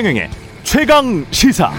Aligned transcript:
최경영의 0.00 0.30
최강 0.62 1.26
시사. 1.30 1.70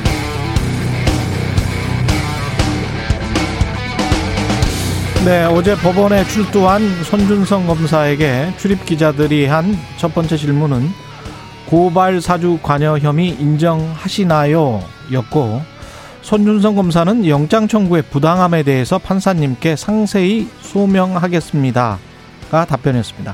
네, 5.26 5.46
어제 5.46 5.76
법원에 5.76 6.24
출두한 6.26 7.04
손준성 7.04 7.66
검사에게 7.66 8.54
출입 8.58 8.86
기자들이 8.86 9.48
한 9.48 9.76
첫 9.98 10.14
번째 10.14 10.38
질문은 10.38 10.88
고발 11.66 12.22
사주 12.22 12.60
관여 12.62 13.00
혐의 13.00 13.30
인정하시나요? 13.30 14.84
였고 15.14 15.64
손준성 16.22 16.76
검사는 16.76 17.28
영장 17.28 17.68
청구의 17.68 18.04
부당함에 18.12 18.62
대해서 18.62 19.00
판사님께 19.00 19.76
상세히 19.76 20.48
소명하겠습니다가 20.62 21.98
답변했습니다. 22.68 23.34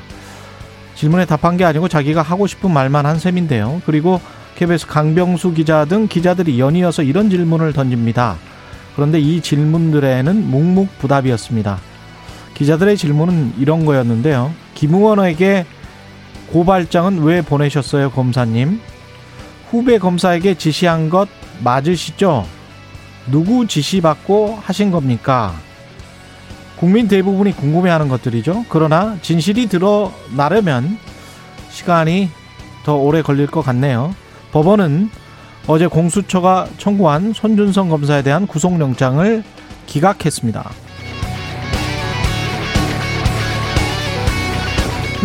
질문에 0.95 1.26
답한 1.26 1.58
게 1.58 1.66
아니고 1.66 1.90
자기가 1.90 2.22
하고 2.22 2.48
싶은 2.48 2.72
말만 2.72 3.05
한 3.05 3.20
셈인데요. 3.20 3.81
그리고 3.85 4.22
KBS 4.57 4.88
강병수 4.88 5.53
기자 5.53 5.85
등 5.85 6.07
기자들이 6.07 6.59
연이어서 6.59 7.03
이런 7.03 7.29
질문을 7.29 7.73
던집니다. 7.73 8.38
그런데 8.95 9.20
이 9.20 9.39
질문들에는 9.39 10.49
묵묵부답이었습니다. 10.49 11.77
기자들의 12.55 12.97
질문은 12.97 13.53
이런 13.59 13.85
거였는데요. 13.85 14.52
김 14.73 14.95
의원에게 14.95 15.67
고발장은 16.47 17.21
왜 17.21 17.43
보내셨어요, 17.43 18.09
검사님? 18.09 18.81
후배 19.70 19.99
검사에게 19.99 20.55
지시한 20.55 21.11
것 21.11 21.30
맞으시죠? 21.63 22.44
누구 23.30 23.67
지시받고 23.67 24.58
하신 24.63 24.89
겁니까? 24.89 25.53
국민 26.77 27.08
대부분이 27.08 27.55
궁금해하는 27.55 28.08
것들이죠. 28.08 28.66
그러나 28.69 29.19
진실이 29.21 29.67
드러나려면 29.67 30.97
시간이 31.69 32.31
더 32.83 32.95
오래 32.95 33.21
걸릴 33.21 33.45
것 33.45 33.61
같네요. 33.61 34.16
법원은 34.52 35.09
어제 35.67 35.88
공수처가 35.88 36.67
청구한 36.78 37.34
손준성 37.34 37.90
검사에 37.90 38.22
대한 38.22 38.48
구속영장을 38.48 39.44
기각했습니다. 39.86 40.70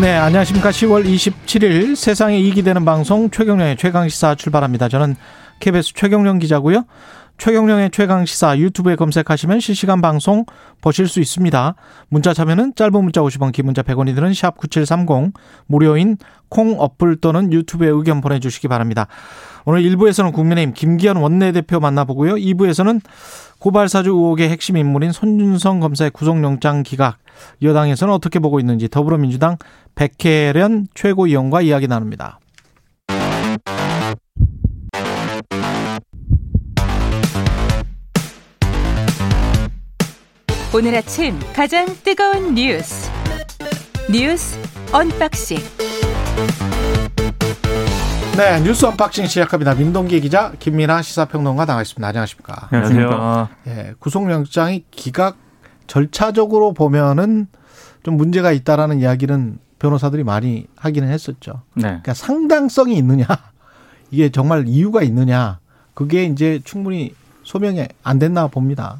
네, 0.01 0.15
안녕하십니까. 0.15 0.71
10월 0.71 1.05
27일 1.05 1.95
세상에 1.95 2.39
이익이 2.39 2.63
되는 2.63 2.85
방송 2.85 3.31
최경령의 3.31 3.77
최강시사 3.77 4.35
출발합니다. 4.37 4.89
저는 4.89 5.17
KBS 5.61 5.93
최경령 5.95 6.39
기자고요. 6.39 6.87
최경령의 7.39 7.91
최강 7.91 8.25
시사 8.25 8.57
유튜브에 8.59 8.95
검색하시면 8.95 9.61
실시간 9.61 10.01
방송 10.01 10.45
보실 10.81 11.09
수 11.09 11.21
있습니다. 11.21 11.75
문자 12.09 12.33
참여는 12.33 12.75
짧은 12.77 12.93
문자 12.93 13.21
50원, 13.21 13.53
긴 13.53 13.67
문자 13.67 13.83
100원이 13.83 14.15
드는 14.15 14.33
샵 14.33 14.57
9730 14.57 15.33
무료인 15.67 16.17
콩 16.49 16.77
어플 16.79 17.17
또는 17.17 17.53
유튜브에 17.53 17.89
의견 17.89 18.21
보내 18.21 18.39
주시기 18.39 18.69
바랍니다. 18.69 19.07
오늘 19.65 19.83
1부에서는 19.83 20.33
국민의힘 20.33 20.75
김기현 20.75 21.17
원내대표 21.17 21.81
만나보고요. 21.81 22.35
2부에서는 22.35 23.01
고발사주 23.59 24.11
의혹의 24.11 24.49
핵심 24.49 24.77
인물인 24.77 25.13
손준성 25.13 25.81
검사의 25.81 26.11
구속영장 26.11 26.83
기각 26.83 27.19
여당에서는 27.63 28.13
어떻게 28.13 28.39
보고 28.39 28.61
있는지 28.61 28.89
더불어민주당 28.89 29.57
백혜련 29.95 30.89
최고위원과 30.95 31.63
이야기 31.63 31.89
나눕니다. 31.89 32.41
오늘 40.75 40.95
아침 40.95 41.39
가장 41.55 41.85
뜨거운 42.03 42.55
뉴스 42.55 43.11
뉴스 44.11 44.59
unboxing 44.91 45.59
네, 48.39 48.59
뉴스 48.63 48.87
unboxing 48.87 49.27
시작합니다. 49.27 49.75
민동기 49.75 50.23
기자, 50.23 50.53
김민아 50.59 51.03
시사평론가 51.03 51.67
나와 51.67 51.83
있습니다. 51.83 52.09
안녕하십니까? 52.09 52.69
안녕하세요. 52.71 53.49
예, 53.67 53.95
구속영장이 53.99 54.87
기각 54.91 55.37
절차적으로 55.87 56.73
보면은 56.73 57.49
좀 58.03 58.17
문제가 58.17 58.51
있다라는 58.53 59.01
이야기는 59.01 59.59
변호사들이 59.79 60.25
많이 60.25 60.69
하기는 60.77 61.07
했었죠. 61.07 61.65
네. 61.75 61.83
그러니까 61.83 62.15
상당성이 62.15 62.97
있느냐, 62.97 63.27
이게 64.11 64.31
정말 64.31 64.67
이유가 64.67 65.03
있느냐, 65.03 65.59
그게 65.93 66.25
이제 66.25 66.63
충분히 66.65 67.15
소명이 67.43 67.87
안 68.03 68.19
됐나 68.19 68.47
봅니다. 68.47 68.97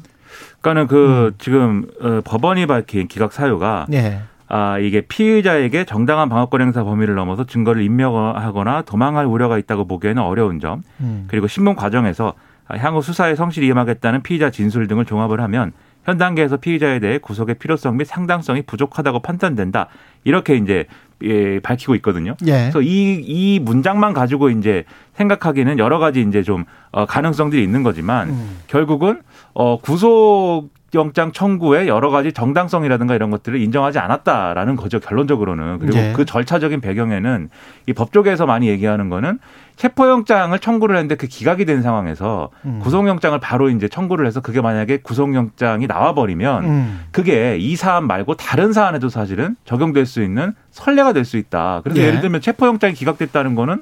그러니까는 0.63 0.87
그 0.87 1.27
음. 1.27 1.31
지금 1.37 1.85
어, 2.01 2.21
법원이 2.23 2.65
밝힌 2.65 3.07
기각 3.07 3.33
사유가 3.33 3.85
예. 3.91 4.21
아 4.47 4.79
이게 4.79 5.01
피의자에게 5.01 5.83
정당한 5.83 6.29
방어권 6.29 6.61
행사 6.61 6.83
범위를 6.83 7.15
넘어서 7.15 7.45
증거를 7.45 7.83
인멸하거나 7.83 8.83
도망할 8.83 9.25
우려가 9.25 9.57
있다고 9.57 9.85
보기에는 9.85 10.21
어려운 10.21 10.59
점, 10.59 10.81
음. 11.01 11.25
그리고 11.27 11.47
신문 11.47 11.75
과정에서 11.75 12.33
향후 12.69 13.01
수사에 13.01 13.35
성실히 13.35 13.67
임하겠다는 13.67 14.23
피의자 14.23 14.49
진술 14.49 14.87
등을 14.87 15.05
종합을 15.05 15.41
하면 15.41 15.73
현 16.05 16.17
단계에서 16.17 16.57
피의자에 16.57 16.99
대해 16.99 17.17
구속의 17.17 17.55
필요성 17.55 17.97
및 17.97 18.05
상당성이 18.05 18.61
부족하다고 18.61 19.19
판단된다. 19.19 19.87
이렇게 20.23 20.55
이제 20.55 20.85
예, 21.23 21.59
밝히고 21.59 21.95
있거든요. 21.95 22.35
예. 22.45 22.51
그래서 22.51 22.81
이, 22.81 23.21
이 23.25 23.59
문장만 23.59 24.13
가지고 24.13 24.49
이제 24.49 24.83
생각하기는 25.15 25.79
여러 25.79 25.99
가지 25.99 26.21
이제 26.21 26.43
좀 26.43 26.65
어, 26.91 27.05
가능성들이 27.05 27.63
있는 27.63 27.83
거지만 27.83 28.29
음. 28.29 28.57
결국은 28.67 29.21
어, 29.53 29.79
구속 29.79 30.69
영장 30.93 31.31
청구의 31.31 31.87
여러 31.87 32.09
가지 32.09 32.31
정당성이라든가 32.31 33.15
이런 33.15 33.31
것들을 33.31 33.59
인정하지 33.59 33.99
않았다라는 33.99 34.75
거죠 34.75 34.99
결론적으로는 34.99 35.79
그리고 35.79 35.97
예. 35.97 36.13
그 36.15 36.25
절차적인 36.25 36.81
배경에는 36.81 37.49
이 37.87 37.93
법조계에서 37.93 38.45
많이 38.45 38.67
얘기하는 38.67 39.09
거는 39.09 39.39
체포영장을 39.75 40.57
청구를 40.59 40.95
했는데 40.95 41.15
그 41.15 41.25
기각이 41.25 41.65
된 41.65 41.81
상황에서 41.81 42.49
음. 42.65 42.79
구속영장을 42.83 43.39
바로 43.39 43.69
이제 43.69 43.87
청구를 43.87 44.27
해서 44.27 44.39
그게 44.39 44.61
만약에 44.61 44.97
구속영장이 44.97 45.87
나와버리면 45.87 46.65
음. 46.65 46.99
그게 47.11 47.57
이 47.57 47.75
사안 47.75 48.05
말고 48.05 48.35
다른 48.35 48.71
사안에도 48.71 49.09
사실은 49.09 49.55
적용될 49.65 50.05
수 50.05 50.21
있는 50.21 50.53
선례가 50.69 51.13
될 51.13 51.23
수 51.23 51.37
있다. 51.37 51.81
그래서 51.83 52.01
예. 52.01 52.07
예를 52.07 52.21
들면 52.21 52.41
체포영장이 52.41 52.93
기각됐다는 52.93 53.55
거는 53.55 53.81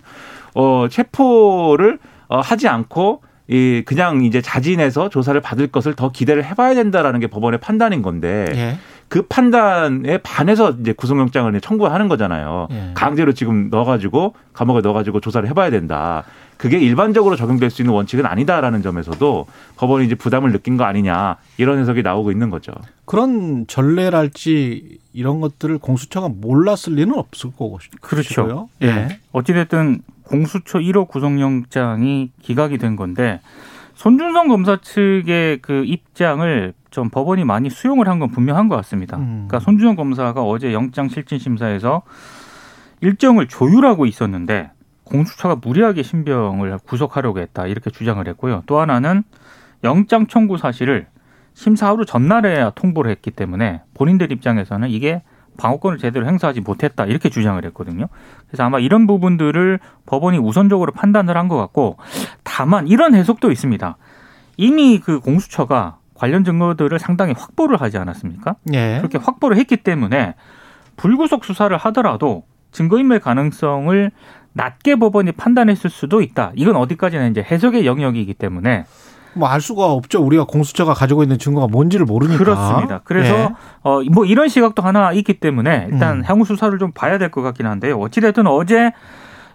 어 0.54 0.88
체포를 0.90 1.98
어 2.28 2.40
하지 2.40 2.68
않고 2.68 3.22
이 3.52 3.84
그냥 3.86 4.24
이제 4.24 4.42
자진해서 4.42 5.10
조사를 5.10 5.40
받을 5.42 5.68
것을 5.68 5.94
더 5.94 6.10
기대를 6.10 6.46
해봐야 6.46 6.74
된다라는 6.74 7.20
게 7.20 7.28
법원의 7.28 7.60
판단인 7.60 8.02
건데 8.02 8.46
예. 8.56 8.78
그 9.10 9.24
판단에 9.24 10.20
반해서 10.20 10.72
이제 10.80 10.94
구속영장을 10.94 11.60
청구하는 11.60 12.08
거잖아요. 12.08 12.70
예. 12.72 12.92
강제로 12.94 13.34
지금 13.34 13.70
넣어가지고 13.70 14.36
감옥에 14.54 14.80
넣어가지고 14.80 15.20
조사를 15.20 15.50
해봐야 15.50 15.70
된다. 15.70 16.24
그게 16.56 16.80
일반적으로 16.80 17.36
적용될 17.36 17.72
수 17.72 17.82
있는 17.82 17.94
원칙은 17.94 18.26
아니다라는 18.26 18.82
점에서도 18.84 19.48
법원이 19.76 20.06
이제 20.06 20.16
부담을 20.16 20.54
느낀 20.54 20.78
거 20.78 20.86
아니냐 20.86 21.36
이런 21.58 21.78
해석이 21.80 22.04
나오고 22.04 22.32
있는 22.32 22.52
거죠. 22.52 22.72
그런 23.04 23.66
전례랄지 23.68 25.00
이런 25.12 25.42
것들을 25.42 25.78
공수처가 25.80 26.30
몰랐을 26.30 26.96
리는 26.96 27.14
없을 27.16 27.50
거고. 27.50 27.80
그렇죠. 28.00 28.30
싶고요. 28.30 28.70
예. 28.84 28.88
예. 28.88 29.20
어찌됐든 29.34 30.04
공수처 30.32 30.80
1호 30.80 31.08
구속영장이 31.10 32.32
기각이 32.42 32.78
된 32.78 32.96
건데 32.96 33.42
손준성 33.96 34.48
검사 34.48 34.78
측의 34.78 35.60
그 35.62 35.84
입장을 35.86 36.74
좀 36.90 37.10
법원이 37.10 37.44
많이 37.46 37.70
수용을 37.70 38.08
한 38.08 38.20
건 38.20 38.32
분명한 38.32 38.68
것 38.70 38.76
같습니다. 38.78 39.18
음. 39.18 39.46
그러니까 39.48 39.60
손준성 39.60 39.96
검사가 39.96 40.42
어제 40.44 40.74
영장 40.74 41.10
실질 41.10 41.40
심사에서 41.40 42.02
일정을 43.02 43.48
조율하고 43.48 44.06
있었는데 44.06 44.72
공수처가 45.04 45.58
무리하게 45.62 46.04
신병을 46.04 46.78
구속하려고 46.86 47.40
했다 47.40 47.68
이렇게 47.68 47.90
주장을 47.90 48.26
했고요. 48.26 48.64
또 48.66 48.80
하나는 48.80 49.24
영장 49.84 50.28
청구 50.28 50.58
사실을 50.58 51.08
심사 51.54 51.88
하루 51.88 52.06
전날에야 52.06 52.70
통보를 52.72 53.12
했기 53.12 53.32
때문에 53.32 53.82
본인들 53.96 54.32
입장에서는 54.32 54.90
이게 54.90 55.22
방어권을 55.62 56.00
제대로 56.00 56.26
행사하지 56.26 56.62
못했다 56.62 57.06
이렇게 57.06 57.30
주장을 57.30 57.64
했거든요. 57.66 58.08
그래서 58.48 58.64
아마 58.64 58.80
이런 58.80 59.06
부분들을 59.08 59.80
법원이 60.08 60.40
우선적으로 60.40 60.92
판단을 60.92 61.38
한 61.38 61.48
것 61.48 61.58
같고 61.58 61.98
다만 62.44 62.88
이런 62.88 63.14
해석도 63.14 63.52
있습니다. 63.52 63.98
이미 64.58 65.00
그 65.00 65.20
공수처가 65.20 65.98
관련 66.14 66.44
증거들을 66.44 66.98
상당히 67.00 67.34
확보를 67.38 67.82
하지 67.82 67.98
않았습니까? 67.98 68.56
예. 68.74 68.98
그렇게 69.00 69.18
확보를 69.18 69.58
했기 69.58 69.78
때문에 69.78 70.36
불구속 70.98 71.44
수사를 71.46 71.76
하더라도 71.76 72.44
증거인멸 72.72 73.20
가능성을 73.20 74.12
낮게 74.54 74.96
법원이 74.96 75.32
판단했을 75.34 75.90
수도 75.90 76.22
있다. 76.22 76.52
이건 76.56 76.76
어디까지나 76.76 77.28
이제 77.28 77.42
해석의 77.42 77.86
영역이기 77.86 78.34
때문에 78.36 78.86
뭐 79.34 79.48
알 79.50 79.62
수가 79.62 79.86
없죠. 79.92 80.22
우리가 80.24 80.44
공수처가 80.46 80.94
가지고 80.94 81.24
있는 81.24 81.38
증거가 81.40 81.68
뭔지를 81.68 82.06
모르니까. 82.06 82.38
그렇습니다. 82.38 83.02
그래서 83.04 83.34
예. 83.36 83.50
어 83.84 84.02
뭐 84.12 84.26
이런 84.26 84.50
시각도 84.50 84.82
하나 84.84 85.12
있기 85.14 85.40
때문에 85.40 85.88
일단 85.92 86.18
음. 86.20 86.24
향후 86.26 86.44
수사를 86.46 86.78
좀 86.80 86.92
봐야 86.92 87.18
될 87.18 87.32
것 87.32 87.42
같긴 87.42 87.66
한데요. 87.66 87.98
어찌됐든 88.00 88.46
어제 88.48 88.92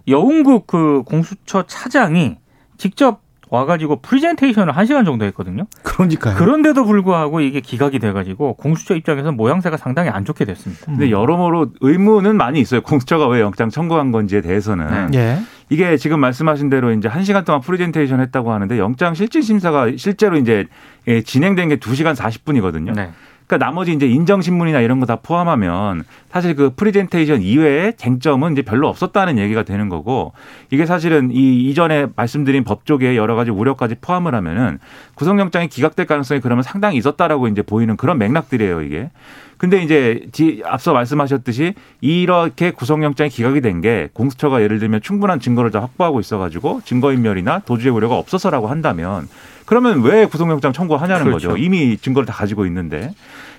여운국 0.08 0.66
그 0.66 1.02
공수처 1.04 1.64
차장이 1.66 2.36
직접 2.78 3.20
와가지고 3.48 4.00
프리젠테이션을 4.00 4.76
한 4.76 4.86
시간 4.86 5.04
정도 5.04 5.24
했거든요. 5.26 5.66
그러니까요. 5.82 6.36
그런데도 6.36 6.84
불구하고 6.84 7.40
이게 7.40 7.60
기각이 7.60 7.98
돼가지고 7.98 8.54
공수처 8.54 8.94
입장에서 8.96 9.30
모양새가 9.32 9.76
상당히 9.76 10.10
안 10.10 10.24
좋게 10.24 10.44
됐습니다. 10.44 10.86
근데 10.86 11.10
여러모로 11.10 11.72
의문은 11.80 12.36
많이 12.36 12.60
있어요. 12.60 12.80
공수처가 12.80 13.28
왜 13.28 13.40
영장 13.40 13.70
청구한 13.70 14.10
건지에 14.10 14.40
대해서는. 14.40 15.10
네. 15.10 15.18
예. 15.18 15.38
이게 15.68 15.96
지금 15.96 16.20
말씀하신 16.20 16.70
대로 16.70 16.92
이제 16.92 17.08
한 17.08 17.24
시간 17.24 17.44
동안 17.44 17.60
프레젠테이션 17.60 18.20
했다고 18.20 18.52
하는데 18.52 18.78
영장 18.78 19.14
실질 19.14 19.42
심사가 19.42 19.90
실제로 19.96 20.36
이제 20.36 20.66
예, 21.08 21.22
진행된 21.22 21.68
게 21.68 21.76
2시간 21.76 22.14
40분이거든요. 22.14 22.94
네. 22.94 23.10
그러니까 23.46 23.64
나머지 23.64 23.92
이제 23.92 24.06
인정 24.06 24.42
신문이나 24.42 24.80
이런 24.80 25.00
거 25.00 25.06
다 25.06 25.16
포함하면 25.16 26.02
사실 26.32 26.56
그 26.56 26.70
프레젠테이션 26.74 27.40
이외에 27.40 27.92
쟁점은 27.92 28.52
이제 28.52 28.62
별로 28.62 28.88
없었다는 28.88 29.38
얘기가 29.38 29.62
되는 29.62 29.88
거고 29.88 30.32
이게 30.70 30.84
사실은 30.84 31.30
이 31.30 31.62
이전에 31.70 32.08
말씀드린 32.16 32.64
법조계의 32.64 33.16
여러 33.16 33.36
가지 33.36 33.52
우려까지 33.52 33.96
포함을 34.00 34.34
하면은 34.34 34.78
구속영장이 35.14 35.68
기각될 35.68 36.06
가능성이 36.06 36.40
그러면 36.40 36.64
상당히 36.64 36.96
있었다라고 36.96 37.46
이제 37.46 37.62
보이는 37.62 37.96
그런 37.96 38.18
맥락들이에요, 38.18 38.82
이게. 38.82 39.10
근데 39.58 39.82
이제 39.82 40.26
뒤- 40.32 40.62
앞서 40.64 40.92
말씀하셨듯이 40.92 41.74
이렇게 42.00 42.70
구속영장이 42.72 43.30
기각이 43.30 43.60
된 43.60 43.80
게 43.80 44.08
공수처가 44.14 44.62
예를 44.62 44.78
들면 44.78 45.02
충분한 45.02 45.38
증거를 45.40 45.70
다 45.70 45.80
확보하고 45.80 46.20
있어가지고 46.20 46.80
증거인멸이나 46.84 47.60
도주의 47.66 47.92
우려가 47.94 48.16
없어서라고 48.16 48.68
한다면 48.68 49.28
그러면 49.66 50.02
왜 50.02 50.24
구속영장 50.26 50.72
청구하냐는 50.72 51.24
그렇죠. 51.24 51.48
거죠. 51.48 51.58
이미 51.62 51.96
증거를 51.98 52.26
다 52.26 52.32
가지고 52.32 52.64
있는데. 52.66 53.12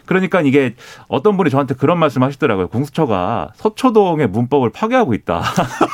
그러니까 0.07 0.42
이게 0.42 0.74
어떤 1.07 1.38
분이 1.38 1.51
저한테 1.51 1.75
그런 1.75 2.00
말씀 2.00 2.24
하시더라고요. 2.24 2.69
공수처가 2.69 3.51
서초동의 3.56 4.27
문법을 4.27 4.71
파괴하고 4.71 5.13
있다. 5.13 5.44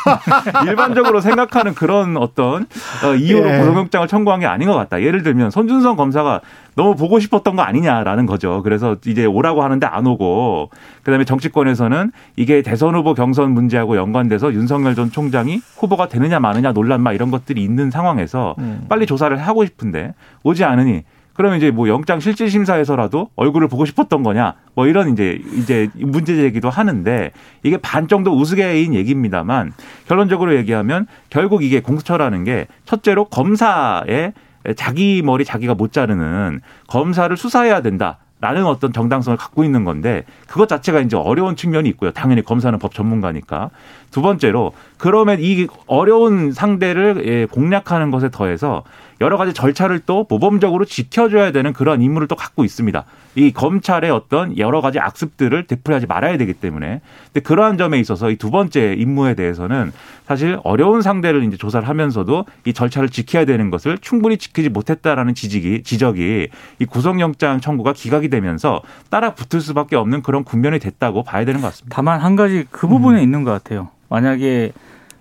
일반적으로 0.66 1.20
생각하는 1.20 1.74
그런 1.74 2.16
어떤 2.16 2.66
어, 3.04 3.16
이유로 3.16 3.50
예. 3.50 3.60
구속영장을 3.60 4.08
청구한 4.08 4.40
게 4.40 4.46
아닌 4.46 4.70
것 4.70 4.76
같다. 4.76 5.02
예를 5.02 5.24
들면 5.24 5.52
손준성 5.52 5.98
검사가 5.98 6.42
너무 6.76 6.96
보고 6.96 7.20
싶었던 7.20 7.56
거 7.56 7.62
아니냐라는 7.62 8.26
거죠. 8.26 8.62
그래서 8.64 8.96
이제 9.06 9.26
오라고 9.26 9.64
하는데 9.64 9.86
안 9.86 10.08
오고 10.08 10.70
그다음에 11.04 11.26
정치권에서는 11.26 12.12
이게 12.36 12.62
대선 12.62 12.96
후보 12.96 13.14
경선 13.14 13.52
문제하고 13.52 13.98
연관돼서 13.98 14.54
윤석열 14.54 14.96
전 14.96 15.12
총장이 15.12 15.62
후보가 15.78 16.08
되느냐 16.08 16.40
마느냐 16.40 16.72
논란 16.74 17.02
막 17.02 17.14
이런 17.14 17.32
것들이 17.32 17.64
있는 17.64 17.92
상황에서 17.92 18.56
음. 18.60 18.86
빨리 18.90 19.06
조사를 19.06 19.36
하고 19.38 19.66
싶은데 19.66 20.14
오지 20.44 20.64
않으니 20.64 21.04
그러면 21.34 21.58
이제 21.58 21.72
뭐 21.72 21.88
영장 21.88 22.20
실질 22.20 22.50
심사에서라도 22.50 23.30
얼굴을 23.36 23.68
보고 23.68 23.86
싶었던 23.86 24.24
거냐 24.24 24.56
뭐 24.76 24.88
이런 24.88 25.12
이제 25.12 25.40
이제 25.54 25.90
문제 25.96 26.36
제기도 26.36 26.70
하는데 26.70 27.32
이게 27.64 27.78
반 27.78 28.08
정도 28.08 28.32
우스개인 28.38 28.94
얘기입니다만 28.94 29.74
결론적으로 30.08 30.56
얘기하면 30.56 31.08
결국 31.30 31.64
이게 31.64 31.82
공수처라는 31.82 32.44
게 32.44 32.68
첫째로 32.86 33.26
검사의 33.26 34.34
자기 34.76 35.22
머리 35.24 35.44
자기가 35.44 35.74
못 35.76 35.92
자르는 35.92 36.62
검사를 36.88 37.36
수사해야 37.36 37.82
된다. 37.82 38.20
라는 38.44 38.66
어떤 38.66 38.92
정당성을 38.92 39.38
갖고 39.38 39.64
있는 39.64 39.86
건데 39.86 40.26
그것 40.48 40.68
자체가 40.68 41.00
이제 41.00 41.16
어려운 41.16 41.56
측면이 41.56 41.88
있고요. 41.92 42.12
당연히 42.12 42.42
검사는 42.42 42.78
법 42.78 42.94
전문가니까. 42.94 43.70
두 44.12 44.22
번째로 44.22 44.74
그러면 44.98 45.38
이 45.40 45.66
어려운 45.88 46.52
상대를 46.52 47.24
예, 47.26 47.46
공략하는 47.46 48.12
것에 48.12 48.30
더해서 48.30 48.84
여러 49.24 49.38
가지 49.38 49.54
절차를 49.54 50.02
또 50.06 50.28
모범적으로 50.30 50.86
지켜줘야 50.86 51.52
되는 51.52 51.72
그런 51.74 52.02
임무를 52.02 52.28
또 52.28 52.36
갖고 52.36 52.66
있습니다. 52.66 53.06
이 53.36 53.52
검찰의 53.52 54.12
어떤 54.12 54.58
여러 54.58 54.82
가지 54.82 55.00
악습들을 55.00 55.66
되풀이하지 55.66 56.06
말아야 56.08 56.38
되기 56.38 56.54
때문에. 56.54 57.02
근데 57.28 57.40
그러한 57.40 57.78
점에 57.78 58.00
있어서 58.00 58.30
이 58.30 58.36
두 58.44 58.52
번째 58.52 58.94
임무에 58.98 59.36
대해서는 59.36 59.94
사실 60.28 60.60
어려운 60.66 61.02
상대를 61.02 61.46
이제 61.46 61.56
조사를 61.56 61.88
하면서도 61.88 62.46
이 62.66 62.74
절차를 62.74 63.08
지켜야 63.08 63.46
되는 63.46 63.70
것을 63.70 63.98
충분히 64.00 64.38
지키지 64.38 64.68
못했다라는 64.68 65.34
지적이 65.34 65.84
지적이 65.84 66.50
이 66.80 66.86
구속영장 66.86 67.62
청구가 67.62 67.94
기각이 67.94 68.28
되면서 68.28 68.82
따라 69.10 69.34
붙을 69.34 69.62
수밖에 69.62 69.96
없는 69.96 70.22
그런 70.22 70.44
국면이 70.44 70.80
됐다고 70.80 71.24
봐야 71.24 71.46
되는 71.46 71.62
것 71.62 71.68
같습니다. 71.68 71.96
다만 71.96 72.20
한 72.20 72.36
가지 72.36 72.66
그 72.70 72.88
부분에 72.88 73.24
있는 73.24 73.46
것 73.46 73.52
같아요. 73.52 73.88
만약에 74.10 74.74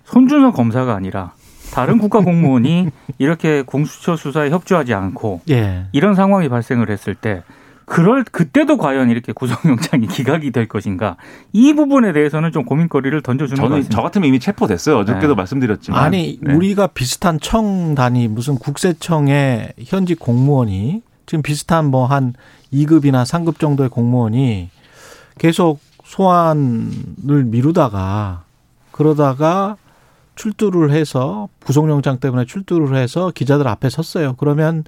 손준성 0.03 0.51
검사가 0.51 0.93
아니라 0.93 1.31
다른 1.73 1.97
국가 1.97 2.19
공무원이 2.19 2.89
이렇게 3.17 3.63
공수처 3.63 4.15
수사에 4.15 4.49
협조하지 4.49 4.93
않고 4.93 5.41
예. 5.49 5.85
이런 5.91 6.15
상황이 6.15 6.47
발생을 6.49 6.89
했을 6.89 7.15
때 7.15 7.43
그럴 7.85 8.23
그때도 8.23 8.77
과연 8.77 9.09
이렇게 9.09 9.33
구속영장이 9.33 10.07
기각이 10.07 10.51
될 10.51 10.67
것인가 10.67 11.17
이 11.51 11.73
부분에 11.73 12.13
대해서는 12.13 12.51
좀 12.51 12.63
고민거리를 12.63 13.21
던져주는 13.21 13.59
것 13.61 13.65
저는 13.65 13.77
같습니다. 13.77 13.95
저 13.95 14.01
같으면 14.01 14.29
이미 14.29 14.39
체포됐어요. 14.39 14.97
어저께도 14.99 15.29
네. 15.29 15.35
말씀드렸지만. 15.35 16.01
아니 16.01 16.39
네. 16.41 16.53
우리가 16.53 16.87
비슷한 16.87 17.39
청 17.41 17.95
단위 17.95 18.27
무슨 18.27 18.55
국세청의 18.55 19.73
현직 19.83 20.19
공무원이 20.19 21.01
지금 21.25 21.41
비슷한 21.41 21.85
뭐 21.85 22.05
한 22.05 22.33
2급이나 22.71 23.23
3급 23.23 23.59
정도의 23.59 23.89
공무원이 23.89 24.69
계속 25.37 25.79
소환을 26.05 27.43
미루다가 27.45 28.43
그러다가 28.91 29.77
출두를 30.35 30.91
해서 30.91 31.49
구속영장 31.65 32.19
때문에 32.19 32.45
출두를 32.45 32.95
해서 32.95 33.31
기자들 33.33 33.67
앞에 33.67 33.89
섰어요. 33.89 34.35
그러면 34.37 34.83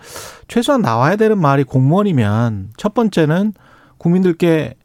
최소한 0.47 0.81
나와야 0.81 1.15
되는 1.15 1.39
말이 1.39 1.63
공무원이면 1.63 2.71
첫 2.77 2.94
번째는 2.94 3.53
국민들께 3.97 4.75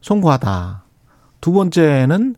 송구하다. 0.00 0.84
두 1.40 1.52
번째는 1.52 2.36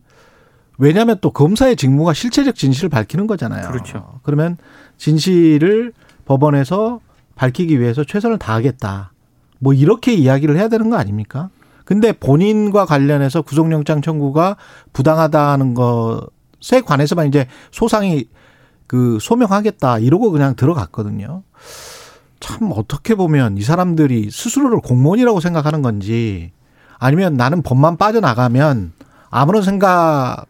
왜냐하면 0.77 1.17
또 1.21 1.31
검사의 1.31 1.75
직무가 1.75 2.13
실체적 2.13 2.55
진실을 2.55 2.89
밝히는 2.89 3.27
거잖아요. 3.27 3.69
그렇죠. 3.69 4.19
그러면 4.23 4.57
진실을 4.97 5.93
법원에서 6.25 6.99
밝히기 7.35 7.79
위해서 7.79 8.03
최선을 8.03 8.37
다하겠다. 8.39 9.11
뭐 9.59 9.73
이렇게 9.73 10.13
이야기를 10.13 10.57
해야 10.57 10.67
되는 10.67 10.89
거 10.89 10.97
아닙니까? 10.97 11.49
근데 11.85 12.11
본인과 12.13 12.85
관련해서 12.85 13.41
구속영장 13.41 14.01
청구가 14.01 14.57
부당하다는 14.93 15.73
것 15.73 16.27
에 16.73 16.81
관해서만 16.81 17.27
이제 17.27 17.47
소상히 17.71 18.29
그 18.87 19.17
소명하겠다 19.21 19.99
이러고 19.99 20.31
그냥 20.31 20.55
들어갔거든요. 20.55 21.43
참 22.39 22.71
어떻게 22.73 23.15
보면 23.15 23.57
이 23.57 23.61
사람들이 23.61 24.29
스스로를 24.31 24.79
공무원이라고 24.79 25.39
생각하는 25.39 25.81
건지 25.81 26.51
아니면 26.97 27.35
나는 27.35 27.61
법만 27.61 27.97
빠져나가면 27.97 28.93
아무런 29.29 29.63
생각 29.63 30.45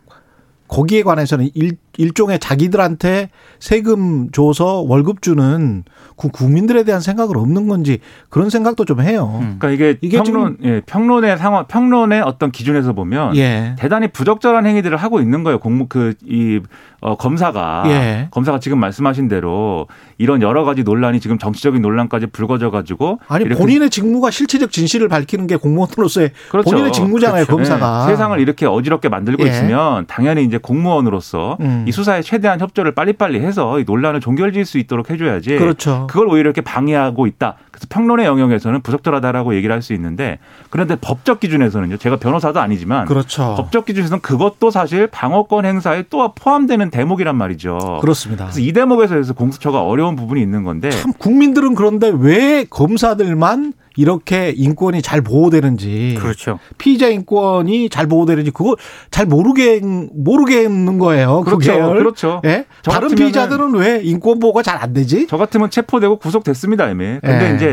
거기에 0.67 1.03
관해서는 1.03 1.49
일, 1.53 1.77
일종의 1.97 2.39
자기들한테 2.39 3.29
세금 3.59 4.31
줘서 4.31 4.81
월급 4.81 5.21
주는 5.21 5.83
그 6.17 6.29
국민들에 6.29 6.83
대한 6.83 7.01
생각은 7.01 7.35
없는 7.35 7.67
건지 7.67 7.99
그런 8.29 8.49
생각도 8.49 8.85
좀 8.85 9.01
해요. 9.01 9.39
음. 9.41 9.57
그러니까 9.59 9.69
이게, 9.69 9.97
이게 10.01 10.21
평론, 10.21 10.57
예, 10.63 10.81
평론의 10.85 11.37
상황, 11.37 11.65
평론의 11.67 12.21
어떤 12.21 12.51
기준에서 12.51 12.93
보면 12.93 13.35
예. 13.37 13.75
대단히 13.79 14.07
부적절한 14.07 14.65
행위들을 14.65 14.95
하고 14.97 15.19
있는 15.19 15.43
거예요. 15.43 15.59
공무 15.59 15.87
그이 15.87 16.61
어, 17.01 17.17
검사가 17.17 17.83
예. 17.87 18.27
검사가 18.29 18.59
지금 18.59 18.79
말씀하신 18.79 19.27
대로 19.27 19.87
이런 20.19 20.43
여러 20.43 20.63
가지 20.63 20.83
논란이 20.83 21.19
지금 21.19 21.39
정치적인 21.39 21.81
논란까지 21.81 22.27
불거져 22.27 22.69
가지고 22.69 23.19
아니 23.27 23.49
본인의 23.49 23.89
직무가 23.89 24.29
실체적 24.29 24.71
진실을 24.71 25.07
밝히는 25.07 25.47
게 25.47 25.55
공무원으로서의 25.55 26.31
그렇죠. 26.49 26.69
본인의 26.69 26.91
직무잖아요, 26.91 27.45
그렇죠. 27.45 27.57
검사가. 27.57 28.05
네. 28.05 28.11
세상을 28.11 28.39
이렇게 28.39 28.67
어지럽게 28.67 29.09
만들고 29.09 29.43
예. 29.43 29.49
있으면 29.49 30.05
당연히 30.05 30.43
이제 30.43 30.59
공무원으로서 30.59 31.57
음. 31.59 31.80
이 31.87 31.91
수사에 31.91 32.21
최대한 32.21 32.59
협조를 32.59 32.93
빨리빨리 32.93 33.39
해서 33.39 33.79
이 33.79 33.83
논란을 33.83 34.19
종결지을 34.19 34.65
수 34.65 34.77
있도록 34.77 35.09
해줘야지. 35.09 35.55
그렇죠. 35.57 36.07
그걸 36.09 36.27
오히려 36.27 36.49
이렇게 36.49 36.61
방해하고 36.61 37.27
있다. 37.27 37.57
그래서 37.81 37.87
평론의 37.89 38.25
영역에서는 38.25 38.81
부적절하다라고 38.81 39.55
얘기를 39.55 39.73
할 39.73 39.81
수 39.81 39.93
있는데 39.93 40.37
그런데 40.69 40.95
법적 40.95 41.39
기준에서는요. 41.39 41.97
제가 41.97 42.17
변호사도 42.17 42.59
아니지만 42.59 43.05
그렇죠. 43.05 43.55
법적 43.57 43.85
기준에서는 43.85 44.21
그것도 44.21 44.69
사실 44.69 45.07
방어권 45.07 45.65
행사에 45.65 46.03
또 46.11 46.31
포함되는 46.35 46.91
대목이란 46.91 47.35
말이죠. 47.35 47.97
그렇습니다. 48.01 48.45
그래서 48.45 48.59
이 48.59 48.71
대목에서 48.71 49.15
해서 49.15 49.33
공수처가 49.33 49.81
어려운 49.81 50.15
부분이 50.15 50.39
있는 50.39 50.63
건데 50.63 50.91
참 50.91 51.13
국민들은 51.13 51.73
그런데 51.73 52.11
왜 52.15 52.65
검사들만 52.69 53.73
이렇게 53.97 54.53
인권이 54.55 55.01
잘 55.01 55.21
보호되는지 55.21 56.15
그렇죠. 56.17 56.59
피의자 56.77 57.09
인권이 57.09 57.89
잘 57.89 58.07
보호되는지 58.07 58.51
그걸 58.51 58.77
잘 59.09 59.25
모르게 59.25 59.81
모르겠는 60.13 60.97
거예요. 60.97 61.41
그렇죠. 61.41 61.73
그게. 61.73 61.81
그렇죠. 61.99 62.41
예? 62.45 62.65
저 62.83 62.91
다른 62.91 63.09
피의자들은 63.13 63.73
왜 63.75 63.99
인권 64.03 64.39
보호가 64.39 64.63
잘 64.63 64.81
안 64.81 64.93
되지? 64.93 65.27
저 65.27 65.37
같으면 65.37 65.69
체포되고 65.69 66.17
구속됐습니다, 66.19 66.89
이미. 66.89 67.19
근데 67.21 67.51
예. 67.51 67.55
이제 67.55 67.70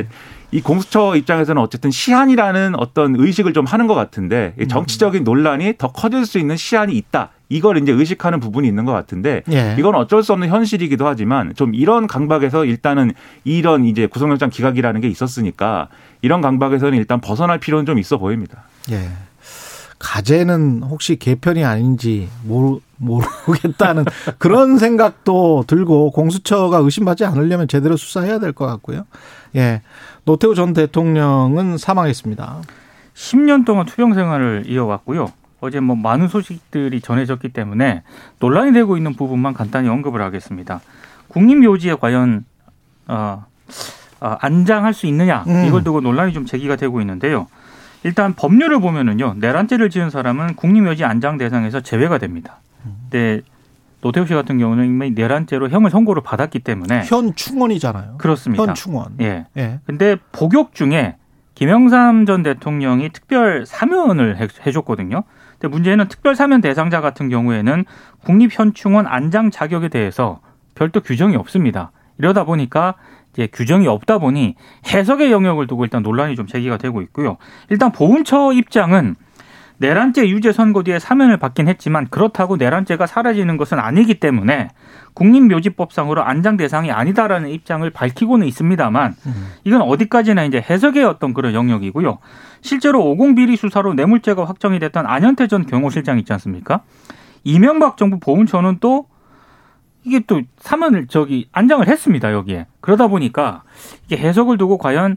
이 0.50 0.62
공수처 0.62 1.14
입장에서는 1.16 1.60
어쨌든 1.60 1.90
시한이라는 1.90 2.74
어떤 2.76 3.16
의식을 3.18 3.52
좀 3.52 3.66
하는 3.66 3.86
것 3.86 3.94
같은데 3.94 4.54
이 4.58 4.66
정치적인 4.66 5.24
논란이 5.24 5.74
더 5.76 5.88
커질 5.88 6.24
수 6.24 6.38
있는 6.38 6.56
시한이 6.56 6.96
있다. 6.96 7.30
이걸 7.50 7.78
이제 7.78 7.92
의식하는 7.92 8.40
부분이 8.40 8.68
있는 8.68 8.84
것 8.84 8.92
같은데 8.92 9.42
예. 9.50 9.74
이건 9.78 9.94
어쩔 9.94 10.22
수 10.22 10.32
없는 10.32 10.48
현실이기도 10.48 11.06
하지만 11.06 11.54
좀 11.54 11.74
이런 11.74 12.06
강박에서 12.06 12.64
일단은 12.64 13.12
이런 13.44 13.84
이제 13.84 14.06
구속영장 14.06 14.50
기각이라는 14.50 15.00
게 15.00 15.08
있었으니까 15.08 15.88
이런 16.22 16.40
강박에서는 16.40 16.96
일단 16.96 17.20
벗어날 17.20 17.58
필요는 17.58 17.86
좀 17.86 17.98
있어 17.98 18.18
보입니다. 18.18 18.64
예. 18.90 19.08
가재는 19.98 20.82
혹시 20.84 21.16
개편이 21.16 21.64
아닌지 21.64 22.28
모르, 22.44 22.78
모르겠다는 22.98 24.04
그런 24.38 24.78
생각도 24.78 25.64
들고 25.66 26.10
공수처가 26.12 26.78
의심받지 26.78 27.24
않으려면 27.24 27.68
제대로 27.68 27.96
수사해야 27.96 28.38
될 28.38 28.52
것 28.52 28.66
같고요. 28.66 29.04
예. 29.56 29.82
노태우 30.24 30.54
전 30.54 30.72
대통령은 30.72 31.78
사망했습니다. 31.78 32.62
10년 33.14 33.64
동안 33.64 33.86
투병 33.86 34.14
생활을 34.14 34.64
이어왔고요. 34.66 35.32
어제 35.60 35.80
뭐 35.80 35.96
많은 35.96 36.28
소식들이 36.28 37.00
전해졌기 37.00 37.48
때문에 37.48 38.02
논란이 38.38 38.72
되고 38.72 38.96
있는 38.96 39.14
부분만 39.14 39.54
간단히 39.54 39.88
언급을 39.88 40.22
하겠습니다. 40.22 40.80
국립묘지에 41.28 41.96
과연 41.96 42.44
어, 43.08 43.44
어, 44.20 44.36
안장할 44.40 44.94
수 44.94 45.06
있느냐 45.06 45.44
음. 45.48 45.64
이걸 45.66 45.82
두고 45.82 46.00
논란이 46.00 46.32
좀 46.32 46.46
제기가 46.46 46.76
되고 46.76 47.00
있는데요. 47.00 47.48
일단 48.08 48.32
법률을 48.32 48.80
보면은요 48.80 49.34
내란죄를 49.36 49.90
지은 49.90 50.08
사람은 50.08 50.54
국립묘지 50.56 51.04
안장 51.04 51.36
대상에서 51.36 51.80
제외가 51.82 52.16
됩니다. 52.16 52.56
근데 53.10 53.42
노태우 54.00 54.26
씨 54.26 54.32
같은 54.32 54.56
경우는 54.58 54.86
이미 54.86 55.10
내란죄로 55.10 55.68
형을 55.68 55.90
선고를 55.90 56.22
받았기 56.22 56.60
때문에 56.60 57.02
현 57.04 57.34
충원이잖아요. 57.34 58.14
그렇습니다. 58.16 58.62
현 58.64 58.74
충원. 58.74 59.08
예. 59.20 59.44
예. 59.58 59.80
근데 59.84 60.16
복역 60.32 60.74
중에 60.74 61.16
김영삼 61.54 62.24
전 62.24 62.42
대통령이 62.42 63.10
특별 63.10 63.66
사면을 63.66 64.38
해- 64.38 64.48
해줬거든요. 64.66 65.24
근데 65.58 65.68
문제는 65.68 66.08
특별 66.08 66.34
사면 66.34 66.62
대상자 66.62 67.02
같은 67.02 67.28
경우에는 67.28 67.84
국립현충원 68.24 69.06
안장 69.06 69.50
자격에 69.50 69.88
대해서 69.88 70.40
별도 70.74 71.00
규정이 71.00 71.36
없습니다. 71.36 71.90
이러다 72.18 72.44
보니까 72.44 72.94
이제 73.38 73.46
규정이 73.52 73.86
없다 73.86 74.18
보니 74.18 74.56
해석의 74.92 75.30
영역을 75.30 75.68
두고 75.68 75.84
일단 75.84 76.02
논란이 76.02 76.34
좀 76.34 76.48
제기가 76.48 76.76
되고 76.76 77.00
있고요. 77.02 77.36
일단 77.70 77.92
보훈처 77.92 78.52
입장은 78.52 79.14
내란죄 79.80 80.28
유죄 80.28 80.50
선고 80.50 80.82
뒤에 80.82 80.98
사면을 80.98 81.36
받긴 81.36 81.68
했지만 81.68 82.08
그렇다고 82.08 82.56
내란죄가 82.56 83.06
사라지는 83.06 83.56
것은 83.56 83.78
아니기 83.78 84.18
때문에 84.18 84.70
국립묘지법상으로 85.14 86.24
안장 86.24 86.56
대상이 86.56 86.90
아니다라는 86.90 87.50
입장을 87.50 87.88
밝히고는 87.88 88.44
있습니다만 88.48 89.14
이건 89.62 89.82
어디까지나 89.82 90.42
이제 90.42 90.60
해석의 90.68 91.04
어떤 91.04 91.32
그런 91.32 91.54
영역이고요. 91.54 92.18
실제로 92.60 93.08
50 93.08 93.36
비리 93.36 93.54
수사로 93.54 93.94
뇌물죄가 93.94 94.46
확정이 94.46 94.80
됐던 94.80 95.06
안현태 95.06 95.46
전 95.46 95.64
경호실장 95.64 96.18
있지 96.18 96.32
않습니까? 96.32 96.80
이명박 97.44 97.96
정부 97.96 98.18
보훈처는 98.18 98.78
또 98.80 99.06
이게 100.08 100.20
또 100.26 100.40
사면을 100.58 101.06
저기 101.06 101.48
안장을 101.52 101.86
했습니다 101.86 102.32
여기에 102.32 102.66
그러다 102.80 103.08
보니까 103.08 103.62
이게 104.06 104.16
해석을 104.16 104.56
두고 104.56 104.78
과연 104.78 105.16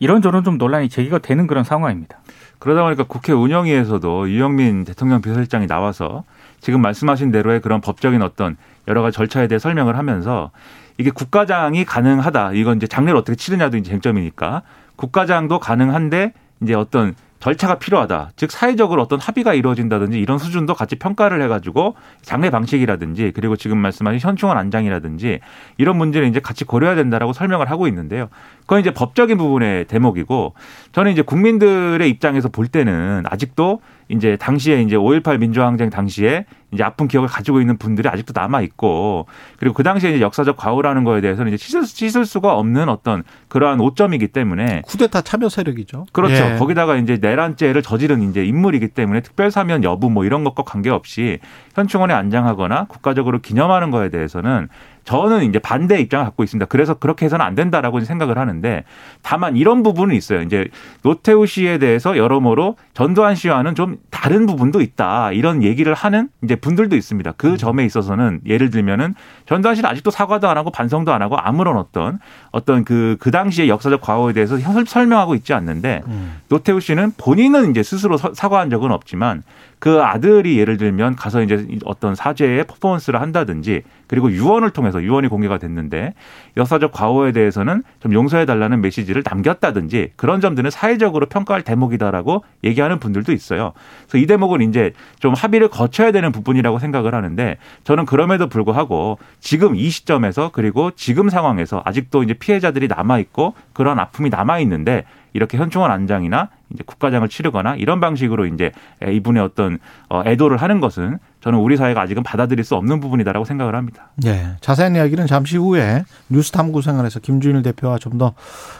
이런저런 0.00 0.44
좀 0.44 0.58
논란이 0.58 0.90
제기가 0.90 1.18
되는 1.18 1.46
그런 1.46 1.64
상황입니다. 1.64 2.18
그러다 2.58 2.82
보니까 2.82 3.04
국회 3.04 3.32
운영위에서도 3.32 4.30
유영민 4.30 4.84
대통령 4.84 5.20
비서실장이 5.22 5.66
나와서 5.66 6.24
지금 6.60 6.82
말씀하신 6.82 7.30
대로의 7.30 7.60
그런 7.60 7.80
법적인 7.80 8.20
어떤 8.22 8.56
여러 8.86 9.02
가지 9.02 9.16
절차에 9.16 9.48
대해 9.48 9.58
설명을 9.58 9.96
하면서 9.96 10.50
이게 10.98 11.10
국가장이 11.10 11.84
가능하다. 11.84 12.52
이건 12.52 12.76
이제 12.76 12.86
장례를 12.86 13.16
어떻게 13.16 13.34
치르냐도 13.34 13.76
이제 13.76 13.90
쟁점이니까 13.90 14.62
국가장도 14.96 15.58
가능한데 15.58 16.32
이제 16.62 16.74
어떤 16.74 17.14
절차가 17.40 17.76
필요하다. 17.76 18.30
즉 18.36 18.50
사회적으로 18.50 19.02
어떤 19.02 19.20
합의가 19.20 19.54
이루어진다든지 19.54 20.18
이런 20.18 20.38
수준도 20.38 20.74
같이 20.74 20.96
평가를 20.96 21.40
해가지고 21.42 21.94
장례 22.22 22.50
방식이라든지 22.50 23.32
그리고 23.34 23.56
지금 23.56 23.78
말씀하신 23.78 24.20
현충원 24.20 24.58
안장이라든지 24.58 25.40
이런 25.76 25.96
문제를 25.96 26.28
이제 26.28 26.40
같이 26.40 26.64
고려해야 26.64 26.96
된다라고 26.96 27.32
설명을 27.32 27.70
하고 27.70 27.86
있는데요. 27.88 28.28
그건 28.60 28.80
이제 28.80 28.90
법적인 28.90 29.38
부분의 29.38 29.86
대목이고 29.86 30.54
저는 30.92 31.12
이제 31.12 31.22
국민들의 31.22 32.08
입장에서 32.08 32.48
볼 32.48 32.66
때는 32.66 33.22
아직도 33.26 33.80
이제 34.08 34.36
당시에 34.36 34.82
이제 34.82 34.96
5.18 34.96 35.38
민주항쟁 35.38 35.90
당시에 35.90 36.44
이제 36.72 36.82
아픈 36.82 37.08
기억을 37.08 37.28
가지고 37.28 37.60
있는 37.60 37.78
분들이 37.78 38.08
아직도 38.08 38.32
남아 38.34 38.60
있고 38.62 39.26
그리고 39.58 39.74
그 39.74 39.82
당시에 39.82 40.10
이제 40.10 40.20
역사적 40.20 40.56
과오라는 40.56 41.04
거에 41.04 41.20
대해서는 41.20 41.52
이제 41.52 41.56
씻을, 41.56 41.86
씻을 41.86 42.26
수가 42.26 42.54
없는 42.56 42.88
어떤 42.88 43.22
그러한 43.48 43.80
오점이기 43.80 44.28
때문에 44.28 44.82
쿠데타 44.86 45.22
참여 45.22 45.48
세력이죠. 45.48 46.06
그렇죠. 46.12 46.34
예. 46.34 46.56
거기다가 46.58 46.96
이제 46.96 47.18
내란죄를 47.20 47.82
저지른 47.82 48.28
이제 48.28 48.44
인물이기 48.44 48.88
때문에 48.88 49.20
특별 49.20 49.50
사면 49.50 49.82
여부 49.82 50.10
뭐 50.10 50.24
이런 50.24 50.44
것과 50.44 50.62
관계없이 50.64 51.38
현충원에 51.74 52.12
안장하거나 52.12 52.84
국가적으로 52.84 53.40
기념하는 53.40 53.90
거에 53.90 54.10
대해서는 54.10 54.68
저는 55.08 55.44
이제 55.44 55.58
반대 55.58 55.98
입장을 56.00 56.22
갖고 56.22 56.44
있습니다. 56.44 56.66
그래서 56.66 56.92
그렇게 56.92 57.24
해서는 57.24 57.42
안 57.42 57.54
된다라고 57.54 57.98
생각을 58.00 58.36
하는데 58.36 58.84
다만 59.22 59.56
이런 59.56 59.82
부분은 59.82 60.14
있어요. 60.14 60.42
이제 60.42 60.68
노태우 61.00 61.46
씨에 61.46 61.78
대해서 61.78 62.18
여러모로 62.18 62.76
전두환 62.92 63.34
씨와는 63.34 63.74
좀 63.74 63.96
다른 64.10 64.44
부분도 64.44 64.82
있다. 64.82 65.32
이런 65.32 65.62
얘기를 65.62 65.94
하는 65.94 66.28
이제 66.44 66.56
분들도 66.60 66.94
있습니다. 66.96 67.32
그 67.36 67.56
점에 67.56 67.84
있어서는 67.84 68.40
예를 68.46 68.70
들면은 68.70 69.14
전두환 69.46 69.74
씨는 69.74 69.88
아직도 69.88 70.10
사과도 70.10 70.48
안 70.48 70.56
하고 70.58 70.70
반성도 70.70 71.12
안 71.12 71.22
하고 71.22 71.36
아무런 71.38 71.76
어떤 71.76 72.18
어떤 72.50 72.84
그, 72.84 73.16
그 73.20 73.30
당시의 73.30 73.68
역사적 73.68 74.00
과오에 74.00 74.32
대해서 74.32 74.58
설- 74.58 74.86
설명하고 74.86 75.34
있지 75.34 75.52
않는데 75.54 76.02
음. 76.06 76.38
노태우 76.48 76.80
씨는 76.80 77.12
본인은 77.16 77.70
이제 77.70 77.82
스스로 77.82 78.16
서- 78.16 78.34
사과한 78.34 78.70
적은 78.70 78.90
없지만 78.92 79.42
그 79.78 80.02
아들이 80.02 80.58
예를 80.58 80.76
들면 80.76 81.16
가서 81.16 81.42
이제 81.42 81.66
어떤 81.84 82.14
사죄의 82.14 82.64
퍼포먼스를 82.64 83.20
한다든지 83.20 83.82
그리고 84.08 84.30
유언을 84.32 84.70
통해서 84.70 85.02
유언이 85.02 85.28
공개가 85.28 85.58
됐는데 85.58 86.14
역사적 86.56 86.92
과오에 86.92 87.32
대해서는 87.32 87.84
좀 88.00 88.12
용서해 88.12 88.46
달라는 88.46 88.80
메시지를 88.80 89.22
남겼다든지 89.24 90.12
그런 90.16 90.40
점들은 90.40 90.70
사회적으로 90.70 91.26
평가할 91.26 91.62
대목이다라고 91.62 92.42
얘기하는 92.64 92.98
분들도 92.98 93.32
있어요. 93.32 93.72
그래서 94.08 94.18
이 94.18 94.26
대목은 94.26 94.62
이제 94.62 94.92
좀 95.20 95.34
합의를 95.34 95.68
거쳐야 95.68 96.10
되는 96.10 96.32
부분이라고 96.32 96.78
생각을 96.78 97.14
하는데 97.14 97.58
저는 97.84 98.06
그럼에도 98.06 98.48
불구하고 98.48 99.18
지금 99.40 99.76
이 99.76 99.90
시점에서 99.90 100.50
그리고 100.52 100.90
지금 100.92 101.28
상황에서 101.28 101.82
아직도 101.84 102.22
이제 102.22 102.34
피해자들이 102.34 102.88
남아 102.88 103.18
있고 103.18 103.54
그런 103.72 103.98
아픔이 103.98 104.30
남아 104.30 104.58
있는데 104.60 105.04
이렇게 105.38 105.56
현충원 105.56 105.92
안장이나 105.92 106.48
이제 106.74 106.82
국가장을 106.84 107.26
치르거나 107.28 107.76
이런 107.76 108.00
방식으로 108.00 108.46
이제 108.46 108.72
이분의 109.06 109.40
어떤 109.40 109.78
어, 110.10 110.22
애도를 110.26 110.56
하는 110.56 110.80
것은 110.80 111.18
저는 111.40 111.60
우리 111.60 111.76
사회가 111.76 112.00
아직은 112.00 112.24
받아들일 112.24 112.64
수 112.64 112.74
없는 112.74 112.98
부분이다라고 112.98 113.44
생각을 113.44 113.76
합니다. 113.76 114.08
예. 114.26 114.56
자세한 114.60 114.96
이야기는 114.96 115.28
잠시 115.28 115.56
후에 115.56 116.02
뉴스 116.28 116.50
탐구 116.50 116.82
생활에서 116.82 117.20
김준일 117.20 117.62
대표와 117.62 117.98
좀 117.98 118.18
더 118.18 118.34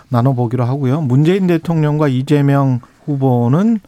나눠보기로 0.09 0.65
하고요. 0.65 1.01
문재인 1.03 1.47
대통령과 1.47 2.09
이재명 2.09 2.81
후보는 3.05 3.79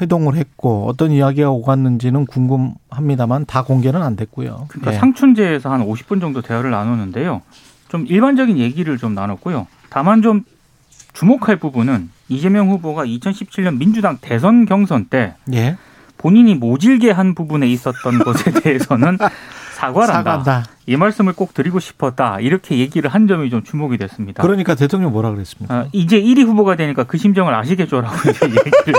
회동을 0.00 0.36
했고 0.36 0.86
어떤 0.86 1.10
이야기가 1.10 1.50
오갔는지는 1.50 2.26
궁금합니다만 2.26 3.46
다 3.46 3.64
공개는 3.64 4.00
안 4.02 4.14
됐고요. 4.14 4.66
그러니까 4.68 4.92
예. 4.92 4.96
상춘제에서 4.98 5.72
한 5.72 5.84
50분 5.84 6.20
정도 6.20 6.40
대화를 6.40 6.70
나누는데요. 6.70 7.42
좀 7.88 8.06
일반적인 8.06 8.58
얘기를 8.58 8.96
좀 8.96 9.14
나눴고요. 9.14 9.66
다만 9.90 10.22
좀 10.22 10.44
주목할 11.16 11.56
부분은 11.56 12.10
이재명 12.28 12.68
후보가 12.70 13.06
2017년 13.06 13.78
민주당 13.78 14.18
대선 14.20 14.66
경선 14.66 15.06
때 15.06 15.34
예. 15.52 15.76
본인이 16.18 16.54
모질게 16.54 17.10
한 17.10 17.34
부분에 17.34 17.66
있었던 17.68 18.18
것에 18.18 18.50
대해서는 18.52 19.16
사과를 19.76 20.14
한다. 20.14 20.38
사과한다. 20.38 20.70
이 20.86 20.96
말씀을 20.96 21.32
꼭 21.34 21.52
드리고 21.52 21.80
싶었다. 21.80 22.38
이렇게 22.40 22.78
얘기를 22.78 23.10
한 23.10 23.26
점이 23.26 23.50
좀 23.50 23.62
주목이 23.62 23.98
됐습니다. 23.98 24.42
그러니까 24.42 24.74
대통령 24.74 25.12
뭐라 25.12 25.32
그랬습니까? 25.32 25.74
아, 25.74 25.86
이제 25.92 26.20
1위 26.20 26.44
후보가 26.46 26.76
되니까 26.76 27.04
그 27.04 27.18
심정을 27.18 27.52
아시겠죠라고 27.54 28.14
이제 28.30 28.46
얘기를 28.46 28.94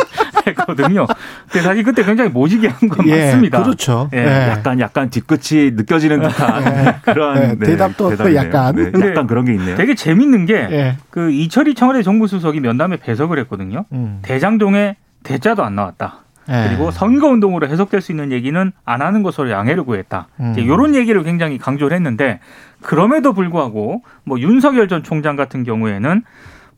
했거든요. 0.48 1.08
근데 1.50 1.62
사실 1.62 1.84
그때 1.84 2.04
굉장히 2.04 2.30
모지게 2.30 2.68
한 2.68 2.90
건 2.90 3.08
예, 3.08 3.26
맞습니다. 3.26 3.64
그렇죠. 3.64 4.10
예, 4.14 4.18
예. 4.20 4.50
약간 4.52 4.80
약간 4.80 5.10
뒤끝이 5.10 5.72
느껴지는 5.72 6.22
듯한 6.22 7.02
그런 7.02 7.58
네, 7.60 7.66
대답도 7.66 8.10
대답이네요. 8.12 8.40
약간. 8.46 8.76
네, 8.76 9.10
약간 9.10 9.26
그런 9.28 9.46
게 9.46 9.54
있네요. 9.56 9.76
되게 9.78 9.96
재밌는 9.96 10.46
게 10.46 10.54
예. 10.70 10.98
그 11.10 11.32
이철희 11.32 11.74
청와대 11.74 12.04
정무수석이 12.04 12.60
면담에 12.60 12.98
배석을 12.98 13.40
했거든요. 13.40 13.86
음. 13.94 14.20
대장동에 14.22 14.96
대자도 15.24 15.64
안 15.64 15.76
나왔다. 15.76 16.20
예. 16.50 16.68
그리고 16.68 16.92
선거운동으로 16.92 17.68
해석될 17.68 18.02
수 18.02 18.12
있는 18.12 18.32
얘기는 18.32 18.72
안 18.86 19.02
하는 19.02 19.24
것으로 19.24 19.52
양해를 19.52 19.84
구했다. 19.84 20.28
음. 20.40 20.56
이런 20.58 20.96
얘기를 20.96 21.24
굉장히 21.24 21.58
강조를 21.58 21.96
했는데 21.96 22.40
그럼에도 22.82 23.34
불구하고 23.34 24.04
뭐 24.24 24.40
윤석열 24.40 24.88
전 24.88 25.04
총장 25.04 25.36
같은 25.36 25.64
경우에는 25.64 26.24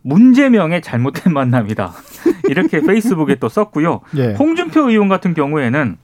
문재명의 0.01 0.81
잘못된 0.81 1.33
만남이다. 1.33 1.91
이렇게 2.49 2.81
페이스북에 2.81 3.35
또 3.35 3.49
썼고요. 3.49 4.01
예. 4.17 4.33
홍준표 4.33 4.89
의원 4.89 5.09
같은 5.09 5.33
경우에는 5.33 5.97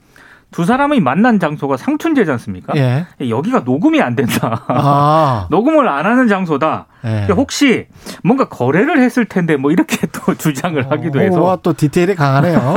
두 0.51 0.63
사람이 0.63 1.01
만난 1.01 1.39
장소가 1.39 1.75
상춘제지 1.75 2.31
않습니까? 2.31 2.73
예. 2.77 3.05
여기가 3.19 3.61
녹음이 3.61 4.01
안 4.01 4.15
된다. 4.15 4.63
아. 4.67 5.47
녹음을 5.51 5.87
안 5.87 6.05
하는 6.05 6.27
장소다. 6.27 6.85
예. 7.03 7.27
혹시 7.33 7.87
뭔가 8.23 8.47
거래를 8.47 8.99
했을 8.99 9.25
텐데 9.25 9.57
뭐 9.57 9.71
이렇게 9.71 10.07
또 10.07 10.33
주장을 10.37 10.89
하기도 10.89 11.19
해서 11.19 11.41
와, 11.41 11.57
또 11.61 11.73
디테일이 11.73 12.15
강하네요. 12.15 12.75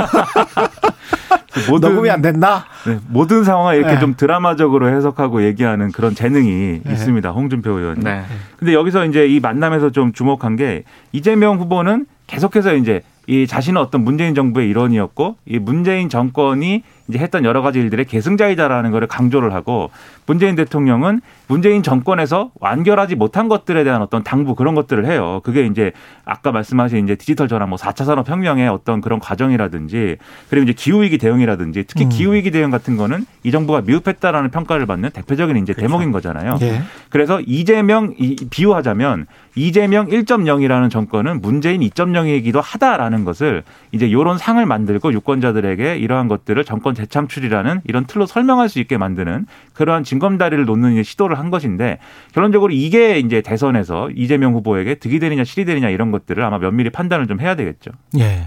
모든 1.69 1.91
녹음이 1.91 2.11
안 2.11 2.23
된다? 2.23 2.67
네, 2.87 2.99
모든 3.09 3.45
상황을 3.45 3.77
이렇게 3.77 3.95
네. 3.95 4.01
좀 4.01 4.15
드라마적으로 4.17 4.89
해석하고 4.89 5.45
얘기하는 5.45 5.93
그런 5.93 6.15
재능이 6.15 6.81
네. 6.85 6.93
있습니다. 6.93 7.31
홍준표 7.31 7.71
의원이. 7.71 8.05
네. 8.05 8.23
근데 8.59 8.75
여기서 8.75 9.07
이제 9.07 9.27
이 9.27 9.41
만남에서 9.41 9.91
좀 9.91 10.13
주목한 10.13 10.57
게 10.57 10.85
이재명 11.13 11.59
후보는 11.59 12.07
계속해서 12.27 12.75
이제 12.75 13.03
이 13.27 13.47
자신은 13.47 13.81
어떤 13.81 14.05
문재인 14.05 14.35
정부의 14.35 14.71
일원이었고 14.71 15.37
이 15.47 15.59
문재인 15.59 16.09
정권이 16.09 16.83
이제 17.09 17.19
했던 17.19 17.45
여러 17.45 17.61
가지 17.61 17.79
일들의 17.79 18.07
계승자이다라는 18.07 18.91
것을 18.91 19.07
강조를 19.07 19.53
하고 19.53 19.91
문재인 20.27 20.57
대통령은 20.57 21.21
문재인 21.49 21.83
정권에서 21.83 22.53
완결하지 22.61 23.17
못한 23.17 23.49
것들에 23.49 23.83
대한 23.83 24.03
어떤 24.03 24.23
당부 24.23 24.55
그런 24.55 24.75
것들을 24.75 25.07
해요. 25.07 25.41
그게 25.45 25.65
이제 25.67 25.93
아까 26.25 26.53
말씀하신 26.53 27.05
이제 27.05 27.17
디지털 27.17 27.49
전환 27.49 27.71
뭐 27.71 27.79
4차 27.79 28.05
산업 28.05 28.29
혁명의 28.29 28.69
어떤 28.69 29.01
그런 29.01 29.19
과정이라든지 29.19 30.17
그리고 30.51 30.65
이제 30.65 30.73
기후 30.75 31.03
위기 31.03 31.17
대응이라든지 31.19 31.85
특히 31.89 32.05
음. 32.05 32.09
기후 32.11 32.35
위기 32.35 32.51
대응 32.51 32.71
같은 32.71 32.97
거는 32.97 33.25
이 33.43 33.51
정부가 33.51 33.81
미흡했다라는 33.81 34.51
평가를 34.51 34.85
받는 34.87 35.11
대표적인 35.11 35.57
이제 35.57 35.73
그렇죠. 35.73 35.89
대목인 35.89 36.13
거잖아요. 36.13 36.59
예. 36.61 36.83
그래서 37.09 37.41
이재명 37.41 38.15
이- 38.19 38.37
비유하자면 38.51 39.27
이재명 39.55 40.07
1.0이라는 40.09 40.91
정권은 40.91 41.41
문재인 41.41 41.81
2.0이기도 41.81 42.61
하다라는 42.63 43.25
것을 43.25 43.65
이제 43.91 44.13
요런 44.13 44.39
상을 44.39 44.65
만들고 44.65 45.13
유권자들에게 45.13 45.97
이러한 45.97 46.29
것들을 46.29 46.63
정권 46.65 46.95
재창출이라는 46.95 47.81
이런 47.85 48.05
틀로 48.05 48.27
설명할 48.27 48.69
수 48.69 48.79
있게 48.79 48.99
만드는 48.99 49.47
그러한 49.73 50.05
징검다리를 50.05 50.65
놓는 50.65 50.93
이제 50.93 51.03
시도를 51.39 51.45
한 51.45 51.51
것인데 51.51 51.99
결론적으로 52.33 52.73
이게 52.73 53.19
이제 53.19 53.41
대선에서 53.41 54.11
이재명 54.11 54.55
후보에게 54.55 54.97
득이 54.97 55.21
되느냐 55.21 55.45
실이 55.45 55.65
되느냐 55.65 55.89
이런 55.89 56.11
것들을 56.11 56.43
아마 56.43 56.59
면밀히 56.59 56.91
판단을 56.91 57.27
좀 57.27 57.41
해야 57.41 57.55
되겠죠. 57.55 57.93
예. 58.19 58.47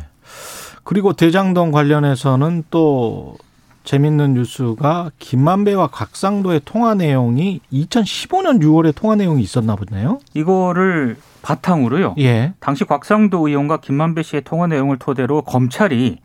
그리고 0.84 1.14
대장동 1.14 1.72
관련해서는 1.72 2.66
또 2.70 3.38
재밌는 3.84 4.36
뉴스가 4.36 5.12
김만배와 5.18 5.88
곽상도의 5.88 6.62
통화 6.66 6.94
내용이 6.94 7.62
2015년 7.74 8.62
6월에 8.62 8.94
통화 8.94 9.16
내용이 9.16 9.42
있었나 9.42 9.76
보네요. 9.76 10.20
이거를 10.36 11.18
바탕으로요. 11.42 12.16
예. 12.20 12.54
당시 12.60 12.84
곽상도 12.84 13.48
의원과 13.48 13.78
김만배 13.78 14.22
씨의 14.22 14.44
통화 14.44 14.68
내용을 14.68 15.00
토대로 15.00 15.42
검찰이 15.42 16.20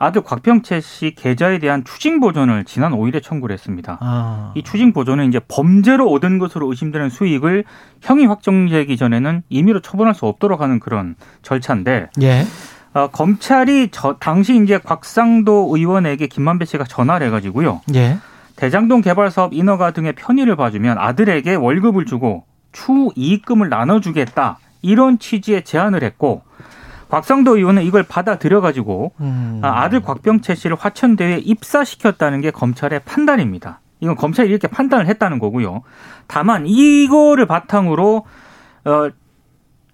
아들 0.00 0.22
곽병채 0.22 0.80
씨 0.80 1.14
계좌에 1.14 1.58
대한 1.58 1.84
추징 1.84 2.20
보전을 2.20 2.64
지난 2.64 2.92
5일에 2.92 3.22
청구를 3.22 3.52
했습니다. 3.52 3.98
아. 4.00 4.50
이 4.56 4.62
추징 4.62 4.94
보전은 4.94 5.28
이제 5.28 5.38
범죄로 5.46 6.10
얻은 6.10 6.38
것으로 6.38 6.70
의심되는 6.70 7.10
수익을 7.10 7.64
형이 8.00 8.24
확정되기 8.24 8.96
전에는 8.96 9.42
임의로 9.50 9.80
처분할 9.80 10.14
수 10.14 10.24
없도록 10.24 10.62
하는 10.62 10.80
그런 10.80 11.16
절차인데 11.42 12.08
예. 12.22 12.46
어, 12.94 13.08
검찰이 13.08 13.90
저 13.92 14.16
당시 14.18 14.56
이제 14.62 14.78
곽상도 14.78 15.68
의원에게 15.70 16.28
김만배 16.28 16.64
씨가 16.64 16.84
전화를 16.84 17.26
해가지고요 17.26 17.82
예. 17.94 18.16
대장동 18.56 19.02
개발 19.02 19.30
사업 19.30 19.52
인허가 19.52 19.90
등의 19.90 20.14
편의를 20.14 20.56
봐주면 20.56 20.96
아들에게 20.96 21.56
월급을 21.56 22.06
주고 22.06 22.44
추후 22.72 23.12
이익금을 23.16 23.68
나눠주겠다 23.68 24.58
이런 24.80 25.18
취지의 25.18 25.64
제안을 25.64 26.02
했고 26.02 26.42
곽상도 27.10 27.56
의원은 27.56 27.82
이걸 27.82 28.04
받아들여 28.04 28.60
가지고 28.60 29.12
음. 29.20 29.60
아들 29.62 30.00
곽병채 30.00 30.54
씨를 30.54 30.76
화천대유에 30.78 31.38
입사시켰다는 31.38 32.40
게 32.40 32.50
검찰의 32.50 33.00
판단입니다. 33.04 33.80
이건 33.98 34.16
검찰이 34.16 34.48
이렇게 34.48 34.68
판단을 34.68 35.06
했다는 35.08 35.40
거고요. 35.40 35.82
다만 36.26 36.66
이거를 36.66 37.46
바탕으로 37.46 38.24
어, 38.84 39.10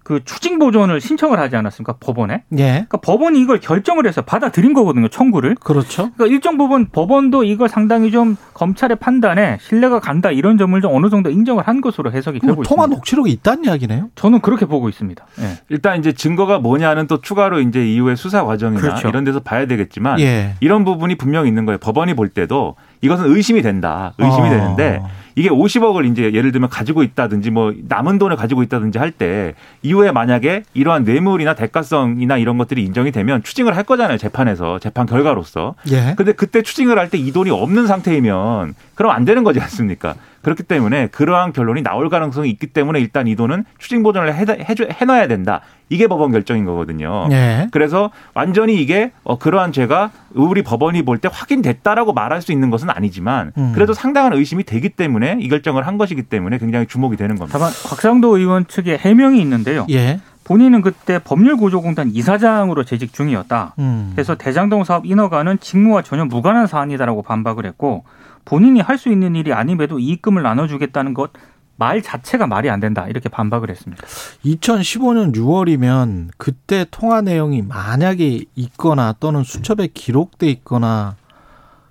그 0.07 0.23
추징 0.23 0.57
보존을 0.57 1.01
신청을 1.01 1.37
하지 1.37 1.57
않았습니까 1.57 1.95
법원에? 1.99 2.43
예. 2.57 2.63
그러니까 2.63 2.97
법원이 2.99 3.41
이걸 3.41 3.59
결정을 3.59 4.07
해서 4.07 4.21
받아들인 4.21 4.73
거거든요 4.73 5.09
청구를. 5.09 5.55
그렇죠. 5.55 6.11
그러니까 6.13 6.27
일정 6.27 6.57
부분 6.57 6.87
법원도 6.87 7.43
이걸 7.43 7.67
상당히 7.67 8.09
좀 8.09 8.37
검찰의 8.53 8.99
판단에 8.99 9.57
신뢰가 9.59 9.99
간다 9.99 10.31
이런 10.31 10.57
점을 10.57 10.79
좀 10.79 10.95
어느 10.95 11.09
정도 11.09 11.29
인정을 11.29 11.67
한 11.67 11.81
것으로 11.81 12.13
해석이 12.13 12.39
되고 12.39 12.63
통화 12.63 12.83
있습니다. 12.85 12.87
녹취록이 12.87 13.31
있다는 13.31 13.65
이야기네요. 13.65 14.09
저는 14.15 14.39
그렇게 14.39 14.65
보고 14.65 14.87
있습니다. 14.87 15.25
예. 15.41 15.59
일단 15.67 15.99
이제 15.99 16.13
증거가 16.13 16.57
뭐냐는 16.57 17.07
또 17.07 17.19
추가로 17.19 17.59
이제 17.59 17.85
이후의 17.85 18.15
수사 18.15 18.45
과정이나 18.45 18.79
그렇죠. 18.79 19.09
이런 19.09 19.25
데서 19.25 19.41
봐야 19.41 19.65
되겠지만 19.65 20.21
예. 20.21 20.55
이런 20.61 20.85
부분이 20.85 21.15
분명히 21.15 21.49
있는 21.49 21.65
거예요. 21.65 21.79
법원이 21.79 22.13
볼 22.13 22.29
때도 22.29 22.77
이것은 23.01 23.35
의심이 23.35 23.61
된다. 23.61 24.13
의심이 24.19 24.47
어. 24.47 24.51
되는데 24.51 25.01
이게 25.37 25.49
50억을 25.49 26.11
이제 26.11 26.33
예를 26.33 26.51
들면 26.51 26.67
가지고 26.67 27.03
있다든지 27.03 27.51
뭐 27.51 27.71
남은 27.87 28.17
돈을 28.17 28.35
가지고 28.35 28.63
있다든지 28.63 28.97
할 28.97 29.11
때 29.11 29.53
이후에 29.83 30.11
만약에 30.11 30.63
이러한 30.73 31.03
뇌물이나 31.03 31.53
대가성이나 31.53 32.37
이런 32.37 32.57
것들이 32.57 32.83
인정이 32.83 33.11
되면 33.11 33.43
추징을 33.43 33.75
할 33.77 33.83
거잖아요. 33.83 34.17
재판에서 34.17 34.79
재판 34.79 35.05
결과로서. 35.05 35.75
예. 35.91 36.15
근데 36.17 36.31
그때 36.33 36.61
추징을 36.63 36.97
할 36.97 37.09
때 37.11 37.17
이 37.19 37.31
돈이 37.31 37.51
없는 37.51 37.85
상태이면 37.87 38.73
그럼 38.95 39.11
안 39.11 39.25
되는 39.25 39.43
거지 39.43 39.59
않습니까? 39.61 40.15
그렇기 40.41 40.63
때문에 40.63 41.07
그러한 41.07 41.53
결론이 41.53 41.83
나올 41.83 42.09
가능성이 42.09 42.49
있기 42.51 42.67
때문에 42.67 42.99
일단 42.99 43.27
이 43.27 43.35
돈은 43.35 43.63
추징 43.77 44.01
보전을 44.01 44.33
해, 44.33 44.45
해줘, 44.67 44.85
해놔야 44.91 45.27
된다. 45.27 45.61
이게 45.89 46.07
법원 46.07 46.31
결정인 46.31 46.65
거거든요. 46.65 47.27
예. 47.31 47.67
그래서 47.71 48.11
완전히 48.33 48.75
이게 48.81 49.11
어, 49.23 49.37
그러한 49.37 49.71
죄가 49.71 50.11
우리 50.33 50.61
법원이 50.61 51.03
볼 51.03 51.17
때 51.19 51.29
확인됐다라고 51.31 52.13
말할 52.13 52.41
수 52.41 52.51
있는 52.51 52.69
것은 52.69 52.89
아니지만 52.89 53.51
음. 53.57 53.71
그래도 53.73 53.93
상당한 53.93 54.33
의심이 54.33 54.63
되기 54.63 54.89
때문에 54.89 55.37
이 55.39 55.47
결정을 55.49 55.87
한 55.87 55.97
것이기 55.97 56.23
때문에 56.23 56.57
굉장히 56.57 56.85
주목이 56.87 57.15
되는 57.17 57.35
겁니다. 57.35 57.57
다만 57.57 57.71
곽상도 57.87 58.37
의원 58.37 58.67
측의 58.67 58.97
해명이 58.99 59.39
있는데요. 59.41 59.85
예. 59.89 60.19
본인은 60.43 60.81
그때 60.81 61.19
법률구조공단 61.23 62.09
이사장으로 62.13 62.83
재직 62.85 63.13
중이었다. 63.13 63.73
음. 63.79 64.11
그래서 64.15 64.35
대장동 64.35 64.83
사업 64.85 65.05
인허가는 65.05 65.59
직무와 65.59 66.03
전혀 66.03 66.23
무관한 66.25 66.67
사안이다라고 66.67 67.21
반박을 67.23 67.65
했고 67.65 68.03
본인이 68.45 68.79
할 68.79 68.97
수 68.97 69.09
있는 69.09 69.35
일이 69.35 69.51
아님에도 69.51 69.99
이익금을 69.99 70.41
나눠주겠다는 70.43 71.13
것 71.13 71.31
말 71.77 72.01
자체가 72.01 72.47
말이 72.47 72.69
안 72.69 72.79
된다 72.79 73.07
이렇게 73.07 73.29
반박을 73.29 73.69
했습니다. 73.69 74.03
2015년 74.43 75.33
6월이면 75.35 76.29
그때 76.37 76.85
통화 76.89 77.21
내용이 77.21 77.61
만약에 77.61 78.45
있거나 78.55 79.13
또는 79.19 79.43
수첩에 79.43 79.87
기록돼 79.93 80.49
있거나 80.49 81.15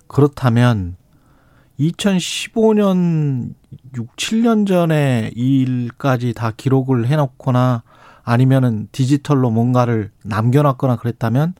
그렇다면 0.07 0.97
2015년 1.79 3.53
6, 3.95 4.15
7년 4.15 4.67
전에 4.67 5.31
이 5.35 5.61
일까지 5.61 6.33
다 6.33 6.51
기록을 6.55 7.07
해놓거나 7.07 7.83
아니면은 8.23 8.89
디지털로 8.91 9.49
뭔가를 9.51 10.11
남겨놨거나 10.23 10.97
그랬다면 10.97 11.53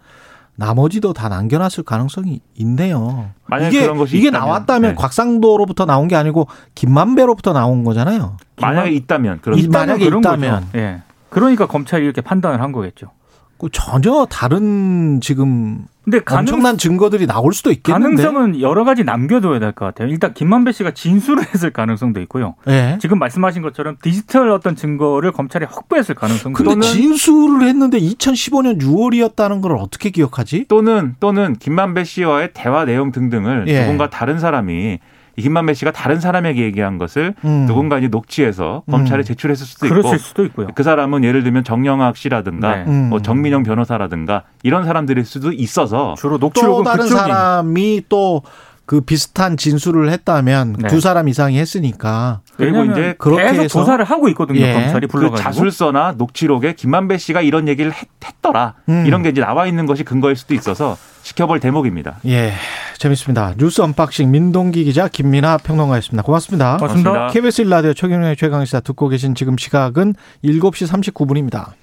나머지도 0.58 1.14
다 1.14 1.30
남겨놨을 1.30 1.84
가능성이 1.86 2.42
있네요. 2.56 3.30
만약 3.46 3.68
이게 3.68 3.82
그런 3.84 3.98
것이 3.98 4.18
이게 4.18 4.30
있다면, 4.30 4.48
나왔다면 4.48 4.92
네. 4.92 4.96
곽상도로부터 4.96 5.86
나온 5.86 6.08
게 6.08 6.16
아니고 6.16 6.48
김만배로부터 6.74 7.54
나온 7.54 7.84
거잖아요. 7.84 8.38
만약에 8.60 8.92
있다면 8.92 9.40
그런 9.42 9.60
이- 9.60 9.68
만약에 9.68 10.06
있다면. 10.06 10.68
예. 10.76 11.02
그러니까 11.30 11.68
검찰이 11.68 12.04
이렇게 12.04 12.22
판단을 12.22 12.60
한 12.62 12.72
거겠죠. 12.72 13.12
그 13.60 13.70
전혀 13.72 14.26
다른 14.30 15.20
지금 15.22 15.86
근데 16.04 16.20
가능, 16.20 16.42
엄청난 16.42 16.78
증거들이 16.78 17.28
나올 17.28 17.54
수도 17.54 17.70
있겠는데. 17.72 18.24
가능성은 18.24 18.62
여러 18.62 18.86
가지 18.86 19.04
남겨둬야 19.04 19.60
될 19.60 19.74
것 19.74 19.86
같아요. 19.86 20.08
일단 20.08 20.34
김만배 20.34 20.72
씨가 20.72 20.92
진술을 20.92 21.44
했을 21.54 21.72
가능성도 21.72 22.22
있고요. 22.22 22.56
예. 22.68 22.98
지금 23.02 23.20
말씀하신 23.20 23.62
것처럼 23.62 23.98
디지털 24.02 24.50
어떤 24.52 24.76
증거를 24.76 25.32
검찰이 25.34 25.66
확보했을 25.66 26.16
가능성도 26.16 26.56
근데 26.58 26.72
있고 26.72 26.82
진술을 26.82 27.68
했는데 27.68 28.00
2015년 28.00 28.80
6월이었다는 28.82 29.62
걸 29.62 29.74
어떻게 29.78 30.12
기억하지? 30.12 30.66
또는 30.70 31.16
또는 31.20 31.56
김만배 31.58 32.06
씨와의 32.06 32.52
대화 32.54 32.86
내용 32.86 33.12
등등을 33.12 33.66
예. 33.68 33.82
누군가 33.82 34.10
다른 34.10 34.40
사람이 34.40 34.74
이 34.74 34.98
김만배 35.42 35.74
씨가 35.76 35.92
다른 35.92 36.20
사람에게 36.20 36.64
얘기한 36.64 36.98
것을 36.98 37.36
음. 37.46 37.66
누군가 37.68 37.98
이제 37.98 38.08
녹취해서 38.08 38.84
검찰에 38.90 39.22
음. 39.22 39.24
제출했을 39.24 39.66
수도 39.66 39.86
있고 39.86 40.18
수도 40.18 40.46
있고요. 40.46 40.68
그 40.74 40.84
사람은 40.84 41.24
예를 41.24 41.44
들면 41.44 41.64
정영학 41.64 42.18
씨라든가 42.18 42.76
네. 42.76 42.84
음. 42.88 43.10
뭐 43.10 43.22
정민영 43.22 43.64
변호사라든가 43.64 44.44
이런 44.64 44.84
사람들일 44.84 45.26
수도 45.26 45.52
있어서 45.52 46.16
주로 46.18 46.38
또 46.38 46.48
녹취록은 46.48 46.84
다른 46.84 47.04
그쪽이 47.04 47.20
사람이 47.20 48.04
또 48.10 48.42
그 48.88 49.02
비슷한 49.02 49.58
진술을 49.58 50.10
했다면 50.12 50.78
네. 50.80 50.88
두 50.88 51.02
사람 51.02 51.28
이상이 51.28 51.60
했으니까 51.60 52.40
그리고 52.56 52.86
이제 52.86 53.16
그렇게 53.18 53.44
계속 53.44 53.64
해서 53.64 53.80
조사를 53.80 54.04
하고 54.06 54.30
있거든요. 54.30 54.62
예. 54.62 54.74
검찰이 54.74 55.08
그 55.08 55.12
불러가지고. 55.12 55.44
자술서나 55.44 56.16
녹취록에 56.18 56.74
김만배 56.74 57.18
씨가 57.18 57.42
이런 57.42 57.68
얘기를 57.68 57.92
했, 57.92 58.08
더라 58.42 58.76
음. 58.88 59.06
이런 59.06 59.24
게 59.24 59.30
이제 59.30 59.42
나와 59.42 59.68
있는 59.68 59.86
것이 59.88 60.06
근거일 60.06 60.38
수도 60.38 60.54
있어서 60.54 60.98
지켜볼 61.22 61.60
대목입니다. 61.60 62.20
예 62.28 62.54
재밌습니다. 62.98 63.56
뉴스 63.58 63.82
unboxing 63.82 64.32
민동기 64.32 64.86
기자 64.86 65.10
김민아 65.10 65.58
평론가였습니다. 65.58 66.24
고맙습니다. 66.24 66.78
고맙습니다. 66.78 67.12
고맙습니다. 67.12 67.34
KBS 67.34 67.64
1라디오 67.66 67.94
최경영의 67.94 68.38
최강시사 68.38 68.80
듣고 68.80 69.10
계신 69.10 69.36
지금 69.36 69.58
시각은 69.58 70.16
7시 70.46 70.88
39분입니다. 71.14 71.74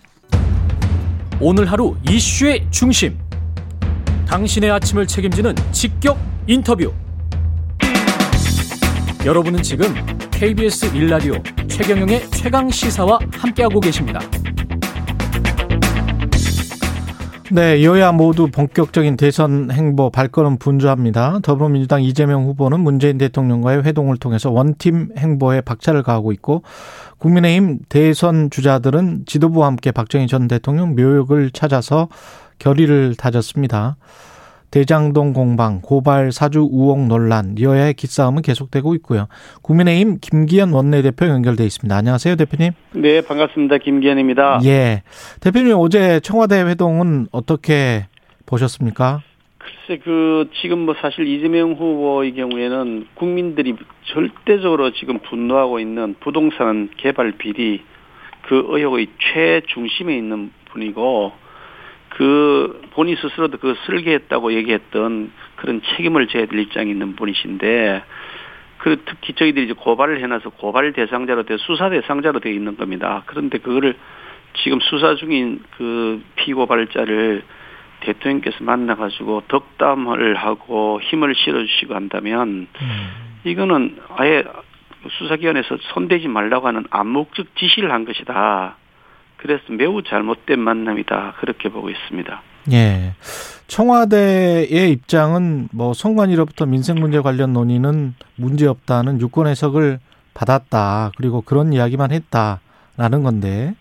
오늘 1.41 1.71
하루 1.71 1.97
이슈의 2.09 2.67
중심. 2.71 3.19
당신의 4.27 4.71
아침을 4.71 5.07
책임지는 5.07 5.55
직격 5.73 6.19
인터뷰. 6.47 6.93
여러분은 9.25 9.63
지금 9.63 9.87
KBS 10.31 10.93
1라디오 10.93 11.69
최경영의 11.69 12.31
최강 12.31 12.69
시사와 12.69 13.19
함께하고 13.33 13.81
계십니다. 13.81 14.21
네, 17.51 17.85
여야 17.85 18.11
모두 18.11 18.49
본격적인 18.51 19.17
대선 19.17 19.71
행보 19.71 20.11
발걸음 20.11 20.57
분주합니다. 20.59 21.41
더불어민주당 21.43 22.03
이재명 22.03 22.47
후보는 22.47 22.81
문재인 22.81 23.17
대통령과의 23.17 23.85
회동을 23.85 24.17
통해서 24.17 24.51
원팀 24.51 25.11
행보에 25.17 25.61
박차를 25.61 26.03
가하고 26.03 26.33
있고 26.33 26.63
국민의힘 27.19 27.81
대선 27.89 28.51
주자들은 28.51 29.25
지도부와 29.27 29.69
함께 29.69 29.93
박정희 29.93 30.27
전 30.27 30.49
대통령 30.49 30.97
묘역을 30.97 31.51
찾아서 31.53 32.09
결의를 32.59 33.15
다졌습니다. 33.17 33.97
대장동 34.71 35.35
공방, 35.35 35.81
고발 35.81 36.33
사주 36.33 36.69
우혹 36.69 37.07
논란, 37.07 37.55
여야의 37.61 37.95
기싸움은 37.95 38.43
계속되고 38.43 38.97
있고요. 38.97 39.29
국민의힘 39.63 40.19
김기현 40.21 40.73
원내대표 40.73 41.29
연결돼 41.29 41.65
있습니다. 41.65 41.95
안녕하세요, 41.97 42.35
대표님. 42.35 42.73
네, 42.95 43.21
반갑습니다. 43.21 43.79
김기현입니다. 43.79 44.59
예. 44.65 45.03
대표님 45.41 45.77
어제 45.79 46.19
청와대 46.19 46.61
회동은 46.63 47.29
어떻게 47.31 48.09
보셨습니까? 48.47 49.23
글쎄, 49.59 50.01
그, 50.03 50.51
지금 50.61 50.81
뭐 50.81 50.97
사실 51.01 51.27
이재명 51.29 51.75
후보의 51.75 52.35
경우에는 52.35 53.07
국민들이 53.15 53.77
절대적으로 54.13 54.93
지금 54.93 55.21
분노하고 55.21 55.79
있는 55.79 56.17
부동산 56.19 56.91
개발 56.97 57.31
비리 57.39 57.81
그 58.49 58.65
의혹의 58.71 59.07
최중심에 59.21 60.17
있는 60.17 60.51
분이고, 60.73 61.44
그 62.17 62.81
본인 62.93 63.17
스스로도 63.17 63.59
그 63.59 63.75
설계했다고 63.87 64.53
얘기했던 64.55 65.33
그런 65.57 65.83
책임을 65.97 66.29
져야 66.29 66.47
될 66.47 66.59
입장에 66.61 66.91
있는 66.91 67.17
분이신데, 67.17 68.05
그 68.79 69.03
특히 69.05 69.33
저희들이 69.33 69.65
이제 69.65 69.75
고발을 69.75 70.21
해놔서 70.21 70.51
고발 70.51 70.93
대상자로 70.93 71.45
돼 71.45 71.57
수사 71.59 71.91
대상자로 71.91 72.41
되어 72.41 72.53
있는 72.53 72.77
겁니다. 72.77 73.23
그런데 73.27 73.59
그거를 73.59 73.97
지금 74.63 74.79
수사 74.81 75.15
중인 75.17 75.63
그 75.77 76.23
피고발자를 76.37 77.43
대통령께서 78.01 78.63
만나가지고 78.63 79.45
덕담을 79.49 80.35
하고 80.37 81.01
힘을 81.01 81.35
실어주시고 81.35 81.95
한다면 81.95 82.69
음. 82.81 83.11
이거는 83.45 83.97
아예 84.17 84.45
수사기관에서 85.19 85.79
손대지 85.95 86.29
말라고 86.29 86.69
하는 86.69 86.85
암묵적 86.91 87.57
지시를 87.57 87.91
한 87.91 88.05
것이다. 88.05 88.77
그래서 89.45 89.63
매우 89.69 90.03
잘못된 90.03 90.59
만남이다. 90.59 91.35
그렇게 91.39 91.69
보고 91.69 91.91
있습니다. 91.91 92.43
예. 92.73 93.13
청와대의 93.67 94.91
입장은 94.91 95.69
뭐 95.71 95.93
선관위로부터 95.93 96.65
민생 96.65 96.99
문제 96.99 97.21
관련 97.21 97.53
논의는 97.53 98.15
문제 98.37 98.67
없다는 98.67 99.21
유권 99.21 99.47
해석을 99.47 99.99
받았다. 100.33 101.13
그리고 101.19 101.43
그런 101.43 101.75
이야기만 101.75 102.11
했다라는 102.11 103.23
건데 103.23 103.75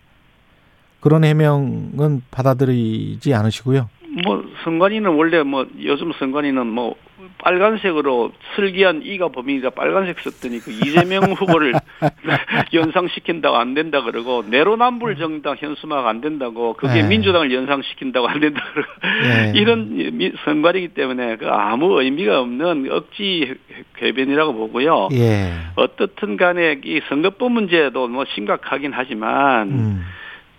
그런 1.00 1.24
해명은 1.24 2.24
받아들이지 2.30 3.34
않으시고요. 3.34 3.88
뭐 4.24 4.44
선관위는 4.64 5.12
원래 5.12 5.42
뭐 5.44 5.66
요즘 5.82 6.14
선관위는 6.14 6.68
뭐 6.68 6.96
빨간색으로 7.40 8.32
슬기한 8.56 9.02
이가 9.04 9.30
범인이다 9.30 9.72
빨간색 9.72 10.20
썼더니 10.20 10.60
그 10.60 10.72
이재명 10.72 11.24
후보를 11.34 11.74
연상시킨다고 12.74 13.58
안 13.58 13.74
된다 13.74 14.02
그러고 14.04 14.44
내로남불 14.48 15.18
정당 15.18 15.56
현수막 15.58 16.06
안 16.06 16.22
된다고 16.22 16.74
그게 16.74 17.02
네. 17.02 17.08
민주당을 17.08 17.54
연상시킨다고 17.54 18.28
안 18.28 18.40
된다 18.40 18.62
그러고 18.74 18.92
네. 19.24 19.52
이런 19.56 20.34
선관위이기 20.46 20.90
때문에 20.90 21.38
그 21.38 21.48
아무 21.48 22.02
의미가 22.02 22.40
없는 22.40 22.92
억지 22.92 23.56
궤변이라고 23.98 24.54
보고요. 24.54 25.10
예. 25.14 25.54
어떻든 25.76 26.38
간에 26.38 26.80
이 26.84 27.02
선거법 27.10 27.52
문제도 27.52 28.08
뭐 28.08 28.26
심각하긴 28.36 28.92
하지만 28.94 29.70
음. 29.70 30.06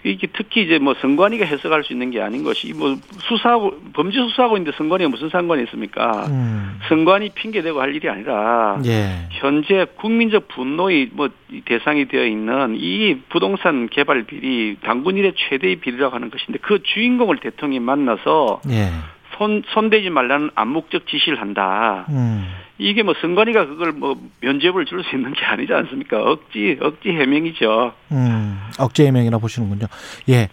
이게 0.05 0.27
특히 0.33 0.63
이제 0.63 0.79
뭐 0.79 0.95
선관위가 1.01 1.47
해석할 1.47 1.83
수 1.83 1.93
있는 1.95 2.11
게 2.11 2.21
아닌 2.21 2.45
것이 2.45 2.75
뭐 2.75 2.95
수사하고 3.21 3.73
범죄 3.95 4.19
수사하고 4.19 4.59
있는데 4.59 4.77
선관위가 4.77 5.09
무슨 5.09 5.31
상관이 5.31 5.63
있습니까? 5.65 6.27
음. 6.29 6.79
선관위 6.89 7.31
핑계 7.35 7.63
대고 7.63 7.81
할 7.81 7.95
일이 7.95 8.09
아니라 8.09 8.79
예. 8.85 9.29
현재 9.31 9.87
국민적 9.97 10.49
분노의 10.49 11.09
뭐 11.13 11.31
대상이 11.65 12.07
되어 12.07 12.27
있는 12.27 12.77
이 12.79 13.17
부동산 13.31 13.89
개발 13.89 14.25
비리 14.25 14.77
당군 14.83 15.17
일의 15.17 15.33
최대의 15.37 15.77
비리라고 15.77 16.15
하는 16.15 16.31
것인데 16.31 16.59
그 16.61 16.83
주인공을 16.83 17.39
대통령이 17.39 17.81
만나서 17.81 18.61
예. 18.69 18.91
손 19.37 19.63
손대지 19.73 20.11
말라는 20.11 20.51
암묵적 20.55 21.07
지시를 21.07 21.41
한다. 21.41 22.07
음. 22.11 22.47
이게 22.79 23.03
뭐 23.03 23.15
선관위가 23.21 23.67
그걸 23.67 23.93
뭐 23.93 24.17
면죄부를 24.41 24.87
줄 24.87 25.03
수 25.05 25.15
있는 25.15 25.33
게 25.33 25.45
아니지 25.45 25.73
않습니까? 25.73 26.23
억지 26.23 26.79
억지 26.81 27.09
해명이죠. 27.11 27.93
음, 28.13 28.59
억지 28.79 29.05
해명이라 29.05 29.39
보시는군요. 29.39 29.87
예. 30.29 30.49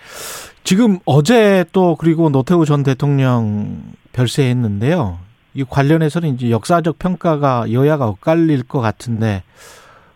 지금 0.63 0.99
어제 1.05 1.65
또 1.71 1.95
그리고 1.95 2.29
노태우 2.29 2.65
전 2.65 2.83
대통령 2.83 3.81
별세했는데요. 4.13 5.17
이 5.55 5.63
관련해서는 5.67 6.35
이제 6.35 6.49
역사적 6.51 6.99
평가가 6.99 7.71
여야가 7.71 8.07
엇갈릴 8.07 8.63
것 8.63 8.79
같은데 8.81 9.43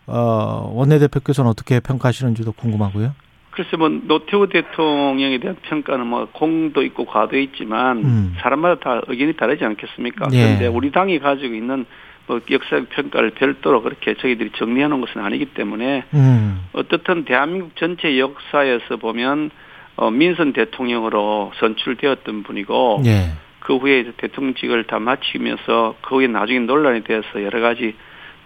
어, 0.06 0.70
원내대표께서는 0.74 1.50
어떻게 1.50 1.80
평가하시는지도 1.80 2.52
궁금하고요. 2.52 3.12
글쎄 3.56 3.78
뭐 3.78 3.88
노태우 3.88 4.48
대통령에 4.48 5.38
대한 5.38 5.56
평가는 5.62 6.06
뭐 6.06 6.28
공도 6.30 6.82
있고 6.82 7.06
과도 7.06 7.38
있지만 7.38 8.04
음. 8.04 8.34
사람마다 8.40 8.80
다 8.80 9.00
의견이 9.06 9.32
다르지 9.34 9.64
않겠습니까? 9.64 10.28
예. 10.32 10.42
그런데 10.42 10.66
우리 10.66 10.92
당이 10.92 11.18
가지고 11.20 11.54
있는 11.54 11.86
뭐 12.26 12.38
역사적 12.50 12.90
평가를 12.90 13.30
별도로 13.30 13.80
그렇게 13.80 14.12
저희들이 14.14 14.50
정리하는 14.56 15.00
것은 15.00 15.22
아니기 15.22 15.46
때문에 15.46 16.04
음. 16.12 16.66
어떻든 16.74 17.24
대한민국 17.24 17.74
전체 17.76 18.18
역사에서 18.18 18.98
보면 18.98 19.50
어, 19.96 20.10
민선 20.10 20.52
대통령으로 20.52 21.52
선출되었던 21.58 22.42
분이고 22.42 23.02
예. 23.06 23.30
그 23.60 23.78
후에 23.78 24.12
대통령직을 24.18 24.84
다 24.84 24.98
마치면서 24.98 25.96
그 26.02 26.16
후에 26.16 26.26
나중에 26.26 26.58
논란이 26.58 27.04
되어서 27.04 27.42
여러 27.42 27.60
가지 27.60 27.94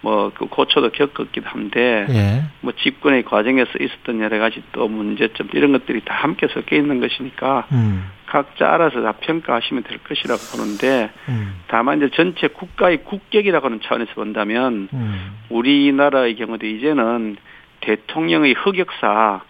뭐 0.03 0.31
그 0.35 0.47
고초도 0.47 0.91
겪었기도 0.93 1.49
한데 1.49 2.07
예. 2.09 2.45
뭐 2.61 2.73
집권의 2.73 3.25
과정에서 3.25 3.71
있었던 3.79 4.21
여러 4.21 4.39
가지 4.39 4.63
또 4.73 4.89
문제점 4.89 5.49
이런 5.53 5.73
것들이 5.73 6.03
다 6.05 6.15
함께 6.15 6.49
섞여 6.49 6.77
있는 6.77 7.01
것이니까 7.01 7.67
음. 7.73 8.07
각자 8.27 8.73
알아서 8.73 9.03
다 9.03 9.13
평가하시면 9.21 9.83
될 9.83 9.99
것이라고 9.99 10.41
보는데 10.53 11.11
음. 11.29 11.61
다만 11.69 11.99
이제 11.99 12.11
전체 12.15 12.49
국가의 12.49 13.05
국격이라고 13.05 13.67
하는 13.67 13.81
차원에서 13.83 14.15
본다면 14.15 14.89
음. 14.93 15.33
우리나라의 15.51 16.37
경우도 16.37 16.67
이제는 16.67 17.37
대통령의 17.81 18.55
흑역사 18.55 19.43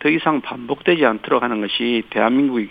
더 0.00 0.08
이상 0.08 0.40
반복되지 0.40 1.04
않도록 1.06 1.42
하는 1.42 1.60
것이 1.60 2.02
대한민국의 2.10 2.68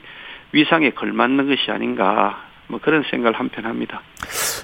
위상에 0.51 0.89
걸맞는 0.89 1.47
것이 1.47 1.71
아닌가 1.71 2.43
뭐 2.67 2.79
그런 2.81 3.03
생각을 3.09 3.39
한편 3.39 3.65
합니다. 3.65 4.01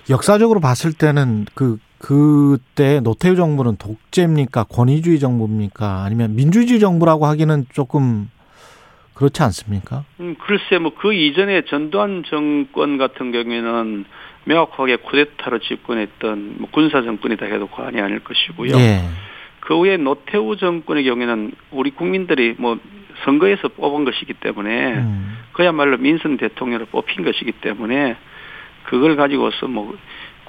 역사적으로 0.09 0.59
봤을 0.59 0.93
때는 0.93 1.45
그 1.53 1.77
그때 1.99 2.99
노태우 2.99 3.35
정부는 3.35 3.77
독재입니까? 3.77 4.65
권위주의 4.65 5.19
정부입니까? 5.19 6.03
아니면 6.03 6.35
민주주의 6.35 6.79
정부라고 6.79 7.25
하기는 7.25 7.65
조금 7.73 8.29
그렇지 9.13 9.41
않습니까? 9.43 10.03
음, 10.19 10.35
글쎄, 10.39 10.77
뭐, 10.77 10.93
그 10.95 11.13
이전에 11.13 11.63
전두환 11.63 12.23
정권 12.27 12.97
같은 12.97 13.31
경우에는 13.31 14.05
명확하게 14.45 14.97
쿠데타로 14.97 15.59
집권했던 15.59 16.55
뭐 16.59 16.69
군사 16.71 17.01
정권이다 17.01 17.45
해도 17.47 17.67
과언이 17.67 17.99
아닐 17.99 18.19
것이고요. 18.23 18.77
예. 18.77 19.01
그 19.59 19.75
후에 19.77 19.97
노태우 19.97 20.55
정권의 20.55 21.03
경우에는 21.03 21.51
우리 21.71 21.91
국민들이 21.91 22.55
뭐 22.57 22.79
선거에서 23.25 23.69
뽑은 23.69 24.05
것이기 24.05 24.35
때문에 24.35 24.93
음. 24.93 25.37
그야말로 25.51 25.97
민선 25.97 26.37
대통령을 26.37 26.85
뽑힌 26.85 27.25
것이기 27.25 27.53
때문에 27.53 28.15
그걸 28.85 29.15
가지고서 29.17 29.67
뭐 29.67 29.97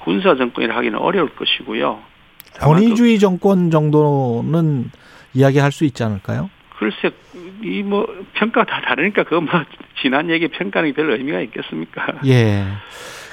군사 0.03 0.35
정권이라 0.35 0.75
하기는 0.75 0.97
어려울 0.99 1.29
것이고요. 1.35 1.99
권위주의 2.59 3.15
그, 3.15 3.19
정권 3.19 3.71
정도는 3.71 4.91
이야기할 5.33 5.71
수 5.71 5.85
있지 5.85 6.03
않을까요? 6.03 6.49
글쎄, 6.77 7.11
이 7.63 7.81
뭐 7.83 8.05
평가 8.33 8.63
다 8.63 8.81
다르니까 8.81 9.23
그거 9.23 9.41
뭐 9.41 9.51
지난 10.01 10.29
얘기 10.29 10.47
평가는 10.47 10.93
별 10.93 11.11
의미가 11.11 11.41
있겠습니까? 11.41 12.19
예. 12.25 12.65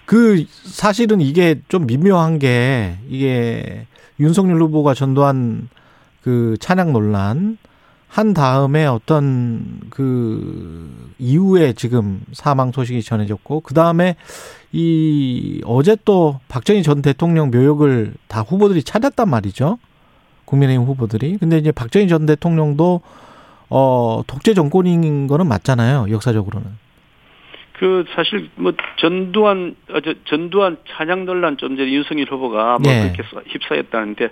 그 0.05 0.45
사실은 0.49 1.21
이게 1.21 1.61
좀 1.69 1.87
미묘한 1.87 2.39
게 2.39 2.97
이게 3.09 3.87
윤석열 4.21 4.61
후보가 4.63 4.95
전두환 4.95 5.69
그 6.23 6.57
찬양 6.61 6.93
논란 6.93 7.59
한 8.09 8.33
다음에 8.35 8.87
어떤 8.87 9.81
그 9.91 11.13
이후에 11.19 11.73
지금 11.73 12.21
사망 12.33 12.73
소식이 12.73 13.03
전해졌고 13.03 13.61
그 13.61 13.75
다음에 13.75 14.17
이 14.73 15.61
어제 15.65 15.97
또 16.05 16.41
박정희 16.49 16.83
전 16.83 17.03
대통령 17.03 17.51
묘역을 17.51 18.15
다 18.29 18.43
후보들이 18.43 18.83
찾았단 18.83 19.29
말이죠. 19.29 19.79
국민의힘 20.45 20.87
후보들이. 20.87 21.39
근데 21.39 21.59
이제 21.59 21.73
박정희 21.73 22.09
전 22.09 22.27
대통령도 22.27 23.01
어 23.69 24.23
독재 24.27 24.55
정권인 24.55 25.27
거는 25.27 25.47
맞잖아요. 25.47 26.07
역사적으로는. 26.11 26.87
그 27.79 28.05
사실 28.15 28.49
뭐 28.57 28.73
전두환 28.99 29.77
어저 29.91 30.15
전두환 30.25 30.79
찬양 30.89 31.27
논란 31.27 31.57
좀 31.59 31.77
전에 31.77 31.91
윤석열 31.91 32.27
후보가 32.31 32.79
뭐 32.79 32.93
네. 32.93 33.13
그렇게 33.13 33.23
휩싸였다는데 33.49 34.31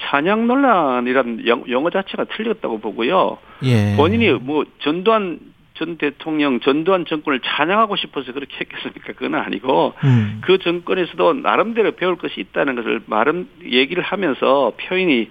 찬양 0.00 0.46
논란이란 0.46 1.46
영어 1.46 1.90
자체가 1.90 2.24
틀렸다고 2.24 2.78
보고요. 2.80 3.38
예. 3.64 3.94
본인이 3.96 4.32
뭐 4.32 4.64
전두환 4.80 5.38
전 5.80 5.96
대통령 5.96 6.60
전두환 6.60 7.06
정권을 7.06 7.40
찬양하고 7.40 7.96
싶어서 7.96 8.32
그렇게 8.32 8.54
했겠습니까? 8.60 9.14
그건 9.14 9.34
아니고 9.34 9.94
음. 10.04 10.42
그 10.42 10.58
정권에서도 10.58 11.32
나름대로 11.32 11.92
배울 11.92 12.16
것이 12.16 12.38
있다는 12.38 12.74
것을 12.74 13.00
말은 13.06 13.48
얘기를 13.64 14.02
하면서 14.02 14.74
표현이 14.76 15.30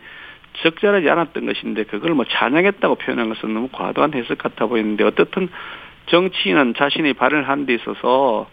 적절하지 0.64 1.08
않았던 1.08 1.46
것인데 1.46 1.84
그걸 1.84 2.16
뭐 2.16 2.26
찬양했다고 2.26 2.96
표현한 2.96 3.30
것은 3.30 3.54
너무 3.54 3.70
과도한 3.72 4.16
해석 4.16 4.40
같아 4.40 4.66
보이는데 4.66 5.04
어떻든 5.04 5.50
정치인은 6.08 6.74
자신의 6.76 7.14
발언을 7.14 7.48
하는 7.48 7.68
데 7.68 7.76
있어서 7.76 8.50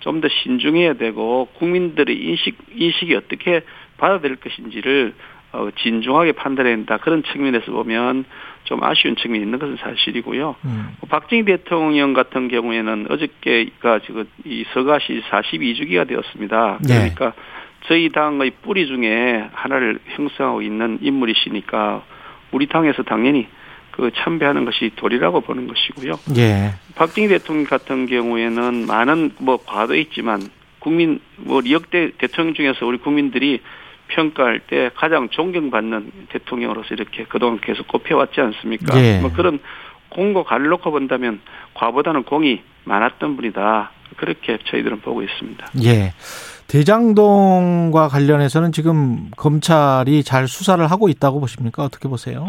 좀 0.00 0.20
더 0.20 0.28
신중해야 0.28 0.94
되고 0.94 1.48
국민들의 1.58 2.14
인식 2.14 2.58
인식이 2.74 3.14
어떻게 3.14 3.62
받아들일 3.96 4.36
것인지를 4.36 5.14
어, 5.52 5.70
진중하게 5.78 6.32
판단해야 6.32 6.76
된다. 6.76 6.98
그런 6.98 7.22
측면에서 7.22 7.72
보면 7.72 8.26
좀 8.68 8.84
아쉬운 8.84 9.16
측면이 9.16 9.42
있는 9.44 9.58
것은 9.58 9.78
사실이고요. 9.78 10.56
음. 10.66 10.96
박정희 11.08 11.46
대통령 11.46 12.12
같은 12.12 12.48
경우에는 12.48 13.06
어저께가 13.08 14.00
지금 14.00 14.26
이 14.44 14.62
서가시 14.74 15.22
42주기가 15.30 16.06
되었습니다. 16.06 16.78
네. 16.86 16.94
그러니까 16.94 17.32
저희 17.86 18.10
당의 18.10 18.52
뿌리 18.62 18.86
중에 18.86 19.48
하나를 19.52 19.98
형성하고 20.08 20.60
있는 20.60 20.98
인물이시니까 21.00 22.02
우리 22.52 22.66
당에서 22.66 23.02
당연히 23.04 23.48
그 23.90 24.10
참배하는 24.14 24.66
것이 24.66 24.90
도리라고 24.96 25.40
보는 25.40 25.66
것이고요. 25.66 26.18
예. 26.36 26.74
박정희 26.94 27.28
대통령 27.28 27.64
같은 27.64 28.04
경우에는 28.04 28.86
많은 28.86 29.30
뭐 29.38 29.56
과도 29.64 29.96
있지만 29.96 30.42
국민 30.78 31.20
뭐 31.36 31.62
역대 31.70 32.10
대통령 32.18 32.52
중에서 32.52 32.84
우리 32.86 32.98
국민들이 32.98 33.60
평가할 34.08 34.60
때 34.60 34.90
가장 34.96 35.28
존경받는 35.28 36.12
대통령으로서 36.30 36.88
이렇게 36.94 37.24
그동안 37.24 37.60
계속 37.60 37.86
꼽혀왔지 37.88 38.40
않습니까? 38.40 38.98
예. 39.00 39.20
뭐 39.20 39.32
그런 39.32 39.60
공과 40.08 40.42
가를 40.42 40.68
놓고 40.68 40.90
본다면 40.90 41.40
과보다는 41.74 42.24
공이 42.24 42.62
많았던 42.84 43.36
분이다. 43.36 43.90
그렇게 44.16 44.58
저희들은 44.64 45.00
보고 45.00 45.22
있습니다. 45.22 45.66
예. 45.84 46.12
대장동과 46.66 48.08
관련해서는 48.08 48.72
지금 48.72 49.30
검찰이 49.36 50.22
잘 50.22 50.48
수사를 50.48 50.84
하고 50.90 51.08
있다고 51.08 51.40
보십니까? 51.40 51.84
어떻게 51.84 52.08
보세요? 52.08 52.48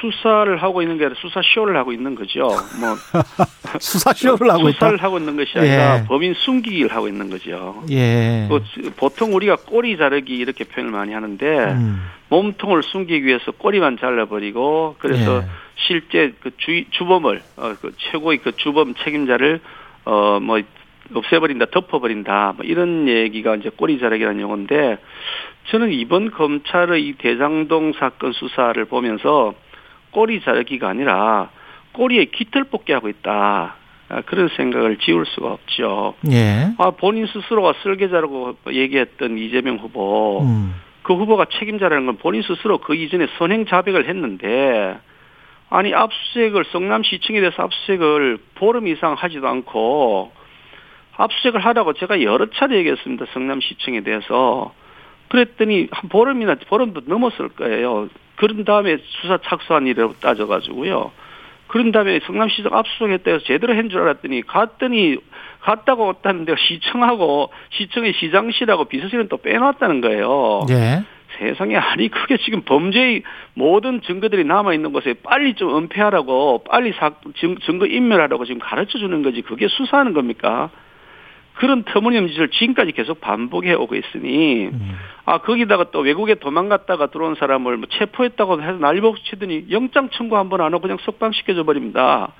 수사를 0.00 0.62
하고 0.62 0.82
있는 0.82 0.98
게 0.98 1.04
아니라 1.04 1.20
수사 1.20 1.40
쇼를 1.42 1.76
하고 1.76 1.92
있는 1.92 2.14
거죠. 2.14 2.48
뭐 2.80 2.96
수사 3.80 4.12
쇼를 4.12 4.50
하고 4.50 4.68
있다. 4.68 4.72
수사를 4.72 5.02
하고 5.02 5.18
있는 5.18 5.36
것이 5.36 5.58
아니라 5.58 6.00
예. 6.00 6.04
범인 6.06 6.34
숨기기를 6.34 6.92
하고 6.94 7.08
있는 7.08 7.30
거죠. 7.30 7.82
예. 7.90 8.48
그 8.48 8.90
보통 8.96 9.34
우리가 9.34 9.56
꼬리 9.56 9.96
자르기 9.96 10.36
이렇게 10.36 10.64
표현을 10.64 10.92
많이 10.92 11.12
하는데 11.12 11.46
음. 11.46 12.02
몸통을 12.28 12.82
숨기기 12.82 13.24
위해서 13.24 13.52
꼬리만 13.52 13.98
잘라버리고 13.98 14.96
그래서 14.98 15.38
예. 15.38 15.46
실제 15.86 16.32
그 16.40 16.50
주, 16.56 16.84
주범을 16.90 17.42
어, 17.56 17.74
그 17.80 17.92
최고의 17.98 18.38
그 18.38 18.56
주범 18.56 18.94
책임자를 18.94 19.60
어뭐 20.04 20.60
없애버린다, 21.12 21.66
덮어버린다, 21.66 22.54
뭐 22.56 22.64
이런 22.64 23.08
얘기가 23.08 23.56
이제 23.56 23.68
꼬리 23.68 23.98
자르기라는 23.98 24.40
용어인데 24.40 24.98
저는 25.70 25.92
이번 25.92 26.30
검찰의 26.30 27.06
이 27.06 27.12
대장동 27.14 27.92
사건 27.98 28.32
수사를 28.32 28.82
보면서 28.86 29.54
꼬리 30.14 30.40
자르기가 30.40 30.88
아니라 30.88 31.50
꼬리에 31.92 32.26
깃털 32.26 32.64
뽑기 32.64 32.92
하고 32.92 33.08
있다. 33.08 33.74
아, 34.08 34.20
그런 34.22 34.48
생각을 34.48 34.98
지울 34.98 35.26
수가 35.26 35.52
없죠. 35.52 36.14
예. 36.30 36.72
아, 36.78 36.90
본인 36.92 37.26
스스로가 37.26 37.74
쓸개자라고 37.82 38.56
얘기했던 38.70 39.38
이재명 39.38 39.76
후보. 39.76 40.42
음. 40.42 40.74
그 41.02 41.14
후보가 41.14 41.46
책임자라는 41.58 42.06
건 42.06 42.16
본인 42.16 42.42
스스로 42.42 42.78
그 42.78 42.94
이전에 42.94 43.26
선행 43.38 43.66
자백을 43.66 44.08
했는데 44.08 44.98
아니 45.68 45.92
압수수색을 45.92 46.64
성남시청에 46.72 47.40
대해서 47.40 47.62
압수수색을 47.62 48.38
보름 48.54 48.86
이상 48.86 49.14
하지도 49.14 49.48
않고 49.48 50.32
압수수색을 51.16 51.64
하라고 51.64 51.92
제가 51.92 52.22
여러 52.22 52.46
차례 52.50 52.76
얘기했습니다. 52.78 53.26
성남시청에 53.34 54.00
대해서 54.00 54.72
그랬더니 55.28 55.88
한 55.90 56.08
보름이나 56.08 56.56
보름도 56.68 57.02
넘었을 57.06 57.48
거예요. 57.50 58.08
그런 58.36 58.64
다음에 58.64 58.98
수사 59.20 59.38
착수한 59.38 59.86
일이라고 59.86 60.14
따져가지고요. 60.20 61.12
그런 61.68 61.92
다음에 61.92 62.20
성남시청 62.26 62.74
압수수색했다 62.74 63.30
해서 63.30 63.44
제대로 63.44 63.74
한 63.76 63.88
줄 63.88 64.00
알았더니 64.00 64.42
갔더니 64.42 65.16
갔다고 65.60 66.06
왔다는데 66.06 66.54
시청하고 66.56 67.50
시청의 67.70 68.12
시장실하고 68.14 68.84
비서실은 68.84 69.28
또 69.28 69.38
빼놨다는 69.38 70.00
거예요. 70.00 70.66
예. 70.70 71.02
세상에 71.38 71.76
아니 71.76 72.08
그게 72.08 72.36
지금 72.36 72.62
범죄의 72.62 73.22
모든 73.54 74.02
증거들이 74.02 74.44
남아 74.44 74.72
있는 74.74 74.92
곳에 74.92 75.14
빨리 75.24 75.54
좀 75.54 75.76
은폐하라고 75.76 76.62
빨리 76.64 76.92
사, 76.92 77.10
증, 77.36 77.58
증거 77.58 77.86
인멸하라고 77.86 78.44
지금 78.44 78.60
가르쳐 78.60 78.98
주는 78.98 79.22
거지 79.22 79.42
그게 79.42 79.66
수사하는 79.66 80.12
겁니까? 80.12 80.70
그런 81.54 81.84
터무니없는 81.84 82.30
짓을 82.32 82.48
지금까지 82.50 82.92
계속 82.92 83.20
반복해 83.20 83.74
오고 83.74 83.94
있으니 83.94 84.66
음. 84.66 84.96
아 85.24 85.38
거기다가 85.38 85.90
또 85.92 86.00
외국에 86.00 86.34
도망갔다가 86.34 87.06
들어온 87.08 87.34
사람을 87.36 87.76
뭐 87.76 87.88
체포했다고 87.90 88.60
해서 88.62 88.72
난리복수 88.78 89.24
치더니 89.24 89.66
영장 89.70 90.08
청구 90.10 90.36
한 90.36 90.48
번 90.48 90.60
안 90.60 90.72
하고 90.74 90.82
그냥 90.82 90.98
석방시켜줘 91.02 91.62
버립니다. 91.64 92.32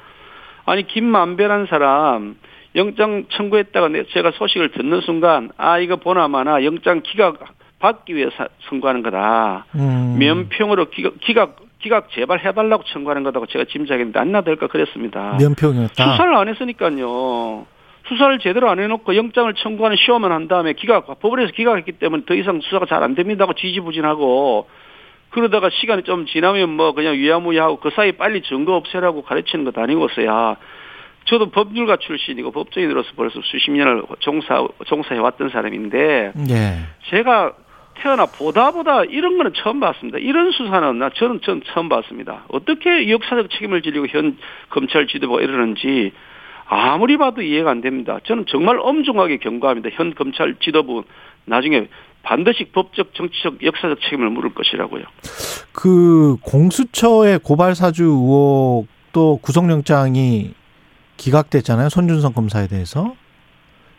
아니 0.66 0.86
김만배란 0.86 1.66
사람 1.66 2.36
영장 2.74 3.24
청구했다가 3.30 3.88
내- 3.88 4.04
제가 4.08 4.32
소식을 4.32 4.72
듣는 4.72 5.00
순간 5.02 5.50
아 5.56 5.78
이거 5.78 5.96
보나마나 5.96 6.64
영장 6.64 7.00
기각 7.02 7.38
받기 7.78 8.14
위해서 8.16 8.48
청구하는 8.68 9.02
거다. 9.02 9.66
음. 9.76 10.16
면평으로 10.18 10.90
기각 10.90 11.14
기각 11.20 11.56
기각 11.78 12.08
제발 12.12 12.40
해달라고 12.40 12.82
청구하는 12.84 13.22
거다고 13.24 13.46
제가 13.46 13.66
짐작했는데 13.66 14.18
안 14.18 14.32
나될까 14.32 14.66
그랬습니다. 14.68 15.36
면평이었다. 15.38 16.12
수사를 16.12 16.34
안 16.34 16.48
했으니까요. 16.48 17.66
수사를 18.08 18.38
제대로 18.38 18.68
안 18.68 18.78
해놓고 18.78 19.16
영장을 19.16 19.52
청구하는 19.54 19.96
시험만 19.96 20.30
한 20.30 20.46
다음에 20.48 20.74
기각 20.74 21.06
법원에서 21.20 21.52
기각했기 21.52 21.92
때문에 21.92 22.24
더 22.26 22.34
이상 22.34 22.60
수사가 22.60 22.86
잘 22.86 23.02
안 23.02 23.14
됩니다고 23.14 23.54
지지부진하고 23.54 24.68
그러다가 25.30 25.68
시간이 25.70 26.04
좀 26.04 26.26
지나면 26.26 26.70
뭐 26.70 26.92
그냥 26.92 27.14
위야무야하고 27.14 27.80
그 27.80 27.90
사이 27.90 28.12
빨리 28.12 28.42
증거 28.42 28.76
없애라고 28.76 29.22
가르치는 29.22 29.64
것 29.64 29.76
아니고서야 29.76 30.56
저도 31.24 31.50
법률가 31.50 31.96
출신이고 31.96 32.52
법조인으로서 32.52 33.10
벌써 33.16 33.40
수십 33.42 33.70
년을 33.70 34.02
종사 34.20 34.66
종사해 34.86 35.20
왔던 35.20 35.48
사람인데 35.48 36.32
예. 36.50 36.78
제가 37.10 37.54
태어나 37.94 38.26
보다 38.26 38.70
보다 38.72 39.04
이런 39.04 39.36
거는 39.38 39.52
처음 39.54 39.80
봤습니다. 39.80 40.18
이런 40.18 40.50
수사는 40.50 40.98
나 40.98 41.10
저는 41.10 41.40
전 41.42 41.62
처음 41.64 41.88
봤습니다. 41.88 42.44
어떻게 42.48 43.08
역사적 43.08 43.50
책임을 43.50 43.82
지려고 43.82 44.06
현 44.08 44.36
검찰 44.70 45.06
지도부가 45.06 45.42
이러는지 45.42 46.12
아무리 46.66 47.16
봐도 47.16 47.42
이해가 47.42 47.70
안 47.70 47.80
됩니다. 47.80 48.18
저는 48.26 48.46
정말 48.48 48.78
엄중하게 48.80 49.38
경고합니다. 49.38 49.90
현 49.92 50.14
검찰 50.14 50.56
지도부 50.60 51.04
나중에 51.44 51.88
반드시 52.22 52.64
법적, 52.72 53.14
정치적, 53.14 53.62
역사적 53.62 54.00
책임을 54.00 54.30
물을 54.30 54.54
것이라고요. 54.54 55.04
그 55.72 56.36
공수처의 56.42 57.40
고발 57.40 57.74
사주 57.74 58.04
의혹도 58.04 59.38
구속영장이 59.42 60.54
기각됐잖아요. 61.16 61.90
손준성 61.90 62.32
검사에 62.32 62.66
대해서. 62.66 63.14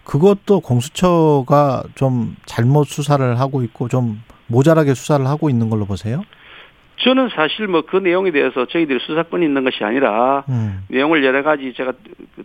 그것도 0.04 0.60
공수처가 0.62 1.84
좀 1.96 2.36
잘못 2.46 2.86
수사를 2.86 3.40
하고 3.40 3.64
있고 3.64 3.88
좀 3.88 4.22
모자라게 4.48 4.94
수사를 4.94 5.26
하고 5.28 5.50
있는 5.50 5.70
걸로 5.70 5.86
보세요. 5.86 6.24
저는 6.98 7.30
사실 7.30 7.68
뭐 7.68 7.82
그 7.82 7.98
내용에 7.98 8.32
대해서 8.32 8.66
저희들이 8.66 9.00
수사권이 9.00 9.46
있는 9.46 9.64
것이 9.64 9.84
아니라 9.84 10.44
음. 10.50 10.84
내용을 10.90 11.24
여러 11.24 11.44
가지 11.44 11.74
제가 11.74 11.94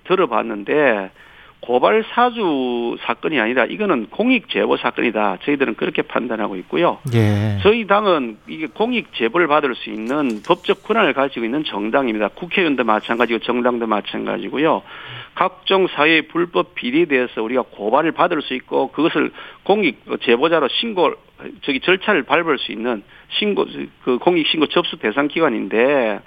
들어봤는데 0.05 1.11
고발 1.61 2.05
사주 2.14 2.96
사건이 3.03 3.38
아니라 3.38 3.66
이거는 3.66 4.07
공익 4.07 4.49
제보 4.49 4.77
사건이다. 4.77 5.38
저희들은 5.44 5.75
그렇게 5.75 6.03
판단하고 6.03 6.57
있고요. 6.57 6.99
예. 7.14 7.59
저희 7.62 7.87
당은 7.87 8.38
이게 8.49 8.66
공익 8.66 9.12
제보를 9.14 9.46
받을 9.46 9.75
수 9.75 9.90
있는 9.90 10.42
법적 10.44 10.83
권한을 10.85 11.12
가지고 11.12 11.44
있는 11.44 11.64
정당입니다. 11.64 12.29
국회의원도 12.29 12.85
마찬가지고 12.85 13.40
정당도 13.40 13.87
마찬가지고요. 13.87 14.83
각종 15.35 15.87
사회 15.88 16.23
불법 16.23 16.75
비리에 16.75 17.05
대해서 17.05 17.42
우리가 17.42 17.62
고발을 17.70 18.12
받을 18.12 18.42
수 18.42 18.55
있고 18.55 18.90
그것을 18.92 19.31
공익 19.64 19.99
제보자로 20.23 20.68
신고 20.68 21.12
저기 21.62 21.81
절차를 21.81 22.23
밟을 22.25 22.59
수 22.59 22.73
있는 22.73 23.03
신고 23.38 23.66
그 24.05 24.18
공익 24.18 24.46
신고 24.46 24.66
접수 24.66 24.96
대상 24.99 25.29
기관인데 25.29 26.20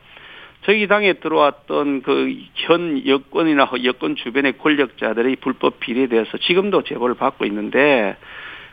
저희 0.65 0.87
당에 0.87 1.13
들어왔던 1.13 2.01
그 2.03 2.33
현 2.55 3.05
여권이나 3.05 3.69
여권 3.83 4.15
주변의 4.15 4.57
권력자들의 4.57 5.35
불법 5.37 5.79
비리에 5.79 6.07
대해서 6.07 6.37
지금도 6.37 6.83
제보를 6.83 7.15
받고 7.15 7.45
있는데 7.45 8.15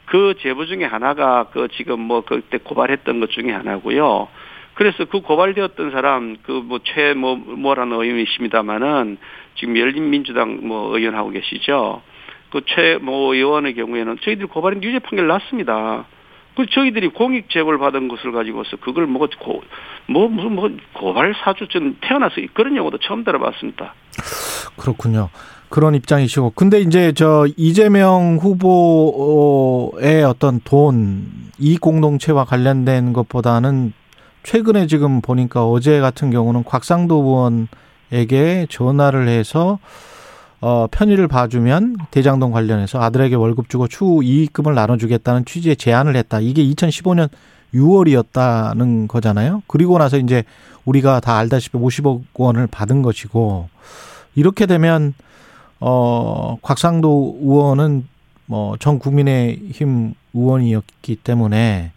그 0.07 0.35
제보 0.41 0.67
중에 0.67 0.85
하나가 0.85 1.49
그 1.53 1.69
지금 1.73 2.01
뭐 2.01 2.23
그때 2.23 2.59
고발했던 2.59 3.21
것 3.21 3.31
중에 3.31 3.51
하나고요. 3.51 4.29
그래서 4.75 5.05
그 5.07 5.21
고발되었던 5.21 5.91
사람 5.91 6.37
그 6.43 6.53
뭐 6.53 6.79
최뭐 6.83 7.37
뭐라는 7.37 8.01
의원이십니다마는 8.01 9.19
지금 9.57 9.77
열린민주당 9.77 10.61
뭐 10.63 10.97
의원하고 10.97 11.31
계시죠. 11.31 12.03
그 12.51 12.61
최모 12.67 13.35
의원의 13.35 13.75
경우에는 13.75 14.19
저희들이 14.23 14.47
고발인 14.47 14.83
유죄 14.83 15.01
판결 15.01 15.27
났습니다. 15.27 16.07
그 16.57 16.67
저희들이 16.67 17.09
공익 17.09 17.49
제보를 17.51 17.79
받은 17.79 18.09
것을 18.09 18.33
가지고서 18.33 18.77
그걸 18.79 19.07
뭐, 19.07 19.27
고, 19.39 19.63
뭐, 20.07 20.29
무슨 20.29 20.53
뭐, 20.53 20.71
고발 20.93 21.35
사주, 21.43 21.69
전 21.69 21.97
태어나서 22.01 22.37
그런 22.55 22.77
용어도 22.77 22.99
처음 22.99 23.25
들어봤습니다. 23.25 23.95
그렇군요. 24.77 25.31
그런 25.69 25.95
입장이시고. 25.95 26.53
근데 26.57 26.81
이제 26.81 27.13
저 27.13 27.47
이재명 27.57 28.39
후보의 28.41 30.25
어떤 30.25 30.61
돈, 30.65 31.29
이익 31.59 31.81
공동체와 31.81 32.45
관련된 32.45 33.13
것보다는 33.13 33.93
최근에 34.43 34.87
지금 34.87 35.21
보니까 35.21 35.67
어제 35.67 36.01
같은 36.01 36.31
경우는 36.31 36.65
곽상도 36.65 37.69
의원에게 38.11 38.67
전화를 38.69 39.29
해서 39.29 39.79
어, 40.61 40.87
편의를 40.91 41.27
봐주면 41.27 41.97
대장동 42.11 42.51
관련해서 42.53 43.01
아들에게 43.01 43.35
월급 43.35 43.69
주고 43.69 43.89
추후 43.89 44.23
이익금을 44.23 44.75
나눠주겠다는 44.75 45.45
취지의 45.47 45.77
제안을 45.77 46.17
했다. 46.17 46.41
이게 46.41 46.63
2015년 46.65 47.29
6월이었다는 47.75 49.09
거잖아요. 49.09 49.63
그리고 49.67 49.97
나서 49.99 50.19
이제 50.19 50.45
우리가 50.85 51.21
다 51.21 51.37
알다시피 51.37 51.79
50억 51.79 52.23
원을 52.35 52.67
받은 52.67 53.03
것이고 53.03 53.69
이렇게 54.35 54.67
되면 54.67 55.15
어 55.79 56.59
곽상도 56.63 57.39
의원은 57.41 58.07
뭐 58.47 58.77
전 58.81 58.99
국민의힘 58.99 60.15
의원이었기 60.35 61.17
때문에 61.17 61.93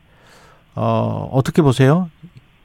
어 0.76 1.30
어떻게 1.34 1.62
보세요? 1.62 2.10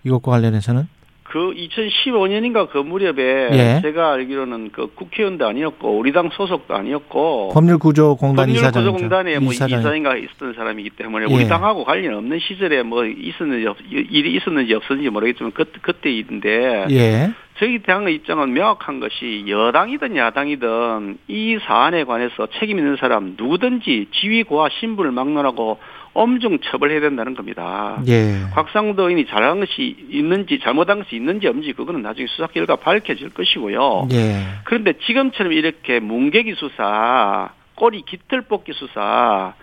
이것과 0.04 0.30
관련해서는? 0.30 0.86
그 1.30 1.52
2015년인가 1.52 2.70
그 2.70 2.78
무렵에 2.78 3.50
예. 3.52 3.80
제가 3.82 4.12
알기로는 4.12 4.70
그 4.72 4.88
국회의원도 4.94 5.46
아니었고 5.46 5.98
우리 5.98 6.12
당 6.12 6.30
소속도 6.30 6.74
아니었고 6.74 7.50
법률구조공단 7.52 8.48
이사장 8.48 8.72
법률구조공단에 8.72 9.38
뭐 9.40 9.52
이사장인가 9.52 10.16
있었던 10.16 10.54
사람이기 10.54 10.90
때문에 10.90 11.26
우리 11.26 11.44
예. 11.44 11.48
당하고 11.48 11.84
관련 11.84 12.14
없는 12.14 12.38
시절에 12.40 12.82
뭐 12.82 13.04
있었는지 13.04 13.66
없, 13.66 13.76
일이 13.90 14.34
있었는지 14.36 14.72
없었는지 14.72 15.10
모르겠지만 15.10 15.52
그, 15.52 15.64
그때 15.82 16.10
일인데 16.10 16.86
예. 16.90 17.30
저희 17.58 17.82
당의 17.82 18.14
입장은 18.14 18.52
명확한 18.52 19.00
것이 19.00 19.44
여당이든 19.48 20.16
야당이든 20.16 21.18
이 21.26 21.58
사안에 21.66 22.04
관해서 22.04 22.46
책임 22.58 22.78
있는 22.78 22.96
사람 22.96 23.34
누구든지 23.36 24.08
지위고하 24.12 24.68
신분을 24.80 25.10
막론하고 25.10 25.78
엄중 26.14 26.58
처벌해야 26.60 27.00
된다는 27.00 27.34
겁니다. 27.34 28.00
예. 28.06 28.42
곽상도 28.54 29.02
의원이 29.08 29.26
잘한 29.26 29.60
것이 29.60 29.96
있는지 30.08 30.60
잘못한 30.60 30.98
것이 31.00 31.16
있는지 31.16 31.48
없는지 31.48 31.72
그거는 31.72 32.02
나중에 32.02 32.26
수사 32.28 32.46
결과 32.46 32.76
밝혀질 32.76 33.30
것이고요. 33.30 34.08
예. 34.12 34.42
그런데 34.64 34.94
지금처럼 35.04 35.52
이렇게 35.52 35.98
뭉개기 36.00 36.54
수사, 36.54 37.50
꼬리 37.74 38.02
깃털 38.02 38.42
뽑기 38.42 38.72
수사, 38.74 39.54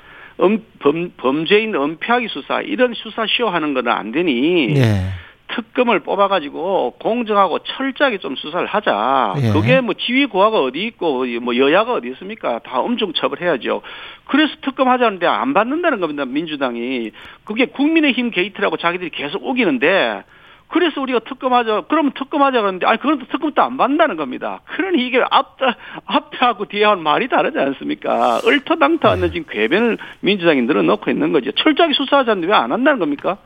음, 0.42 0.66
범, 0.80 1.12
범죄인 1.16 1.74
은폐하기 1.76 2.28
수사 2.28 2.62
이런 2.62 2.94
수사 2.94 3.26
쇼하는 3.26 3.74
거는 3.74 3.92
안 3.92 4.12
되니 4.12 4.76
예. 4.76 5.12
특검을 5.56 6.02
뽑아가지고 6.02 6.96
공정하고 7.00 7.60
철저하게 7.60 8.18
좀 8.18 8.36
수사를 8.36 8.66
하자. 8.66 9.36
예. 9.38 9.52
그게 9.54 9.80
뭐 9.82 9.94
지휘 9.94 10.26
고하가 10.26 10.62
어디 10.62 10.84
있고 10.86 11.26
뭐 11.42 11.56
여야가 11.56 11.94
어디 11.94 12.10
있습니까? 12.10 12.60
다 12.60 12.80
엄청 12.80 13.14
처벌해야죠. 13.14 13.82
그래서 14.26 14.54
특검 14.62 14.90
하자는데 14.90 15.26
안 15.26 15.54
받는다는 15.54 16.00
겁니다. 16.02 16.26
민주당이 16.26 17.12
그게 17.46 17.66
국민의힘 17.68 18.32
게이트라고 18.32 18.78
자기들이 18.78 19.12
계속 19.12 19.46
우기는데 19.46 20.24
그래서 20.68 21.00
우리가 21.00 21.20
특검하자. 21.20 21.84
그러면 21.88 22.12
특검하자 22.14 22.60
그러는데 22.60 22.86
아니 22.88 23.00
그런 23.00 23.20
특검도 23.20 23.62
안 23.62 23.78
받는다는 23.78 24.18
겁니다. 24.18 24.62
그러니 24.66 25.06
이게 25.06 25.24
앞 25.30 25.58
앞하고 26.06 26.66
뒤하고는 26.66 27.04
말이 27.04 27.28
다르지 27.30 27.58
않습니까? 27.58 28.42
얼터당터 28.44 29.08
않는 29.10 29.32
지금 29.32 29.46
궤변을 29.50 29.98
민주당이 30.22 30.64
늘어놓고 30.64 31.12
있는 31.12 31.32
거죠. 31.32 31.52
철저하게 31.52 31.94
수사하자는데 31.94 32.48
왜 32.48 32.54
안 32.54 32.72
한다는 32.72 33.00
겁니까? 33.00 33.38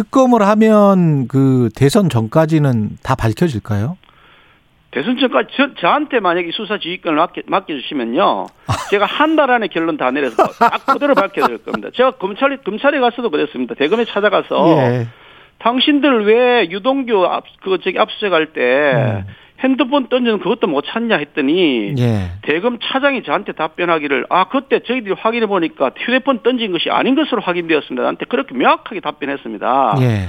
특검을 0.00 0.42
하면 0.42 1.26
그 1.26 1.70
대선 1.74 2.10
전까지는 2.10 2.98
다 3.02 3.14
밝혀질까요? 3.14 3.96
대선 4.90 5.16
전까지 5.18 5.48
저, 5.56 5.74
저한테 5.74 6.20
만약에 6.20 6.50
수사 6.52 6.78
지휘권을 6.78 7.16
맡겨, 7.16 7.42
맡겨주시면요. 7.46 8.46
제가 8.90 9.06
한 9.06 9.36
달 9.36 9.50
안에 9.50 9.68
결론 9.68 9.96
다 9.96 10.10
내려서 10.10 10.36
딱 10.58 10.84
그대로 10.86 11.14
밝혀드릴 11.14 11.58
겁니다. 11.64 11.88
제가 11.94 12.12
검찰에, 12.12 12.56
검찰에 12.64 13.00
가서도 13.00 13.30
그랬습니다. 13.30 13.74
대검에 13.74 14.04
찾아가서 14.04 14.68
예. 14.78 15.06
당신들 15.58 16.26
왜 16.26 16.68
유동규 16.70 17.24
앞, 17.24 17.44
그, 17.62 17.78
저기 17.82 17.98
압수수색 17.98 18.32
할 18.32 18.52
때 18.52 19.24
핸드폰 19.60 20.08
던지는 20.08 20.38
그것도 20.38 20.66
못 20.66 20.84
찾냐 20.86 21.16
했더니 21.16 21.94
예. 21.98 22.32
대검 22.42 22.78
차장이 22.82 23.22
저한테 23.22 23.52
답변하기를 23.52 24.26
아 24.28 24.48
그때 24.48 24.80
저희들이 24.80 25.14
확인해 25.18 25.46
보니까 25.46 25.90
휴대폰 25.96 26.42
던진 26.42 26.72
것이 26.72 26.90
아닌 26.90 27.14
것으로 27.14 27.40
확인되었습니다. 27.40 28.02
나한테 28.02 28.26
그렇게 28.26 28.54
명확하게 28.54 29.00
답변했습니다. 29.00 29.96
예. 30.00 30.28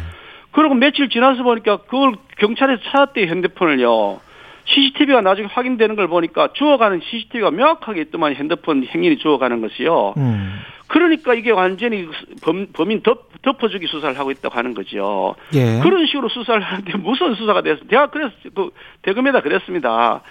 그리고 0.52 0.74
며칠 0.76 1.10
지나서 1.10 1.44
보니까 1.44 1.78
그걸 1.78 2.16
경찰에서 2.38 2.82
찾았대요 2.90 3.28
핸드폰을요. 3.28 4.20
CCTV가 4.66 5.22
나중에 5.22 5.48
확인되는 5.48 5.96
걸 5.96 6.08
보니까 6.08 6.50
주워가는 6.54 7.02
CCTV가 7.04 7.52
명확하게 7.52 8.02
있더만 8.02 8.36
핸드폰 8.36 8.86
행인이 8.86 9.18
주워가는 9.18 9.62
것이요. 9.62 10.14
음. 10.18 10.60
그러니까 10.88 11.34
이게 11.34 11.52
완전히 11.52 12.08
범, 12.42 12.68
범인 12.72 13.02
덮, 13.02 13.30
덮어주기 13.42 13.88
수사를 13.88 14.18
하고 14.18 14.32
있다고 14.32 14.56
하는 14.56 14.74
거죠. 14.74 15.36
예. 15.54 15.80
그런 15.84 16.06
식으로 16.06 16.30
수사를 16.30 16.62
하는데 16.62 16.98
무슨 16.98 17.36
수사가 17.36 17.62
됐습니다. 17.62 17.90
제가 17.90 18.08
그래서 18.10 18.32
그 18.56 18.70
대검에다 19.02 19.42
그랬습니다. 19.42 20.22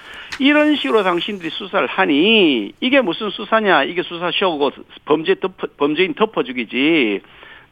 이런 0.40 0.76
식으로 0.76 1.02
당신들이 1.02 1.50
수사를 1.50 1.86
하니 1.86 2.72
이게 2.80 3.00
무슨 3.02 3.30
수사냐? 3.30 3.84
이게 3.84 4.02
수사쇼고 4.02 4.72
범죄 5.04 5.34
덮어, 5.34 5.66
범죄인 5.76 6.14
덮어주기지. 6.14 7.20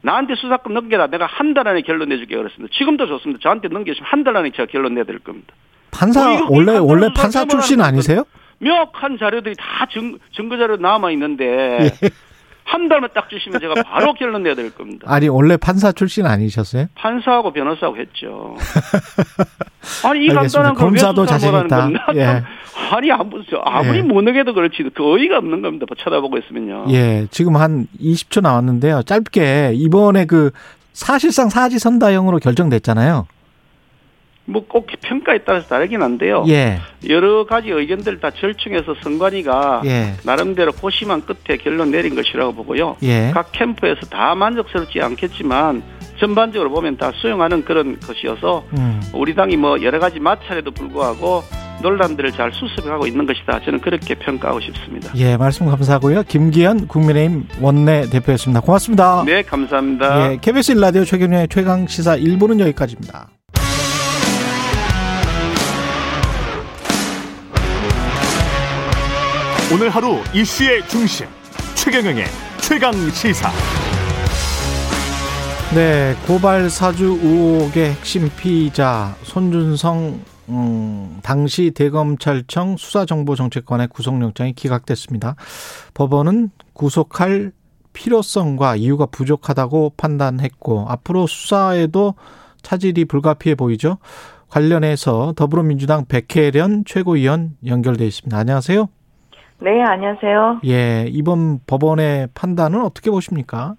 나한테 0.03 0.35
수사권 0.35 0.75
넘겨라. 0.75 1.07
내가 1.07 1.25
한 1.25 1.55
달 1.55 1.67
안에 1.69 1.81
결론 1.81 2.11
내줄게 2.11 2.37
그랬습니다. 2.37 2.73
지금도 2.77 3.07
좋습니다. 3.07 3.41
저한테 3.43 3.69
넘겨주시면 3.69 4.07
한 4.07 4.25
달 4.25 4.37
안에 4.37 4.51
제가 4.51 4.67
결론 4.67 4.95
내드릴 4.95 5.21
겁니다. 5.21 5.55
판사 5.91 6.29
뭐 6.29 6.49
원래 6.51 6.77
원래 6.77 7.09
판사 7.15 7.47
출신 7.47 7.79
건 7.79 7.87
아니세요? 7.87 8.25
명확한 8.59 9.19
자료들이 9.19 9.55
다 9.59 9.87
증, 9.93 10.19
증거 10.35 10.57
자료 10.57 10.77
남아 10.77 11.11
있는데 11.13 11.91
예. 12.03 12.09
한 12.65 12.89
달만 12.89 13.11
딱 13.15 13.29
주시면 13.29 13.61
제가 13.61 13.75
바로 13.83 14.15
결론 14.15 14.43
내야 14.43 14.55
될 14.55 14.75
겁니다. 14.75 15.07
아니 15.09 15.29
원래 15.29 15.57
판사 15.57 15.93
출신 15.93 16.27
아니셨어요? 16.27 16.87
판사하고 16.95 17.53
변호사하고 17.53 17.97
했죠. 17.99 18.57
아니 20.05 20.25
이. 20.25 20.29
간단한 20.29 20.75
검사도 20.75 21.23
수사를 21.23 21.27
자신 21.27 21.51
못하는 21.51 21.67
있다. 21.67 22.05
겁니까? 22.07 22.13
예. 22.17 22.43
아니 22.91 23.13
아무 23.13 23.43
아무리 23.65 23.99
예. 23.99 24.03
못하게도 24.03 24.55
그렇지 24.55 24.83
그 24.95 25.13
어이가 25.15 25.39
없는 25.39 25.63
겁니다. 25.63 25.87
뭐 25.89 25.97
쳐다보고 25.97 26.39
있으면요. 26.39 26.87
예, 26.91 27.27
지금 27.31 27.57
한 27.57 27.87
20초 28.01 28.41
나왔는데요. 28.43 29.03
짧게 29.03 29.73
이번에 29.75 30.25
그 30.27 30.51
사실상 30.93 31.49
사지선다형으로 31.51 32.39
결정됐잖아요. 32.39 33.27
뭐 34.47 34.65
꼭 34.69 34.87
평가에 35.03 35.39
따라서 35.47 35.69
다르긴 35.69 36.03
한데요. 36.03 36.45
예, 36.49 36.79
여러 37.09 37.47
가지 37.47 37.71
의견들 37.71 38.19
다 38.21 38.31
절충해서 38.31 38.95
선관위가 39.03 39.83
예, 39.85 40.15
나름대로 40.25 40.73
고심한 40.73 41.23
끝에 41.25 41.57
결론 41.59 41.91
내린 41.91 42.15
것이라고 42.15 42.55
보고요. 42.55 42.97
예. 43.03 43.31
각 43.33 43.53
캠프에서 43.53 44.01
다 44.11 44.35
만족스럽지 44.35 45.01
않겠지만 45.01 45.83
전반적으로 46.19 46.71
보면 46.71 46.97
다 46.97 47.13
수용하는 47.15 47.65
그런 47.65 47.99
것이어서 48.01 48.65
음. 48.79 49.01
우리 49.13 49.35
당이 49.35 49.57
뭐 49.57 49.81
여러 49.83 49.99
가지 49.99 50.21
마찰에도 50.21 50.71
불구하고 50.71 51.43
논란들을 51.83 52.33
잘 52.33 52.53
수습하고 52.53 53.07
있는 53.07 53.27
것이다. 53.27 53.61
저는 53.65 53.81
그렇게 53.81 54.15
평가하고 54.15 54.61
싶습니다. 54.61 55.13
예, 55.17 55.37
말씀 55.37 55.67
감사하고요. 55.67 56.23
김기현 56.25 56.87
국민의힘 56.87 57.47
원내 57.61 58.09
대표였습니다. 58.11 58.61
고맙습니다. 58.61 59.25
네, 59.27 59.43
감사합니다. 59.43 60.33
예, 60.33 60.39
KBS 60.41 60.73
일라디오 60.73 61.05
최경영의 61.05 61.49
최강 61.49 61.87
시사 61.87 62.17
1부는 62.17 62.61
여기까지입니다. 62.61 63.29
오늘 69.75 69.91
하루 69.91 70.19
이슈의 70.33 70.87
중심 70.87 71.27
최경영의 71.75 72.27
최강 72.61 72.93
시사 73.11 73.51
네, 75.75 76.15
고발 76.29 76.71
사주 76.71 77.19
의혹의 77.21 77.91
핵심 77.95 78.31
피의자 78.37 79.17
손준성 79.25 80.21
음, 80.51 81.19
당시 81.25 81.73
대검찰청 81.73 82.77
수사정보정책관의 82.77 83.89
구속영장이 83.89 84.53
기각됐습니다. 84.53 85.35
법원은 85.95 86.51
구속할 86.73 87.51
필요성과 87.95 88.77
이유가 88.77 89.07
부족하다고 89.07 89.95
판단했고 89.97 90.87
앞으로 90.89 91.27
수사에도 91.27 92.15
차질이 92.63 93.07
불가피해 93.07 93.57
보이죠. 93.57 93.99
관련해서 94.51 95.33
더불어민주당 95.35 96.05
백혜련 96.07 96.85
최고위원 96.87 97.57
연결돼 97.67 98.07
있습니다. 98.07 98.39
안녕하세요. 98.39 98.89
네, 99.61 99.83
안녕하세요. 99.83 100.61
예, 100.67 101.07
이번 101.09 101.61
법원의 101.67 102.29
판단은 102.35 102.83
어떻게 102.83 103.11
보십니까? 103.11 103.75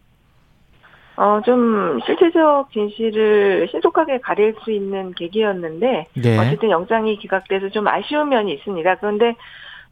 어, 1.17 1.41
좀 1.45 1.99
실체적 2.05 2.71
진실을 2.71 3.67
신속하게 3.71 4.19
가릴 4.19 4.55
수 4.63 4.71
있는 4.71 5.13
계기였는데, 5.13 6.07
네. 6.13 6.37
어쨌든 6.37 6.71
영장이 6.71 7.17
기각돼서 7.17 7.69
좀 7.69 7.87
아쉬운 7.87 8.29
면이 8.29 8.53
있습니다. 8.53 8.95
그런데 8.95 9.35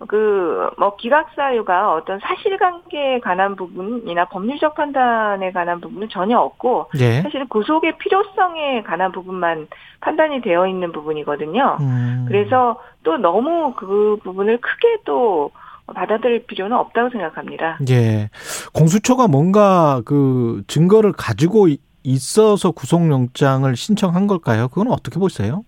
그, 0.07 0.70
뭐, 0.78 0.95
기각 0.97 1.30
사유가 1.36 1.93
어떤 1.93 2.20
사실관계에 2.20 3.20
관한 3.20 3.55
부분이나 3.55 4.26
법률적 4.26 4.76
판단에 4.76 5.51
관한 5.51 5.80
부분은 5.80 6.10
전혀 6.10 6.38
없고, 6.39 6.89
예. 6.99 7.22
사실 7.22 7.47
구속의 7.47 7.97
필요성에 7.99 8.84
관한 8.84 9.12
부분만 9.12 9.68
판단이 10.01 10.41
되어 10.41 10.68
있는 10.68 10.91
부분이거든요. 10.91 11.78
음. 11.80 12.26
그래서 12.28 12.82
또 13.03 13.18
너무 13.18 13.74
그 13.76 14.18
부분을 14.24 14.57
크게 14.57 14.97
또 15.05 15.51
받아들일 15.93 16.45
필요는 16.45 16.75
없다고 16.77 17.09
생각합니다. 17.09 17.77
예. 17.89 18.29
공수처가 18.73 19.27
뭔가 19.27 20.01
그 20.05 20.63
증거를 20.67 21.11
가지고 21.13 21.67
이- 21.67 21.77
있어서 22.03 22.71
구속영장을 22.71 23.75
신청한 23.75 24.27
걸까요? 24.27 24.67
그건 24.69 24.91
어떻게 24.91 25.19
보세요? 25.19 25.63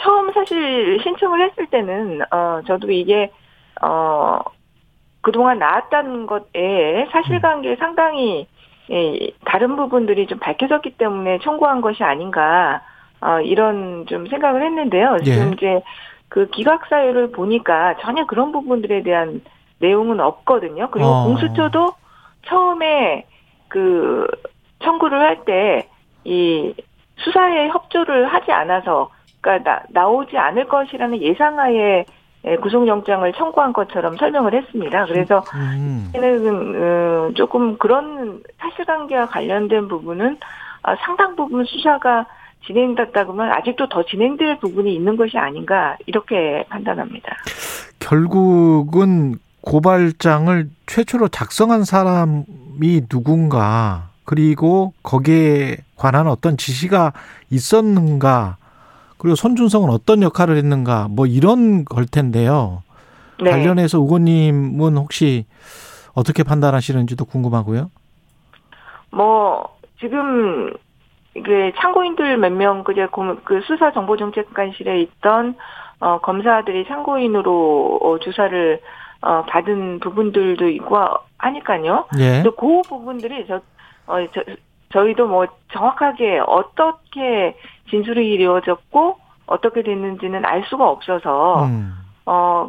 처음 0.00 0.32
사실 0.32 0.98
신청을 1.02 1.50
했을 1.50 1.66
때는 1.68 2.20
어 2.32 2.60
저도 2.66 2.90
이게 2.90 3.30
어 3.82 4.38
그동안 5.20 5.58
나왔다는 5.58 6.26
것에 6.26 7.08
사실관계 7.12 7.76
상당히 7.76 8.46
예, 8.90 9.30
다른 9.46 9.76
부분들이 9.76 10.26
좀 10.26 10.38
밝혀졌기 10.38 10.96
때문에 10.98 11.38
청구한 11.42 11.80
것이 11.80 12.02
아닌가 12.02 12.82
어, 13.20 13.40
이런 13.40 14.04
좀 14.06 14.26
생각을 14.26 14.62
했는데요. 14.62 15.16
지금 15.24 15.48
예. 15.48 15.52
이제 15.54 15.82
그 16.34 16.48
기각 16.50 16.86
사유를 16.86 17.30
보니까 17.30 17.96
전혀 18.00 18.26
그런 18.26 18.50
부분들에 18.50 19.04
대한 19.04 19.40
내용은 19.78 20.18
없거든요. 20.18 20.90
그리고 20.90 21.08
어. 21.08 21.24
공수처도 21.26 21.92
처음에 22.46 23.24
그 23.68 24.26
청구를 24.82 25.20
할 25.20 25.44
때 25.44 25.94
이 26.24 26.74
수사에 27.18 27.68
협조를 27.68 28.26
하지 28.26 28.50
않아서 28.50 29.10
그러니까 29.40 29.70
나, 29.70 29.82
나오지 29.90 30.36
않을 30.36 30.66
것이라는 30.66 31.20
예상하에 31.20 32.04
예, 32.46 32.56
구속영장을 32.56 33.32
청구한 33.34 33.72
것처럼 33.72 34.16
설명을 34.18 34.52
했습니다. 34.52 35.06
그래서 35.06 35.42
음. 35.54 36.10
는 36.14 36.82
어, 36.82 37.30
조금 37.34 37.78
그런 37.78 38.42
사실관계와 38.58 39.26
관련된 39.26 39.88
부분은 39.88 40.38
아, 40.82 40.94
상당 40.96 41.36
부분 41.36 41.64
수사가 41.64 42.26
진행됐다고면 42.66 43.52
아직도 43.52 43.88
더 43.88 44.04
진행될 44.04 44.60
부분이 44.60 44.94
있는 44.94 45.16
것이 45.16 45.36
아닌가 45.38 45.96
이렇게 46.06 46.64
판단합니다. 46.68 47.36
결국은 48.00 49.36
고발장을 49.60 50.68
최초로 50.86 51.28
작성한 51.28 51.84
사람이 51.84 53.08
누군가 53.08 54.10
그리고 54.24 54.92
거기에 55.02 55.76
관한 55.96 56.26
어떤 56.26 56.56
지시가 56.56 57.12
있었는가 57.50 58.56
그리고 59.18 59.36
손준성은 59.36 59.88
어떤 59.90 60.22
역할을 60.22 60.56
했는가 60.56 61.08
뭐 61.10 61.26
이런 61.26 61.84
걸 61.84 62.06
텐데요. 62.06 62.82
네. 63.42 63.50
관련해서 63.50 63.98
의원님은 63.98 64.96
혹시 64.96 65.46
어떻게 66.12 66.42
판단하시는지도 66.42 67.24
궁금하고요. 67.24 67.90
뭐 69.10 69.78
지금 69.98 70.72
그 71.34 71.72
참고인들 71.78 72.36
몇 72.38 72.52
명 72.52 72.84
그제 72.84 73.06
고- 73.06 73.36
그 73.44 73.60
수사 73.62 73.92
정보정책관실에 73.92 75.00
있던 75.00 75.56
어, 76.00 76.18
검사들이 76.20 76.86
참고인으로 76.86 77.98
어, 78.02 78.18
조사를 78.18 78.80
어, 79.22 79.42
받은 79.48 80.00
부분들도 80.00 80.68
있고 80.68 80.98
하니까요. 81.38 82.06
예. 82.18 82.42
또그 82.42 82.82
부분들이 82.88 83.46
저, 83.48 83.56
어, 84.06 84.16
저 84.32 84.42
저희도 84.92 85.26
뭐 85.26 85.46
정확하게 85.72 86.40
어떻게 86.46 87.56
진술이 87.90 88.30
이루어졌고 88.32 89.18
어떻게 89.46 89.82
됐는지는 89.82 90.44
알 90.44 90.62
수가 90.64 90.88
없어서 90.88 91.64
음. 91.64 91.94
어, 92.26 92.68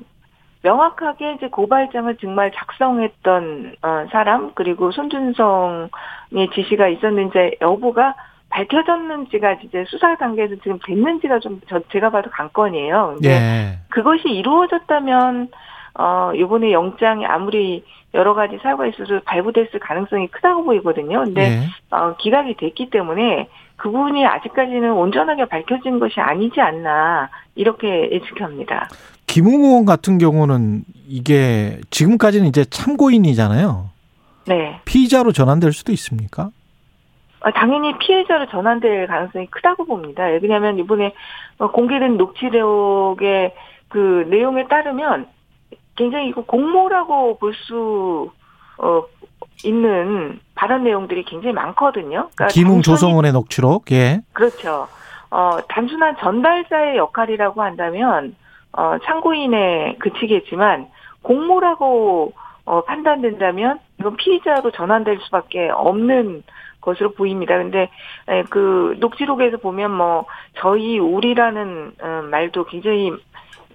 명확하게 0.64 1.34
이제 1.34 1.48
고발장을 1.50 2.18
정말 2.18 2.52
작성했던 2.56 3.76
어, 3.84 4.06
사람 4.12 4.52
그리고 4.56 4.92
손준성의 4.92 6.50
지시가 6.54 6.88
있었는지 6.88 7.58
여부가 7.62 8.16
밝혀졌는지가 8.50 9.54
이제 9.64 9.84
수사 9.88 10.16
단계에서 10.18 10.56
지금 10.64 10.80
됐는지가 10.86 11.40
좀 11.40 11.62
저, 11.70 11.80
제가 11.92 12.10
봐도 12.10 12.30
관건이에요. 12.32 13.16
근데 13.16 13.30
예. 13.30 13.80
그것이 13.90 14.30
이루어졌다면 14.30 15.50
어 15.98 16.32
이번에 16.36 16.72
영장이 16.72 17.26
아무리 17.26 17.84
여러 18.14 18.34
가지 18.34 18.58
사유가 18.62 18.88
있어서 18.88 19.20
발부됐을 19.26 19.80
가능성이 19.80 20.28
크다고 20.28 20.64
보이거든요. 20.64 21.24
근데 21.26 21.42
예. 21.42 21.68
어, 21.90 22.16
기각이 22.18 22.56
됐기 22.58 22.90
때문에 22.90 23.50
그 23.76 23.92
부분이 23.92 24.26
아직까지는 24.26 24.94
온전하게 24.94 25.46
밝혀진 25.46 26.00
것이 26.00 26.20
아니지 26.20 26.62
않나 26.62 27.30
이렇게 27.56 28.10
예측합니다. 28.12 28.88
김웅 29.28 29.66
의원 29.66 29.86
같은 29.86 30.18
경우는 30.18 30.84
이게 31.08 31.80
지금까지는 31.90 32.48
이제 32.48 32.64
참고인이잖아요. 32.64 33.90
네. 34.48 34.80
피의자로 34.86 35.34
전환될 35.34 35.74
수도 35.74 35.92
있습니까? 35.92 36.52
어, 37.46 37.52
당연히 37.52 37.96
피해자로 38.00 38.48
전환될 38.48 39.06
가능성이 39.06 39.46
크다고 39.48 39.86
봅니다. 39.86 40.24
왜냐하면 40.42 40.80
이번에 40.80 41.14
어, 41.60 41.70
공개된 41.70 42.18
녹취록의 42.18 43.54
그 43.88 44.26
내용에 44.30 44.68
따르면 44.68 45.28
굉장히 45.96 46.30
이거 46.30 46.42
공모라고 46.42 47.38
볼수 47.38 48.32
어, 48.80 49.04
있는 49.64 50.40
발언 50.56 50.84
내용들이 50.84 51.24
굉장히 51.26 51.54
많거든요. 51.54 52.30
그러니까 52.36 52.48
김웅 52.48 52.82
조성원의 52.82 53.32
녹취록. 53.32 53.92
예. 53.92 54.22
그렇죠. 54.34 54.88
어, 55.30 55.60
단순한 55.70 56.18
전달자의 56.18 56.98
역할이라고 56.98 57.62
한다면, 57.62 58.36
어, 58.74 58.98
참고인에 59.06 59.98
그치겠지만, 60.00 60.88
공모라고, 61.22 62.34
어, 62.66 62.84
판단된다면, 62.84 63.80
이건 64.00 64.16
피의자로 64.18 64.72
전환될 64.72 65.20
수밖에 65.22 65.70
없는 65.70 66.44
것으로 66.86 67.12
보입니다. 67.12 67.58
근데, 67.58 67.90
에, 68.30 68.44
그, 68.44 68.96
녹취록에서 69.00 69.58
보면 69.58 69.92
뭐, 69.92 70.26
저희, 70.60 70.98
우리라는, 71.00 71.94
어, 72.02 72.22
말도 72.32 72.66
굉장히, 72.66 73.12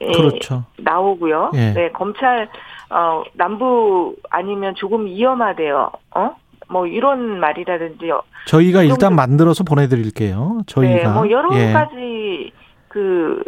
에, 0.00 0.12
그렇죠. 0.12 0.64
나오고요. 0.78 1.50
예. 1.54 1.72
네, 1.74 1.90
검찰, 1.90 2.48
어, 2.88 3.22
남부 3.34 4.16
아니면 4.30 4.74
조금 4.76 5.04
위험하대요. 5.04 5.90
어? 6.14 6.30
뭐, 6.68 6.86
이런 6.86 7.40
말이라든지, 7.40 8.11
저희가 8.46 8.82
이 8.82 8.88
일단 8.88 9.14
만들어서 9.14 9.64
보내드릴게요. 9.64 10.62
저희가. 10.66 10.94
네, 10.94 11.08
뭐 11.08 11.30
여러 11.30 11.54
예. 11.58 11.72
가지 11.72 12.52
그 12.88 13.42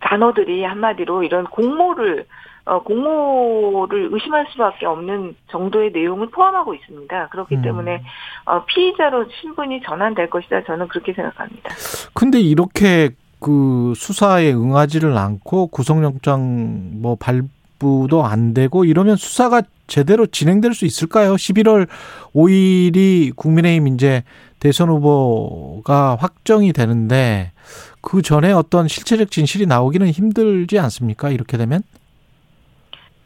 단어들이 0.00 0.64
한마디로 0.64 1.22
이런 1.22 1.44
공모를 1.44 2.26
어, 2.66 2.82
공모를 2.82 4.08
의심할 4.12 4.46
수밖에 4.50 4.86
없는 4.86 5.36
정도의 5.50 5.92
내용을 5.92 6.30
포함하고 6.30 6.74
있습니다. 6.74 7.28
그렇기 7.28 7.56
음. 7.56 7.62
때문에 7.62 8.02
어, 8.44 8.64
피의자로 8.64 9.26
신분이 9.40 9.82
전환될 9.82 10.28
것이다. 10.28 10.64
저는 10.64 10.88
그렇게 10.88 11.12
생각합니다. 11.12 11.70
근데 12.12 12.40
이렇게 12.40 13.10
그 13.38 13.92
수사에 13.94 14.52
응하지를 14.52 15.16
않고 15.16 15.68
구속영장 15.68 17.00
뭐 17.00 17.16
발부도 17.16 18.24
안 18.24 18.52
되고 18.52 18.84
이러면 18.84 19.14
수사가 19.14 19.62
제대로 19.86 20.26
진행될 20.26 20.74
수 20.74 20.86
있을까요? 20.86 21.34
11월 21.34 21.86
5일이 22.34 23.36
국민의힘 23.36 23.94
이제 23.94 24.24
대선 24.58 24.88
후보가 24.88 26.16
확정이 26.18 26.72
되는데 26.72 27.52
그 28.00 28.22
전에 28.22 28.50
어떤 28.50 28.88
실체적 28.88 29.30
진실이 29.30 29.66
나오기는 29.66 30.08
힘들지 30.08 30.80
않습니까? 30.80 31.30
이렇게 31.30 31.56
되면? 31.56 31.82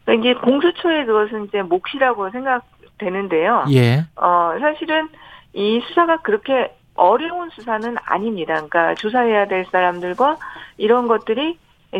그러니까 0.05 0.29
이제 0.29 0.39
공수처의 0.39 1.05
그것은 1.05 1.45
이제 1.45 1.61
몫이라고 1.61 2.29
생각되는데요. 2.31 3.65
예. 3.71 4.05
어, 4.15 4.55
사실은 4.59 5.09
이 5.53 5.81
수사가 5.87 6.17
그렇게 6.17 6.73
어려운 6.95 7.49
수사는 7.49 7.95
아닙니다. 8.03 8.53
그러니까 8.55 8.95
조사해야 8.95 9.47
될 9.47 9.65
사람들과 9.71 10.37
이런 10.77 11.07
것들이 11.07 11.57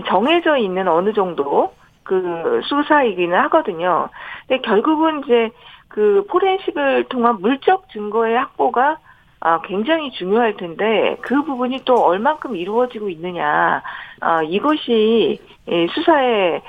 정해져 0.07 0.57
있는 0.57 0.87
어느 0.87 1.13
정도 1.13 1.73
그 2.03 2.61
수사이기는 2.65 3.37
하거든요. 3.43 4.09
근데 4.47 4.61
결국은 4.61 5.23
이제 5.23 5.49
그 5.87 6.25
포렌식을 6.29 7.05
통한 7.05 7.39
물적 7.41 7.89
증거의 7.89 8.37
확보가 8.37 8.97
아, 9.43 9.59
굉장히 9.61 10.11
중요할 10.11 10.55
텐데 10.55 11.17
그 11.21 11.43
부분이 11.43 11.83
또 11.83 11.95
얼만큼 11.95 12.55
이루어지고 12.55 13.09
있느냐 13.09 13.81
아, 14.19 14.43
이것이 14.43 15.39
예, 15.67 15.87
수사의 15.87 16.61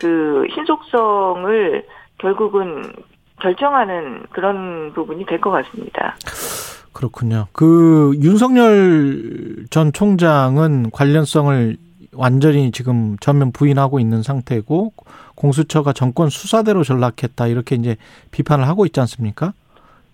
그 0.00 0.46
신속성을 0.54 1.86
결국은 2.18 2.92
결정하는 3.40 4.22
그런 4.30 4.92
부분이 4.94 5.24
될 5.26 5.40
것 5.40 5.50
같습니다. 5.50 6.16
그렇군요. 6.92 7.46
그 7.52 8.12
윤석열 8.20 9.64
전 9.70 9.92
총장은 9.92 10.90
관련성을 10.90 11.76
완전히 12.12 12.72
지금 12.72 13.16
전면 13.20 13.52
부인하고 13.52 14.00
있는 14.00 14.22
상태고 14.22 14.92
공수처가 15.36 15.92
정권 15.92 16.28
수사대로 16.28 16.82
전락했다 16.82 17.46
이렇게 17.46 17.76
이제 17.76 17.96
비판을 18.32 18.66
하고 18.66 18.84
있지 18.84 19.00
않습니까? 19.00 19.52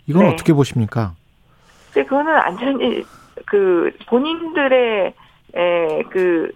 이건 0.06 0.24
네. 0.24 0.32
어떻게 0.32 0.52
보십니까? 0.52 1.14
근데 1.92 2.06
그거는 2.06 2.32
완전히 2.32 3.02
그 3.46 3.90
본인들의 4.08 5.14
에, 5.54 6.02
그 6.10 6.52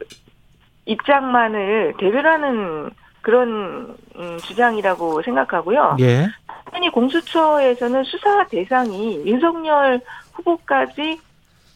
입장만을 0.85 1.95
대변하는 1.99 2.91
그런 3.23 3.97
음, 4.16 4.39
주장이라고 4.39 5.23
생각하고요. 5.23 5.97
예. 6.01 6.27
당연히 6.71 6.91
공수처에서는 6.91 8.05
수사 8.05 8.47
대상이 8.47 9.23
윤석열 9.27 10.01
후보까지 10.35 11.21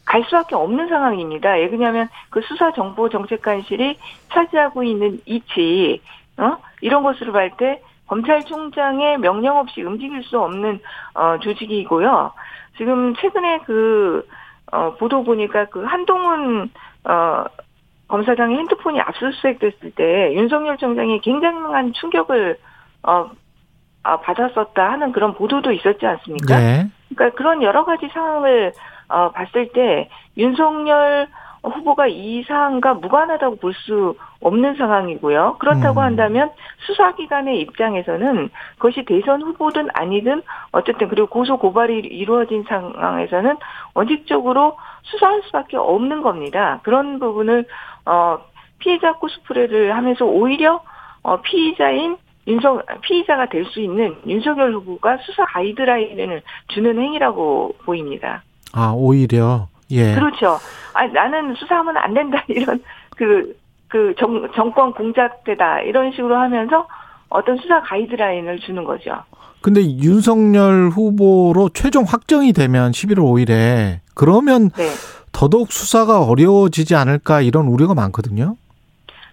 갈 0.05 0.22
수밖에 0.24 0.55
없는 0.55 0.88
상황입니다. 0.88 1.59
예, 1.61 1.64
왜냐하면 1.66 2.09
그 2.30 2.40
수사 2.42 2.72
정보 2.72 3.09
정책관실이 3.09 3.99
차지하고 4.32 4.82
있는 4.82 5.18
위치, 5.26 6.01
어? 6.36 6.59
이런 6.80 7.03
것으로 7.03 7.32
볼 7.32 7.51
때 7.57 7.80
검찰총장의 8.07 9.18
명령 9.18 9.57
없이 9.57 9.82
움직일 9.82 10.22
수 10.24 10.38
없는 10.38 10.78
어, 11.14 11.38
조직이고요. 11.40 12.32
지금 12.76 13.14
최근에 13.16 13.61
그 13.64 14.26
어, 14.72 14.95
보도 14.99 15.24
보니까 15.24 15.66
그 15.66 15.82
한동훈 15.84 16.70
어, 17.05 17.45
검사장의 18.09 18.59
핸드폰이 18.59 19.00
압수수색됐을 19.00 19.92
때 19.92 20.34
윤석열 20.34 20.76
총장이 20.76 21.20
굉장한 21.20 21.92
충격을 21.94 22.59
어, 23.02 23.30
아, 24.02 24.20
받았었다 24.20 24.92
하는 24.92 25.12
그런 25.12 25.34
보도도 25.34 25.72
있었지 25.72 26.07
않습니까? 26.07 26.61
예. 26.61 26.86
그러니까 27.14 27.36
그런 27.36 27.62
여러 27.62 27.84
가지 27.84 28.09
상황을 28.09 28.72
어, 29.09 29.30
봤을 29.30 29.72
때 29.72 30.09
윤석열 30.36 31.28
후보가 31.62 32.09
이 32.09 32.42
사안과 32.46 32.94
무관하다고 32.94 33.57
볼 33.57 33.72
수 33.74 34.14
없는 34.40 34.76
상황이고요. 34.76 35.57
그렇다고 35.59 36.00
음. 36.00 36.05
한다면 36.05 36.50
수사기관의 36.86 37.61
입장에서는 37.61 38.50
그것이 38.76 39.05
대선 39.07 39.42
후보든 39.42 39.88
아니든 39.94 40.42
어쨌든 40.70 41.09
그리고 41.09 41.26
고소 41.28 41.57
고발이 41.57 41.98
이루어진 42.00 42.62
상황에서는 42.68 43.57
원칙적으로 43.94 44.76
수사할 45.02 45.42
수밖에 45.46 45.78
없는 45.78 46.22
겁니다. 46.22 46.80
그런 46.82 47.18
부분을 47.18 47.64
어, 48.07 48.38
피해자 48.78 49.12
코스프레를 49.14 49.94
하면서 49.94 50.24
오히려 50.24 50.82
어, 51.22 51.40
피의자인 51.40 52.16
윤석 52.46 52.84
피의자가 53.00 53.48
될 53.48 53.64
수 53.66 53.80
있는 53.80 54.16
윤석열 54.26 54.74
후보가 54.74 55.18
수사 55.24 55.46
가이드라인을 55.46 56.42
주는 56.68 56.98
행위라고 56.98 57.74
보입니다. 57.84 58.42
아, 58.72 58.92
오히려. 58.94 59.68
예. 59.90 60.14
그렇죠. 60.14 60.59
아 60.92 61.07
나는 61.07 61.55
수사하면 61.55 61.96
안 61.96 62.14
된다 62.14 62.42
이런 62.48 62.82
그 63.16 63.55
그 63.94 64.12
정, 64.18 64.48
정권 64.57 64.92
공작되다 64.92 65.82
이런 65.82 66.11
식으로 66.11 66.36
하면서 66.36 66.88
어떤 67.28 67.57
수사 67.59 67.80
가이드라인을 67.82 68.59
주는 68.59 68.82
거죠. 68.82 69.22
근데 69.61 69.82
윤석열 69.82 70.88
후보로 70.88 71.68
최종 71.68 72.02
확정이 72.02 72.52
되면 72.52 72.90
11월 72.90 73.18
5일에 73.18 74.00
그러면 74.16 74.70
네. 74.70 74.88
더더욱 75.35 75.72
수사가 75.72 76.22
어려워지지 76.22 76.95
않을까 76.95 77.43
이런 77.43 77.66
우려가 77.66 77.95
많거든요. 77.95 78.57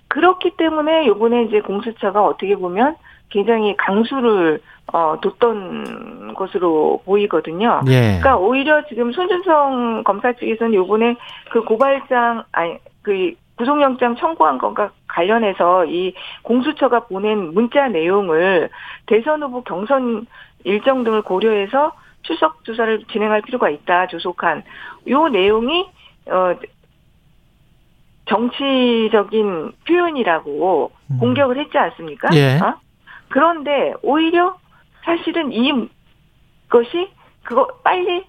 그렇기 0.10 0.58
때문에 0.58 1.08
요번에 1.08 1.43
이제 1.43 1.62
공수처가 1.62 2.26
어떻게 2.26 2.56
보면 2.56 2.95
굉장히 3.30 3.78
강수를 3.78 4.62
어 4.91 5.18
뒀던 5.22 6.34
것으로 6.34 7.02
보이거든요. 7.06 7.82
예. 7.88 8.20
그러니까 8.20 8.36
오히려 8.36 8.86
지금 8.88 9.14
손준성 9.14 10.04
검사 10.04 10.34
측에서는 10.34 10.74
요번에 10.74 11.16
그 11.49 11.64
고발장 11.64 12.43
아니 12.52 12.78
그 13.02 13.34
구속영장 13.56 14.18
청구한 14.18 14.58
것과 14.58 14.91
관련해서 15.08 15.86
이 15.86 16.14
공수처가 16.41 17.02
보낸 17.02 17.54
문자 17.54 17.88
내용을 17.88 18.70
대선 19.06 19.43
후보 19.43 19.62
경선 19.62 20.26
일정 20.64 21.04
등을 21.04 21.22
고려해서 21.22 21.93
출석 22.24 22.63
조사를 22.63 23.05
진행할 23.11 23.41
필요가 23.41 23.69
있다 23.69 24.07
조속한 24.07 24.63
요 25.09 25.28
내용이 25.28 25.88
어 26.28 26.55
정치적인 28.26 29.74
표현이라고 29.88 30.91
음. 31.11 31.17
공격을 31.19 31.57
했지 31.57 31.78
않습니까? 31.78 32.30
예. 32.34 32.57
어? 32.59 32.76
그런데 33.30 33.93
오히려 34.03 34.57
사실은 35.03 35.51
이 35.51 35.72
것이 36.69 37.09
그거 37.43 37.67
빨리 37.84 38.24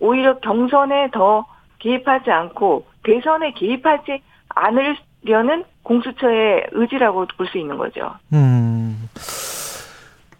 오히려 0.00 0.38
경선에 0.40 1.10
더 1.12 1.46
개입하지 1.78 2.30
않고 2.30 2.86
대선에 3.04 3.52
개입하지 3.52 4.22
않으려는 4.48 5.64
공수처의 5.82 6.68
의지라고 6.72 7.26
볼 7.36 7.46
수 7.46 7.58
있는 7.58 7.78
거죠. 7.78 8.12
음. 8.32 9.08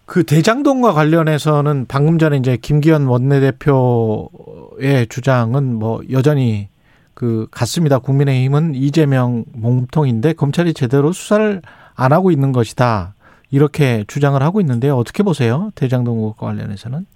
그 0.06 0.22
대장동과 0.22 0.92
관련해서는 0.92 1.86
방금 1.88 2.18
전에 2.18 2.36
이제 2.36 2.56
김기현 2.56 3.06
원내대표의 3.06 5.08
주장은 5.08 5.74
뭐 5.74 6.00
여전히 6.12 6.68
그 7.12 7.48
같습니다. 7.50 7.98
국민의힘은 7.98 8.76
이재명 8.76 9.44
몸통인데 9.52 10.34
검찰이 10.34 10.74
제대로 10.74 11.12
수사를 11.12 11.60
안 11.96 12.12
하고 12.12 12.30
있는 12.30 12.52
것이다. 12.52 13.14
이렇게 13.50 14.04
주장을 14.06 14.40
하고 14.42 14.60
있는데요. 14.60 14.96
어떻게 14.96 15.22
보세요? 15.22 15.70
대장동 15.74 16.34
관련해서는? 16.36 17.06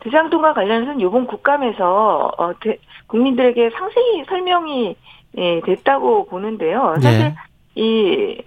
대장동과 0.00 0.54
관련해서는 0.54 1.00
이번 1.00 1.26
국감에서 1.26 2.32
어, 2.38 2.52
대, 2.60 2.78
국민들에게 3.08 3.70
상세히 3.70 4.24
설명이 4.26 4.96
예, 5.36 5.60
됐다고 5.66 6.26
보는데요. 6.26 6.94
사실 7.02 7.18
네. 7.18 7.34
이 7.74 8.40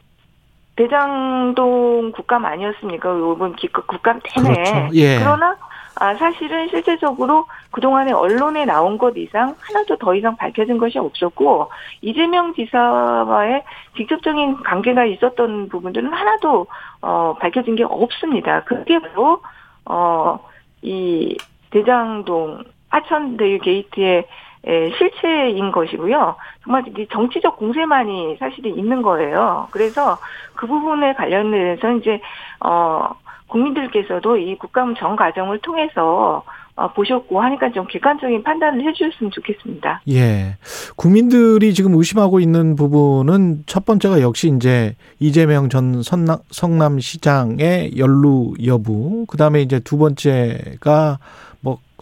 대장동 0.82 2.12
국감 2.12 2.46
아니었습니까? 2.46 3.10
이번 3.16 3.56
기- 3.56 3.68
국감 3.68 4.20
내내. 4.20 4.54
그렇죠. 4.64 4.90
예. 4.96 5.20
그러나 5.20 5.56
아, 6.00 6.16
사실은 6.16 6.68
실제적으로 6.70 7.46
그동안에 7.72 8.12
언론에 8.14 8.66
나온 8.66 8.98
것 8.98 9.16
이상 9.18 9.56
하나도 9.60 9.98
더 9.98 10.16
이상 10.16 10.36
밝혀진 10.38 10.78
것이 10.78 10.98
없었고 10.98 11.70
이재명 12.02 12.54
지사와의 12.56 13.64
직접적인 13.98 14.64
관계가 14.64 15.06
있었던 15.06 15.70
부분들은 15.70 16.12
하나도 16.12 16.66
어, 17.02 17.36
밝혀진 17.40 17.76
게 17.76 17.84
없습니다. 17.84 18.64
그게 18.64 19.00
바로 19.00 19.42
어, 19.86 20.40
이 20.82 21.38
대장동 21.72 22.64
하천대유 22.90 23.60
게이트의 23.60 24.18
에, 24.18 24.26
실체인 24.66 25.72
것이고요. 25.72 26.36
정말 26.64 26.84
이 26.88 27.08
정치적 27.12 27.58
공세만이 27.58 28.38
사실은 28.40 28.78
있는 28.78 29.02
거예요. 29.02 29.68
그래서 29.72 30.18
그 30.56 30.68
부분에 30.68 31.14
관련해서 31.14 31.92
이제 31.94 32.22
어 32.60 33.10
국민들께서도 33.48 34.38
이 34.38 34.58
국감 34.58 34.96
전 34.96 35.16
과정을 35.16 35.60
통해서 35.60 36.44
어, 36.76 36.94
보셨고 36.94 37.42
하니까 37.42 37.72
좀 37.72 37.86
객관적인 37.88 38.44
판단을 38.44 38.84
해주셨으면 38.88 39.32
좋겠습니다. 39.32 40.02
예. 40.10 40.56
국민들이 40.96 41.74
지금 41.74 41.94
의심하고 41.96 42.40
있는 42.40 42.76
부분은 42.76 43.64
첫 43.66 43.86
번째가 43.86 44.22
역시 44.22 44.52
이제 44.56 44.96
이재명 45.20 45.70
전 45.70 46.02
성남시장의 46.50 47.98
연루 47.98 48.54
여부. 48.66 49.26
그 49.28 49.38
다음에 49.38 49.62
이제 49.62 49.80
두 49.80 49.98
번째가 49.98 51.20
뭐 51.20 51.20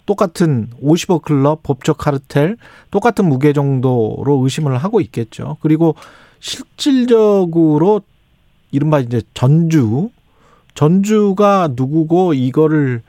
똑같은 0.06 0.68
50억 0.82 1.22
클럽 1.22 1.62
법적 1.62 1.98
카르텔 1.98 2.56
똑같은 2.90 3.28
무게 3.28 3.52
정도로 3.52 4.40
의심을 4.42 4.76
하고 4.78 5.00
있겠죠. 5.00 5.56
그리고 5.60 5.94
실질적으로 6.40 8.02
이른바 8.70 9.00
이제 9.00 9.22
전주 9.34 10.10
전주가 10.74 11.68
누구고 11.74 12.34
이거를 12.34 13.02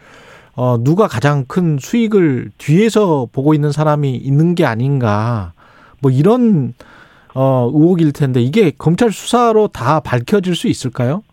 어 0.55 0.77
누가 0.79 1.07
가장 1.07 1.45
큰 1.45 1.77
수익을 1.79 2.51
뒤에서 2.57 3.27
보고 3.31 3.53
있는 3.53 3.71
사람이 3.71 4.15
있는 4.15 4.55
게 4.55 4.65
아닌가 4.65 5.53
뭐 5.99 6.11
이런 6.11 6.73
어 7.33 7.71
의혹일 7.73 8.11
텐데 8.11 8.41
이게 8.41 8.71
검찰 8.77 9.11
수사로 9.11 9.69
다 9.69 10.01
밝혀질 10.01 10.55
수 10.55 10.67
있을까요? 10.67 11.23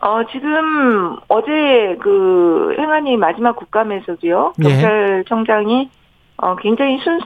어, 0.00 0.24
지금 0.32 1.16
어제 1.28 1.96
그 2.00 2.74
행안위 2.78 3.16
마지막 3.16 3.56
국감에서도요. 3.56 4.54
예. 4.64 4.68
경찰청장이 4.68 5.90
어, 6.38 6.56
굉장히 6.56 6.98
순, 6.98 7.20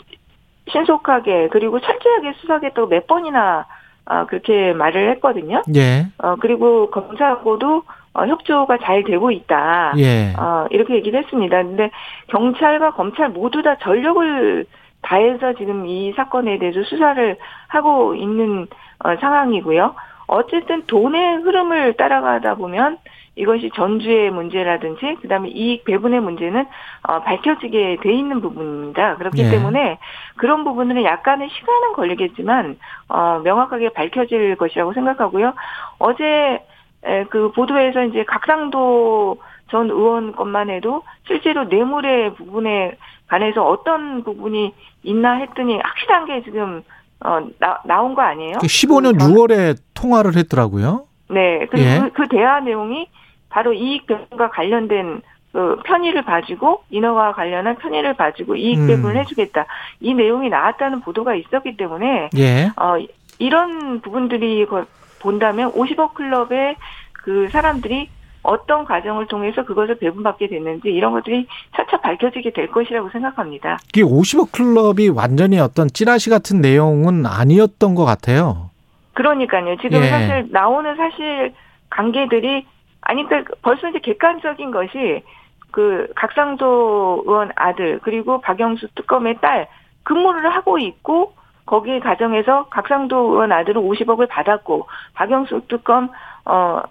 신속하게 0.71 1.49
그리고 1.53 1.81
철저하게 1.81 2.33
수사하겠다고 2.41 2.89
몇 2.89 3.07
번이나 3.07 3.67
아, 4.07 4.27
그렇게 4.27 4.73
말을 4.73 5.11
했거든요. 5.13 5.63
예. 5.75 6.07
어, 6.19 6.37
그리고 6.37 6.91
검사하고도 6.91 7.83
어, 8.15 8.27
협조가 8.27 8.79
잘 8.79 9.03
되고 9.05 9.31
있다. 9.31 9.95
예. 9.99 10.33
어, 10.39 10.67
이렇게 10.71 10.95
얘기를 10.95 11.23
했습니다. 11.23 11.63
근데 11.63 11.91
경찰과 12.29 12.93
검찰 12.93 13.31
모두 13.31 13.63
다 13.63 13.77
전력을 13.79 14.67
다해서 15.03 15.55
지금 15.55 15.87
이 15.87 16.13
사건에 16.17 16.59
대해서 16.59 16.83
수사를 16.85 17.37
하고 17.69 18.15
있는 18.15 18.67
어, 19.05 19.17
상황이고요. 19.21 19.95
어쨌든 20.27 20.87
돈의 20.87 21.37
흐름을 21.43 21.95
따라가다 21.95 22.55
보면 22.57 22.99
이것이 23.37 23.71
전주의 23.75 24.31
문제라든지 24.31 25.17
그다음에 25.21 25.49
이익 25.49 25.85
배분의 25.85 26.21
문제는 26.21 26.67
어, 27.03 27.21
밝혀지게 27.21 27.99
돼 28.01 28.13
있는 28.13 28.41
부분입니다. 28.41 29.17
그렇기 29.17 29.43
예. 29.43 29.51
때문에 29.51 29.99
그런 30.37 30.63
부분은 30.65 31.03
약간의 31.03 31.51
시간은 31.51 31.93
걸리겠지만 31.95 32.79
어, 33.09 33.41
명확하게 33.43 33.91
밝혀질 33.91 34.57
것이라고 34.57 34.93
생각하고요. 34.93 35.53
어제 35.99 36.65
에, 37.05 37.25
그 37.25 37.51
보도에서 37.53 38.05
이제 38.05 38.25
각상도 38.25 39.39
전 39.71 39.91
의원 39.91 40.33
것만 40.33 40.71
해도 40.71 41.03
실제로 41.27 41.65
뇌물의 41.65 42.35
부분에 42.35 42.97
관해서 43.29 43.67
어떤 43.67 44.23
부분이 44.23 44.73
있나 45.03 45.35
했더니 45.35 45.79
확실한 45.83 46.27
게 46.27 46.43
지금 46.45 46.83
어, 47.21 47.41
나, 47.59 47.81
나온 47.85 48.15
거 48.15 48.23
아니에요? 48.23 48.55
15년 48.59 49.19
그 49.19 49.27
6월에 49.27 49.77
통화를 49.95 50.37
했더라고요. 50.37 51.07
네, 51.31 51.67
그리고 51.71 51.89
예. 51.89 51.99
그, 52.01 52.13
그 52.13 52.29
대화 52.29 52.61
내용이 52.61 53.09
바로 53.49 53.73
이익 53.73 54.07
배분과 54.07 54.51
관련된 54.51 55.23
그 55.53 55.77
편의를 55.85 56.23
봐주고 56.25 56.83
인허와 56.91 57.33
관련한 57.33 57.77
편의를 57.77 58.15
봐주고 58.15 58.57
이익 58.57 58.79
음. 58.81 58.87
배분을 58.89 59.17
해주겠다 59.19 59.67
이 60.01 60.13
내용이 60.13 60.49
나왔다는 60.49 61.01
보도가 61.01 61.37
있었기 61.37 61.77
때문에 61.77 62.31
예. 62.37 62.67
어 62.77 62.97
이런 63.39 64.01
부분들이 64.01 64.67
거- 64.67 64.87
본다면 65.21 65.71
50억 65.73 66.15
클럽의 66.15 66.75
그 67.13 67.49
사람들이 67.51 68.11
어떤 68.45 68.85
과정을 68.85 69.27
통해서 69.27 69.65
그것을 69.65 69.99
배분받게 69.99 70.49
됐는지 70.49 70.89
이런 70.91 71.13
것들이 71.13 71.47
차차 71.75 71.97
밝혀지게 71.97 72.53
될 72.53 72.71
것이라고 72.71 73.09
생각합니다. 73.09 73.79
이게 73.89 74.03
50억 74.03 74.53
클럽이 74.53 75.09
완전히 75.09 75.59
어떤 75.59 75.89
찌라시 75.89 76.31
같은 76.31 76.61
내용은 76.61 77.25
아니었던 77.27 77.95
것 77.95 78.05
같아요. 78.05 78.71
그러니까요. 79.15 79.77
지금 79.79 80.03
예. 80.03 80.09
사실 80.09 80.49
나오는 80.51 80.95
사실 80.95 81.55
관계들이 81.89 82.67
아니 83.01 83.25
그러니까 83.27 83.55
벌써 83.63 83.89
이제 83.89 83.99
객관적인 84.01 84.71
것이 84.71 85.23
그 85.71 86.09
각상도 86.15 87.23
의원 87.27 87.51
아들 87.57 87.99
그리고 88.03 88.41
박영수 88.41 88.89
특검의 88.95 89.39
딸 89.41 89.69
근무를 90.03 90.55
하고 90.55 90.79
있고 90.79 91.33
거기 91.65 91.99
가정에서 91.99 92.67
각상도 92.69 93.33
의원 93.33 93.53
아들은 93.53 93.81
50억을 93.81 94.29
받았고 94.29 94.87
박영수 95.15 95.63
특검 95.69 96.11
어 96.45 96.83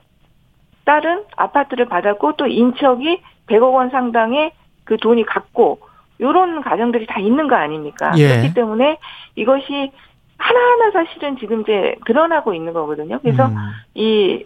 딸은 0.86 1.24
아파트를 1.36 1.86
받았고 1.86 2.34
또 2.34 2.48
인척이 2.48 3.22
100억 3.48 3.74
원 3.74 3.90
상당의 3.90 4.52
그 4.84 4.98
돈이 4.98 5.26
갔고 5.26 5.80
요런 6.20 6.62
가정들이 6.62 7.06
다 7.08 7.20
있는 7.20 7.48
거 7.48 7.56
아닙니까? 7.56 8.12
예. 8.18 8.30
그렇기 8.30 8.54
때문에 8.54 8.98
이것이 9.36 9.92
하나하나 10.38 10.92
사실은 10.92 11.38
지금 11.38 11.62
이제 11.62 11.96
드러나고 12.06 12.54
있는 12.54 12.74
거거든요. 12.74 13.20
그래서 13.22 13.48
음. 13.48 13.56
이 13.94 14.46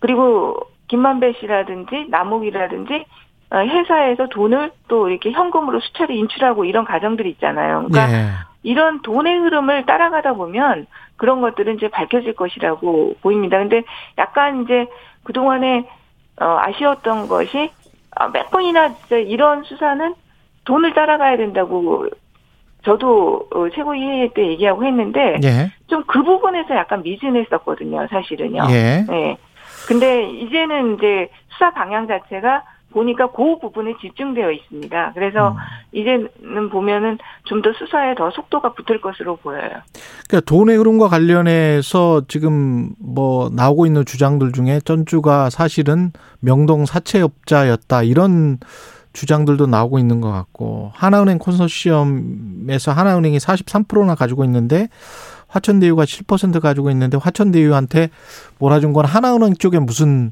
그리고 0.00 0.56
김만배 0.88 1.34
씨라든지 1.40 2.06
남욱이라든지 2.08 3.04
어, 3.50 3.58
회사에서 3.58 4.28
돈을 4.28 4.72
또 4.88 5.08
이렇게 5.08 5.30
현금으로 5.30 5.80
수차례 5.80 6.14
인출하고 6.14 6.64
이런 6.64 6.84
가정들이 6.84 7.30
있잖아요. 7.30 7.86
그러니까 7.88 8.12
예. 8.12 8.28
이런 8.62 9.00
돈의 9.02 9.38
흐름을 9.38 9.86
따라가다 9.86 10.34
보면 10.34 10.86
그런 11.16 11.40
것들은 11.40 11.76
이제 11.76 11.88
밝혀질 11.88 12.34
것이라고 12.34 13.16
보입니다. 13.22 13.58
근데 13.58 13.82
약간 14.18 14.62
이제 14.62 14.86
그동안에 15.24 15.88
어, 16.40 16.58
아쉬웠던 16.60 17.28
것이 17.28 17.70
아, 18.16 18.28
몇 18.28 18.50
번이나 18.50 18.94
진짜 18.94 19.16
이런 19.16 19.64
수사는 19.64 20.14
돈을 20.64 20.94
따라가야 20.94 21.36
된다고 21.36 22.06
저도 22.84 23.48
어, 23.54 23.68
최고위회 23.70 24.32
때 24.34 24.46
얘기하고 24.48 24.84
했는데 24.84 25.36
예. 25.42 25.72
좀그 25.88 26.22
부분에서 26.22 26.74
약간 26.74 27.02
미진했었거든요, 27.02 28.06
사실은요. 28.08 28.66
예. 28.70 29.04
네. 29.08 29.36
근데 29.86 30.30
이제는 30.30 30.96
이제 30.96 31.30
수사 31.50 31.70
방향 31.72 32.06
자체가 32.06 32.62
보니까 32.92 33.30
그 33.32 33.58
부분에 33.58 33.94
집중되어 34.00 34.50
있습니다. 34.50 35.12
그래서 35.14 35.50
음. 35.50 35.56
이제는 35.92 36.70
보면은 36.70 37.18
좀 37.44 37.58
더 37.62 37.72
수사에 37.72 38.14
더 38.14 38.30
속도가 38.30 38.74
붙을 38.74 39.00
것으로 39.00 39.36
보여요. 39.36 39.70
그러니까 40.28 40.40
돈의 40.46 40.76
흐름과 40.76 41.08
관련해서 41.08 42.22
지금 42.28 42.90
뭐 42.98 43.50
나오고 43.52 43.86
있는 43.86 44.04
주장들 44.04 44.52
중에 44.52 44.80
전주가 44.84 45.50
사실은 45.50 46.12
명동 46.40 46.86
사채업자였다 46.86 48.04
이런 48.04 48.58
주장들도 49.12 49.66
나오고 49.66 49.98
있는 49.98 50.20
것 50.20 50.30
같고 50.30 50.92
하나은행 50.94 51.38
콘소시엄에서 51.38 52.92
하나은행이 52.92 53.38
43%나 53.38 54.14
가지고 54.14 54.44
있는데 54.44 54.88
화천대유가 55.48 56.04
7% 56.04 56.60
가지고 56.60 56.90
있는데 56.90 57.16
화천대유한테 57.20 58.10
몰아준 58.58 58.92
건 58.92 59.06
하나은행 59.06 59.54
쪽에 59.54 59.78
무슨 59.78 60.30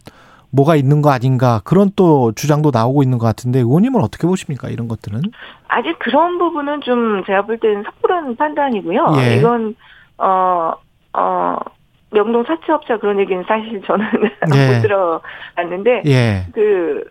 뭐가 0.50 0.76
있는 0.76 1.02
거 1.02 1.10
아닌가 1.10 1.60
그런 1.64 1.90
또 1.96 2.32
주장도 2.32 2.70
나오고 2.72 3.02
있는 3.02 3.18
것 3.18 3.26
같은데 3.26 3.60
의원님은 3.60 4.00
어떻게 4.02 4.26
보십니까 4.26 4.68
이런 4.68 4.88
것들은? 4.88 5.20
아직 5.68 5.98
그런 5.98 6.38
부분은 6.38 6.80
좀 6.82 7.24
제가 7.26 7.42
볼 7.42 7.58
때는 7.58 7.84
섣부른 7.84 8.36
판단이고요. 8.36 9.06
예. 9.18 9.36
이건 9.36 9.74
어, 10.18 10.72
어, 11.12 11.56
명동 12.10 12.44
사채업자 12.44 12.98
그런 12.98 13.18
얘기는 13.18 13.42
사실 13.46 13.82
저는 13.82 14.06
예. 14.54 14.74
못 14.74 14.82
들어봤는데 14.82 16.02
예. 16.06 16.46
그, 16.52 17.04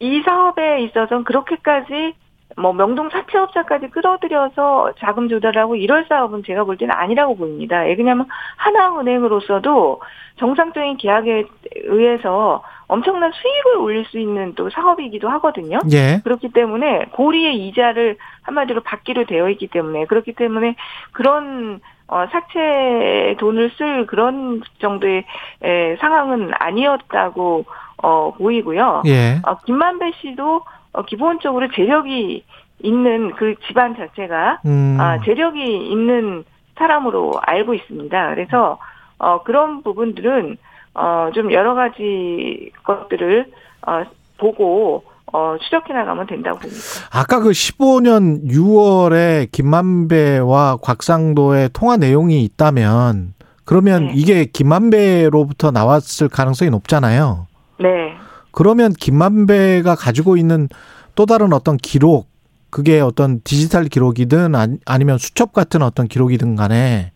이 0.00 0.22
사업에 0.24 0.82
있어서는 0.84 1.24
그렇게까지 1.24 2.14
뭐 2.56 2.72
명동 2.72 3.10
사채업자까지 3.10 3.88
끌어들여서 3.88 4.92
자금 4.98 5.28
조달하고 5.28 5.76
이럴 5.76 6.06
사업은 6.08 6.44
제가 6.44 6.64
볼 6.64 6.76
때는 6.76 6.94
아니라고 6.94 7.36
보입니다. 7.36 7.88
예, 7.88 7.94
왜냐하면 7.98 8.26
하나은행으로서도 8.56 10.00
정상적인 10.36 10.96
계약에 10.96 11.44
의해서 11.84 12.62
엄청난 12.86 13.32
수익을 13.32 13.78
올릴 13.78 14.04
수 14.04 14.18
있는 14.18 14.54
또 14.54 14.70
사업이기도 14.70 15.28
하거든요. 15.30 15.78
예. 15.92 16.20
그렇기 16.22 16.50
때문에 16.50 17.06
고리의 17.12 17.66
이자를 17.66 18.16
한마디로 18.42 18.82
받기로 18.82 19.26
되어 19.26 19.48
있기 19.50 19.68
때문에 19.68 20.06
그렇기 20.06 20.32
때문에 20.34 20.76
그런 21.12 21.80
어, 22.06 22.26
사채 22.30 23.36
돈을 23.38 23.70
쓸 23.78 24.06
그런 24.06 24.62
정도의 24.78 25.24
에, 25.62 25.96
상황은 25.96 26.52
아니었다고 26.58 27.64
어, 28.02 28.34
보이고요. 28.36 29.02
예. 29.06 29.40
어, 29.46 29.58
김만배 29.64 30.12
씨도 30.20 30.62
어, 30.94 31.04
기본적으로 31.04 31.68
재력이 31.74 32.44
있는 32.82 33.32
그 33.36 33.54
집안 33.66 33.96
자체가 33.96 34.60
음. 34.64 34.96
아, 34.98 35.20
재력이 35.22 35.90
있는 35.90 36.44
사람으로 36.76 37.34
알고 37.42 37.74
있습니다. 37.74 38.34
그래서 38.34 38.78
어, 39.18 39.42
그런 39.42 39.82
부분들은 39.82 40.56
어, 40.94 41.30
좀 41.34 41.52
여러 41.52 41.74
가지 41.74 42.70
것들을 42.84 43.46
어, 43.86 44.04
보고 44.38 45.04
어, 45.32 45.56
추적해 45.60 45.92
나가면 45.92 46.26
된다고 46.26 46.60
봅니다. 46.60 46.80
아까 47.12 47.40
그 47.40 47.50
15년 47.50 48.48
6월에 48.48 49.50
김만배와 49.50 50.76
곽상도의 50.76 51.70
통화 51.72 51.96
내용이 51.96 52.42
있다면 52.44 53.34
그러면 53.64 54.06
네. 54.06 54.12
이게 54.14 54.44
김만배로부터 54.44 55.70
나왔을 55.70 56.28
가능성이 56.28 56.70
높잖아요. 56.70 57.46
네. 57.80 58.14
그러면 58.54 58.92
김만배가 58.92 59.94
가지고 59.96 60.36
있는 60.36 60.68
또 61.14 61.26
다른 61.26 61.52
어떤 61.52 61.76
기록, 61.76 62.28
그게 62.70 63.00
어떤 63.00 63.40
디지털 63.42 63.84
기록이든 63.84 64.54
아니- 64.54 64.78
아니면 64.86 65.18
수첩 65.18 65.52
같은 65.52 65.82
어떤 65.82 66.06
기록이든 66.08 66.56
간에 66.56 67.12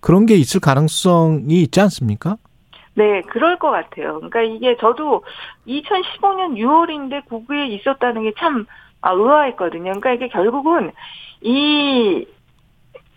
그런 0.00 0.26
게 0.26 0.34
있을 0.34 0.60
가능성이 0.60 1.62
있지 1.62 1.80
않습니까? 1.80 2.36
네, 2.94 3.22
그럴 3.22 3.58
것 3.58 3.70
같아요. 3.70 4.14
그러니까 4.16 4.42
이게 4.42 4.76
저도 4.80 5.24
2015년 5.66 6.56
6월인데 6.56 7.26
구구에 7.26 7.66
있었다는 7.68 8.22
게참 8.24 8.66
아, 9.00 9.12
의아했거든요. 9.12 9.84
그러니까 10.00 10.12
이게 10.12 10.28
결국은 10.28 10.90
이 11.40 12.26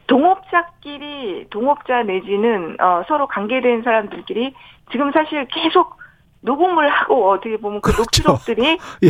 동업자끼리 0.07 1.47
동업자 1.49 2.03
내지는 2.03 2.79
어, 2.79 3.03
서로 3.07 3.27
관계된 3.27 3.81
사람들끼리 3.83 4.53
지금 4.91 5.11
사실 5.11 5.47
계속 5.47 6.00
녹음을 6.41 6.89
하고 6.89 7.31
어떻게 7.31 7.57
보면 7.57 7.81
그 7.81 7.91
그렇죠. 7.91 8.23
녹취록들이 8.23 8.77
예. 9.03 9.09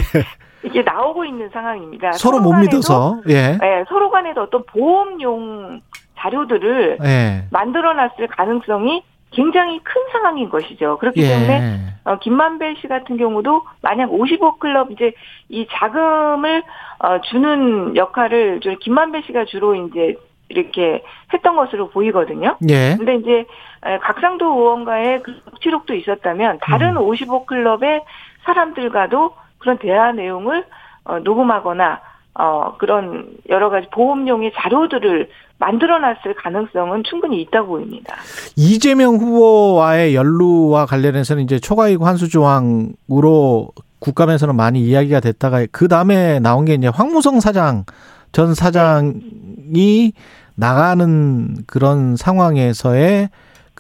이게 0.64 0.84
나오고 0.84 1.26
있는 1.26 1.50
상황입니다. 1.50 2.12
서로 2.14 2.40
못 2.40 2.52
간에도, 2.52 2.78
믿어서. 2.78 3.22
예. 3.30 3.58
네, 3.58 3.84
서로 3.90 4.12
간에도 4.12 4.44
어떤 4.44 4.64
보험용 4.66 5.82
자료들을 6.20 7.00
예. 7.04 7.46
만들어놨을 7.50 8.28
가능성이 8.30 9.04
굉장히 9.32 9.80
큰 9.84 10.02
상황인 10.12 10.50
것이죠. 10.50 10.98
그렇기 11.00 11.22
예. 11.22 11.28
때문에 11.28 11.80
어, 12.04 12.20
김만배 12.20 12.76
씨 12.82 12.88
같은 12.88 13.18
경우도 13.18 13.64
만약 13.82 14.12
55 14.12 14.58
클럽 14.58 14.92
이제 14.92 15.14
이 15.50 15.66
자금을 15.72 16.64
어, 17.00 17.22
주는 17.22 17.96
역할을 17.96 18.60
저 18.62 18.76
김만배 18.76 19.22
씨가 19.24 19.46
주로 19.46 19.74
이제 19.76 20.16
이렇게 20.50 21.02
했던 21.34 21.56
것으로 21.56 21.90
보이거든요. 21.90 22.58
예. 22.70 22.96
근데 22.98 23.16
이제 23.16 23.32
에, 23.32 23.46
각상도 23.82 24.46
의원과의 24.46 25.24
그 25.24 25.42
녹취록도 25.46 25.96
있었다면 25.96 26.60
다른 26.62 26.98
음. 26.98 27.02
55 27.02 27.46
클럽의 27.46 28.04
사람들과도 28.46 29.34
그런 29.58 29.78
대화 29.78 30.12
내용을 30.12 30.66
어, 31.04 31.20
녹음하거나 31.20 32.00
어, 32.34 32.78
그런 32.78 33.28
여러 33.50 33.70
가지 33.70 33.88
보험용의 33.92 34.54
자료들을 34.56 35.30
만들어놨을 35.58 36.36
가능성은 36.38 37.04
충분히 37.04 37.42
있다고 37.42 37.68
보입니다. 37.68 38.16
이재명 38.56 39.16
후보와의 39.16 40.16
연루와 40.16 40.86
관련해서는 40.86 41.44
이제 41.44 41.60
초과이익 41.60 42.02
환수 42.02 42.30
조항으로 42.30 43.70
국감에서는 44.00 44.56
많이 44.56 44.82
이야기가 44.82 45.20
됐다가 45.20 45.66
그 45.72 45.88
다음에 45.88 46.40
나온 46.40 46.66
게 46.66 46.74
이제 46.74 46.88
황무성 46.88 47.40
사장 47.40 47.86
전 48.32 48.56
사장이 48.56 50.14
나가는 50.56 51.56
그런 51.68 52.16
상황에서의 52.16 53.30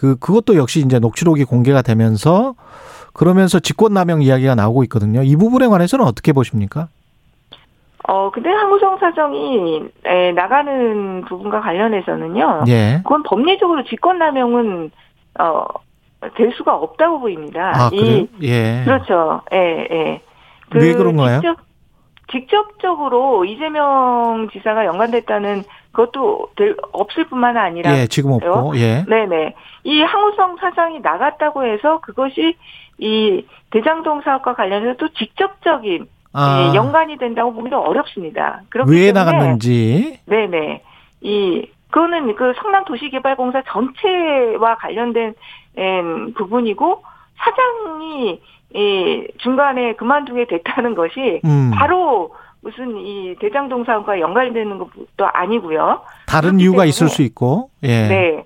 그 0.02 0.16
그것도 0.18 0.56
역시 0.58 0.80
이제 0.80 0.98
녹취록이 0.98 1.44
공개가 1.44 1.84
되면서 1.84 2.56
그러면서 3.14 3.60
직권남용 3.60 4.24
이야기가 4.24 4.56
나오고 4.56 4.84
있거든요. 4.86 5.22
이 5.22 5.36
부분에 5.36 5.68
관해서는 5.68 6.04
어떻게 6.06 6.34
보십니까? 6.34 6.88
어, 8.08 8.32
근데 8.32 8.50
항우성 8.50 8.98
사정이 8.98 9.84
에, 10.06 10.32
나가는 10.32 11.24
부분과 11.30 11.62
관련해서는요. 11.62 12.64
예. 12.68 13.02
그건 13.04 13.22
법리적으로 13.22 13.84
직권남용은 13.84 14.90
어, 15.40 15.66
될 16.36 16.52
수가 16.58 16.76
없다고 16.78 17.20
보입니다. 17.20 17.72
아, 17.76 17.90
이- 17.94 18.00
그래요? 18.00 18.26
예. 18.42 18.82
그렇죠. 18.84 19.42
예, 19.54 19.88
예. 19.92 20.22
왜 20.74 20.94
그런가요? 20.96 21.42
직접, 21.42 21.58
직접적으로 22.32 23.46
이재명 23.46 24.50
지사가 24.52 24.86
연관됐다는 24.86 25.64
그것도 25.92 26.50
될, 26.56 26.76
없을 26.94 27.26
뿐만 27.26 27.58
아니라 27.58 27.98
예, 27.98 28.08
지금 28.08 28.32
없고, 28.32 28.78
예. 28.78 29.04
네네. 29.08 29.56
이 29.84 30.02
항우성 30.02 30.58
사장이 30.58 31.00
나갔다고 31.02 31.66
해서 31.66 32.00
그것이 32.00 32.56
이 32.98 33.46
대장동 33.72 34.22
사업과 34.22 34.54
관련해서 34.56 34.96
또 34.98 35.10
직접적인 35.10 36.08
아, 36.34 36.70
예, 36.72 36.76
연관이 36.76 37.18
된다고 37.18 37.54
보기도 37.54 37.82
어렵습니다. 37.82 38.62
그렇기 38.70 38.92
왜 38.92 39.12
때문에 39.12 39.12
나갔는지. 39.12 40.20
네네. 40.26 40.82
이 41.22 41.68
그거는 41.90 42.36
그 42.36 42.54
성남 42.62 42.86
도시개발공사 42.86 43.64
전체와 43.68 44.76
관련된 44.78 45.34
em, 45.76 46.34
부분이고 46.34 47.04
사장이 47.38 48.42
이 48.74 49.28
중간에 49.40 49.96
그만두게 49.96 50.46
됐다는 50.46 50.96
것이 50.96 51.42
음, 51.44 51.72
바로 51.76 52.34
무슨 52.62 52.96
이 52.98 53.36
대장동 53.40 53.86
사업과 53.86 54.20
연관되는 54.20 54.78
것도 54.78 55.26
아니고요. 55.34 56.02
다른 56.28 56.60
이유가 56.60 56.86
있을 56.86 57.10
수 57.10 57.22
있고, 57.24 57.70
예. 57.84 58.08
네. 58.08 58.44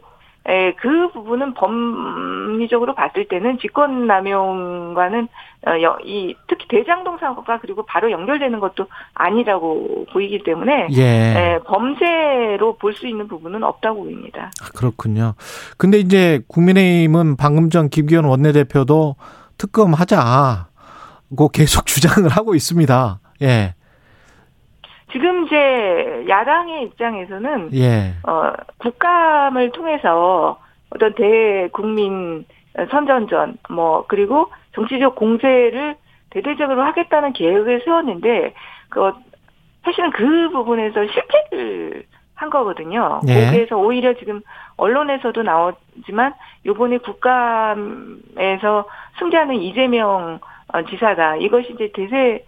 에, 0.47 0.74
그 0.76 1.09
부분은 1.11 1.55
법리적으로 1.55 2.93
봤을 2.93 3.28
때는 3.28 3.57
직권남용과는 3.59 5.28
어, 5.68 5.82
여- 5.82 5.97
이 6.05 6.36
특히 6.47 6.68
대장동 6.68 7.18
사업과 7.18 7.59
그리고 7.59 7.84
바로 7.88 8.11
연결되는 8.11 8.59
것도 8.59 8.86
아니라고 9.16 10.05
보이기 10.13 10.43
때문에 10.43 10.89
예. 10.91 11.01
에, 11.03 11.59
범죄로 11.66 12.78
볼 12.78 12.93
수 12.93 13.07
있는 13.07 13.28
부분은 13.28 13.63
없다고 13.63 14.03
보입니다. 14.03 14.51
아, 14.61 14.66
그렇군요. 14.78 15.34
근데 15.78 15.97
이제 15.97 16.41
국민의힘은 16.47 17.36
방금 17.38 17.72
전 17.72 17.89
김기현 17.89 18.26
원내대표도 18.26 19.16
특검하자고 19.57 21.49
계속 21.51 21.86
주장을 21.88 22.30
하고 22.30 22.53
있습니다. 22.55 23.20
예. 23.41 23.74
지금 25.16 25.45
이제 25.45 26.26
야당의 26.28 26.84
입장에서는 26.84 27.70
예. 27.74 28.16
어, 28.28 28.51
국감을 28.80 29.72
통해서 29.72 30.59
어떤 30.89 31.16
대국민 31.16 32.43
선전전, 32.91 33.57
뭐, 33.70 34.03
그리고 34.09 34.51
정치적 34.74 35.16
공세를 35.16 35.95
대대적으로 36.32 36.82
하겠다는 36.84 37.32
계획을 37.32 37.84
세웠는데, 37.86 38.53
그, 38.89 39.13
사실은 39.86 40.11
그 40.11 40.49
부분에서 40.49 41.05
실패를 41.07 42.03
한 42.34 42.49
거거든요. 42.49 43.22
예. 43.30 43.45
거기에서 43.45 43.78
오히려 43.78 44.16
지금 44.16 44.41
언론에서도 44.76 45.41
나오지만, 45.43 46.34
요번에 46.66 46.97
국감에서 46.97 48.84
승자는 49.20 49.55
이재명 49.55 50.39
어, 50.74 50.82
지사다. 50.82 51.38
이것이 51.38 51.72
이제 51.74 51.89
대세 51.93 52.43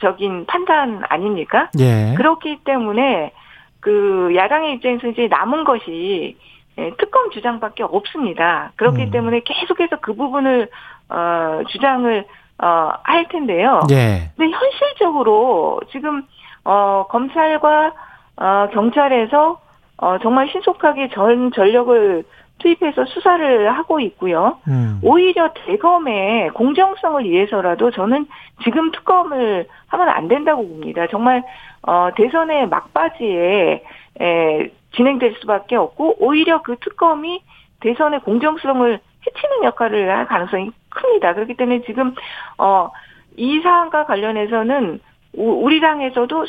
적인 0.00 0.44
판단 0.46 1.02
아닙니까? 1.08 1.70
예. 1.78 2.14
그렇기 2.16 2.60
때문에 2.64 3.32
그 3.80 4.32
야당의 4.34 4.74
입장에서 4.74 5.08
이제 5.08 5.28
남은 5.28 5.64
것이 5.64 6.36
예, 6.78 6.90
특검 6.98 7.30
주장밖에 7.30 7.84
없습니다. 7.84 8.72
그렇기 8.76 9.04
음. 9.04 9.10
때문에 9.10 9.40
계속해서 9.44 9.96
그 10.00 10.14
부분을 10.14 10.68
어 11.08 11.60
주장을 11.68 12.24
어할 12.58 13.28
텐데요. 13.28 13.80
예. 13.90 14.30
근데 14.36 14.50
현실적으로 14.50 15.80
지금 15.92 16.22
어 16.64 17.06
검찰과 17.08 17.92
어 18.36 18.68
경찰에서 18.72 19.60
어 19.98 20.18
정말 20.18 20.48
신속하게 20.48 21.10
전 21.10 21.52
전력을 21.52 22.24
투입해서 22.58 23.04
수사를 23.06 23.70
하고 23.76 24.00
있고요. 24.00 24.58
음. 24.68 25.00
오히려 25.02 25.52
대검의 25.52 26.50
공정성을 26.50 27.24
위해서라도 27.24 27.90
저는 27.90 28.26
지금 28.62 28.90
특검을 28.92 29.66
하면 29.88 30.08
안 30.08 30.28
된다고 30.28 30.66
봅니다. 30.66 31.06
정말 31.10 31.42
어 31.82 32.10
대선의 32.16 32.68
막바지에 32.68 33.84
에, 34.20 34.70
진행될 34.96 35.34
수밖에 35.40 35.76
없고 35.76 36.16
오히려 36.24 36.62
그 36.62 36.76
특검이 36.80 37.42
대선의 37.80 38.20
공정성을 38.20 39.00
해치는 39.26 39.64
역할을 39.64 40.08
할 40.16 40.26
가능성이 40.26 40.70
큽니다. 40.90 41.34
그렇기 41.34 41.54
때문에 41.54 41.82
지금 41.82 42.14
어 42.58 42.90
이 43.36 43.60
사안과 43.62 44.04
관련해서는 44.06 45.00
우- 45.32 45.64
우리 45.64 45.80
당에서도 45.80 46.46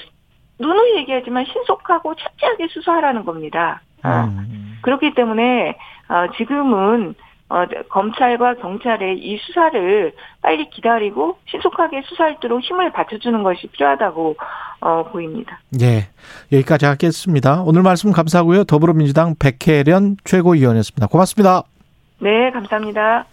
누누이 0.59 0.97
얘기하지만 0.97 1.43
신속하고 1.45 2.13
철저하게 2.13 2.67
수사하라는 2.67 3.25
겁니다. 3.25 3.81
어. 4.03 4.25
음. 4.25 4.74
그렇기 4.85 5.15
때문에 5.15 5.75
어, 6.09 6.27
지금은 6.37 7.15
어, 7.49 7.65
검찰과 7.89 8.55
경찰의 8.55 9.17
이 9.17 9.37
수사를 9.37 10.13
빨리 10.43 10.69
기다리고 10.69 11.37
신속하게 11.47 12.03
수사할 12.05 12.39
도록 12.39 12.61
힘을 12.61 12.91
받쳐주는 12.91 13.41
것이 13.41 13.67
필요하다고 13.67 14.35
어, 14.81 15.03
보입니다. 15.11 15.59
예. 15.81 16.07
여기까지 16.51 16.85
하겠습니다. 16.85 17.63
오늘 17.63 17.81
말씀 17.81 18.11
감사하고요. 18.11 18.65
더불어민주당 18.65 19.33
백혜련 19.39 20.17
최고위원이었습니다. 20.23 21.07
고맙습니다. 21.07 21.63
네, 22.19 22.51
감사합니다. 22.51 23.25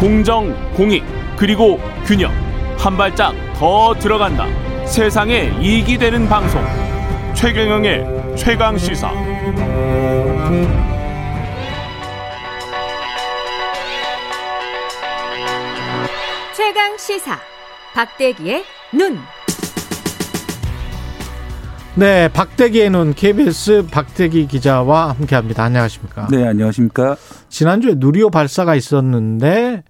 공정, 0.00 0.52
공익, 0.74 1.04
그리고 1.38 1.78
균형. 2.04 2.32
한 2.78 2.96
발짝 2.96 3.32
더 3.54 3.94
들어간다. 3.94 4.46
세상에 4.86 5.50
이익이 5.60 5.98
되는 5.98 6.28
방송. 6.28 6.60
최경영의 7.34 8.19
최강 8.40 8.76
시사. 8.78 9.10
최강 16.56 16.96
시사 16.98 17.38
박대기의 17.94 18.64
눈. 18.94 19.18
네, 21.96 22.28
박대기의 22.32 22.90
눈 22.90 23.14
KBS 23.14 23.86
박대기 23.90 24.46
기자와 24.46 25.10
함께합니다. 25.10 25.64
안녕하십니까? 25.64 26.28
네, 26.30 26.46
안녕하십니까? 26.46 27.16
지난주에 27.48 27.94
누리호 27.96 28.30
발사가 28.30 28.74
있었는데 28.74 29.82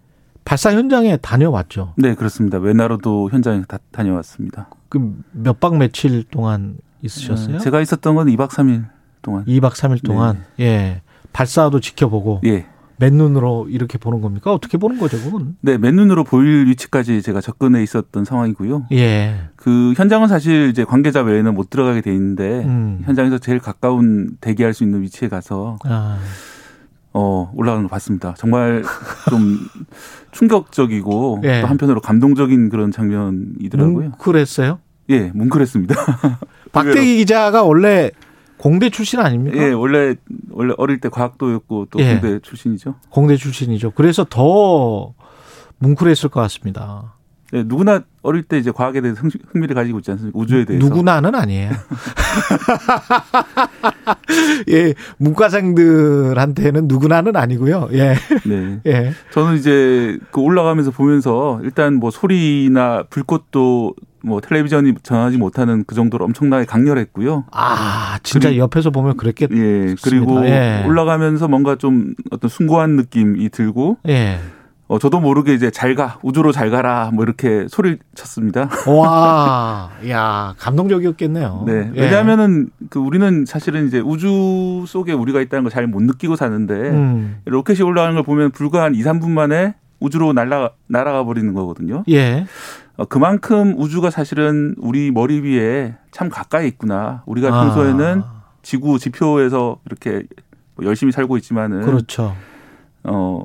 발사 0.45 0.73
현장에 0.73 1.19
다녀왔죠. 1.19 1.95
네, 1.97 2.15
그렇습니다. 2.15 2.59
외나로도 2.59 3.31
현장에 3.31 3.63
다, 3.69 3.79
다녀왔습니다. 3.93 4.69
그 4.89 4.99
몇 5.33 5.61
박 5.61 5.77
며칠 5.77 6.25
동안 6.25 6.79
있으셨어요? 7.03 7.57
어, 7.57 7.59
제가 7.59 7.81
있었던 7.81 8.15
건 8.15 8.27
2박 8.29 8.49
3일 8.51 8.85
동안. 9.23 9.45
2박 9.45 9.73
3일 9.73 10.05
동안 10.05 10.45
예. 10.59 11.03
발사도 11.33 11.81
지켜보고 11.81 12.41
예. 12.45 12.67
맨눈으로 12.97 13.69
이렇게 13.71 13.97
보는 13.97 14.21
겁니까? 14.21 14.53
어떻게 14.53 14.77
보는 14.77 14.99
거죠, 14.99 15.19
그건? 15.19 15.57
네, 15.63 15.79
맨눈으로 15.79 16.23
보일 16.23 16.67
위치까지 16.67 17.23
제가 17.23 17.41
접근해 17.41 17.83
있었던 17.83 18.27
상황이고요. 18.27 18.87
예. 18.93 19.49
그 19.57 19.95
현장은 19.97 20.29
사실 20.29 20.69
이제 20.69 20.85
관계자 20.85 21.23
외에는 21.23 21.55
못 21.55 21.71
들어가게 21.71 22.03
돼 22.03 22.13
있는데 22.13 22.63
음. 22.65 23.01
현장에서 23.05 23.39
제일 23.39 23.59
가까운 23.59 24.37
대기할 24.43 24.75
수 24.75 24.85
있는 24.85 25.01
위치에 25.01 25.31
가서 25.31 25.79
아, 25.85 26.19
어, 27.15 27.51
올라가는 27.55 27.83
거 27.83 27.89
봤습니다. 27.89 28.35
정말 28.37 28.83
좀 29.31 29.59
충격적이고 30.33 31.41
예. 31.45 31.63
또 31.63 31.69
한편으로 31.69 32.03
감동적인 32.03 32.69
그런 32.69 32.93
장면이더라고요. 32.93 34.11
뭉클했어요? 34.11 34.79
예, 35.09 35.31
뭉클했습니다. 35.35 35.95
박대기 36.73 37.17
기자가 37.19 37.63
원래 37.63 38.11
공대 38.57 38.91
출신 38.91 39.21
아닙니까? 39.21 39.57
예, 39.57 39.73
원래 39.73 40.17
원래 40.51 40.75
어릴 40.77 41.01
때 41.01 41.09
과학도였고 41.09 41.87
또 41.91 41.99
예. 42.01 42.19
공대 42.19 42.39
출신이죠. 42.41 42.97
공대 43.09 43.37
출신이죠. 43.37 43.93
그래서 43.93 44.27
더 44.29 45.15
뭉클했을 45.79 46.29
것 46.29 46.41
같습니다. 46.43 47.15
네, 47.53 47.65
누구나 47.65 48.03
어릴 48.23 48.43
때 48.45 48.59
이제 48.59 48.71
과학에 48.71 49.01
대해서 49.01 49.21
흥- 49.23 49.31
흥미를 49.51 49.75
가지고 49.75 49.99
있지 49.99 50.11
않습니까? 50.13 50.39
우주에 50.39 50.65
대해서. 50.67 50.85
누구나는 50.87 51.35
아니에요. 51.35 51.71
예, 54.71 54.95
문과생들한테는 55.19 56.87
누구나는 56.87 57.35
아니고요. 57.37 57.89
예, 57.93 58.15
네. 58.47 58.81
예. 58.87 59.13
저는 59.33 59.57
이제 59.57 60.19
그 60.31 60.41
올라가면서 60.41 60.91
보면서 60.93 61.61
일단 61.65 61.95
뭐 61.95 62.11
소리나 62.11 63.05
불꽃도 63.11 63.95
뭐 64.23 64.41
텔레비전이 64.41 64.95
전하지 65.03 65.37
못하는 65.39 65.85
그 65.87 65.95
정도로 65.95 66.25
엄청나게 66.27 66.65
강렬했고요. 66.67 67.45
아, 67.53 68.19
진짜 68.23 68.49
그리고- 68.49 68.63
옆에서 68.65 68.91
보면 68.91 69.17
그랬겠. 69.17 69.51
예. 69.53 69.95
그리고 70.03 70.45
예. 70.47 70.85
올라가면서 70.87 71.49
뭔가 71.49 71.77
좀 71.77 72.15
어떤 72.31 72.49
숭고한 72.49 72.97
느낌이 72.97 73.49
들고 73.51 73.99
예. 74.09 74.39
어, 74.89 74.99
저도 74.99 75.21
모르게 75.21 75.55
이제 75.55 75.71
잘 75.71 75.95
가, 75.95 76.19
우주로 76.23 76.51
잘 76.51 76.69
가라, 76.69 77.13
뭐 77.15 77.23
이렇게 77.23 77.67
소리를 77.69 78.01
쳤습니다. 78.17 78.69
와, 78.89 79.89
야, 80.09 80.55
감동적이었겠네요. 80.59 81.63
네. 81.65 81.93
예. 81.95 82.01
왜냐하면은 82.01 82.71
그 82.91 82.99
우리는 82.99 83.45
사실은 83.47 83.87
이제 83.87 84.01
우주 84.01 84.85
속에 84.89 85.13
우리가 85.13 85.41
있다는 85.43 85.63
걸 85.63 85.71
잘 85.71 85.87
못 85.87 86.03
느끼고 86.03 86.35
사는데 86.35 86.75
음, 86.75 87.37
로켓이 87.45 87.83
올라가는 87.83 88.15
걸 88.17 88.25
보면 88.25 88.51
불과 88.51 88.83
한 88.83 88.97
2, 88.97 89.03
3분 89.03 89.31
만에 89.31 89.75
우주로 90.01 90.33
날아가, 90.33 90.71
날아가 90.89 91.25
버리는 91.25 91.53
거거든요. 91.55 92.03
예. 92.09 92.47
어, 93.01 93.07
그만큼 93.07 93.75
우주가 93.79 94.11
사실은 94.11 94.75
우리 94.79 95.11
머리 95.11 95.41
위에 95.41 95.95
참 96.11 96.29
가까이 96.29 96.69
있구나. 96.69 97.23
우리가 97.25 97.49
아, 97.49 97.65
평소에는 97.65 98.23
지구 98.63 98.99
지표에서 98.99 99.79
이렇게 99.87 100.23
뭐 100.75 100.85
열심히 100.85 101.11
살고 101.11 101.39
있지만은 101.39 101.81
그렇죠. 101.81 102.37
어, 103.05 103.43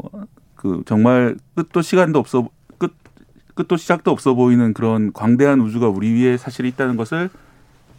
그 0.56 0.84
정말 0.86 1.38
끝도 1.56 1.82
시간도 1.82 2.20
없어 2.20 2.50
끝 2.78 2.92
끝도 3.54 3.78
시작도 3.78 4.12
없어 4.12 4.34
보이는 4.34 4.74
그런 4.74 5.14
광대한 5.14 5.62
우주가 5.62 5.88
우리 5.88 6.12
위에 6.12 6.36
사실 6.36 6.66
있다는 6.66 6.98
것을 6.98 7.30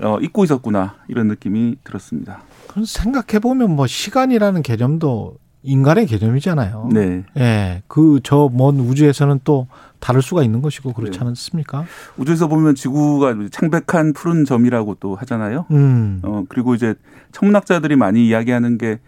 어, 0.01 0.19
잊고 0.21 0.45
있었구나 0.45 0.97
이런 1.09 1.27
느낌이 1.29 1.77
들었습니다. 1.85 2.43
그럼 2.69 2.85
생각해 2.85 3.39
보면 3.41 3.75
뭐 3.75 3.87
시간이라는 3.87 4.63
개념도 4.63 5.37
인간의 5.63 6.07
개념이잖아요. 6.07 6.91
네. 6.93 7.25
예. 7.39 7.83
그 7.89 8.21
저 8.23 8.51
먼 8.53 8.79
우주에서는 8.79 9.41
또 9.45 9.67
다를 10.07 10.23
수가 10.23 10.45
있는 10.45 10.63
것이고 10.63 10.93
그렇지 10.93 11.19
네. 11.19 11.27
않습니까? 11.27 11.85
우주에서 12.17 12.47
보면 12.47 12.77
지구가 12.77 13.35
창백한 13.51 14.13
푸른 14.13 14.45
점이라고 14.45 14.99
또 15.01 15.17
하잖아요. 15.17 15.67
음. 15.73 16.21
어, 16.23 16.45
그리고 16.49 16.77
이제 16.77 16.95
천문학자들이 17.33 17.97
많이 17.97 18.29
이야기하는 18.29 18.79
게 18.79 19.01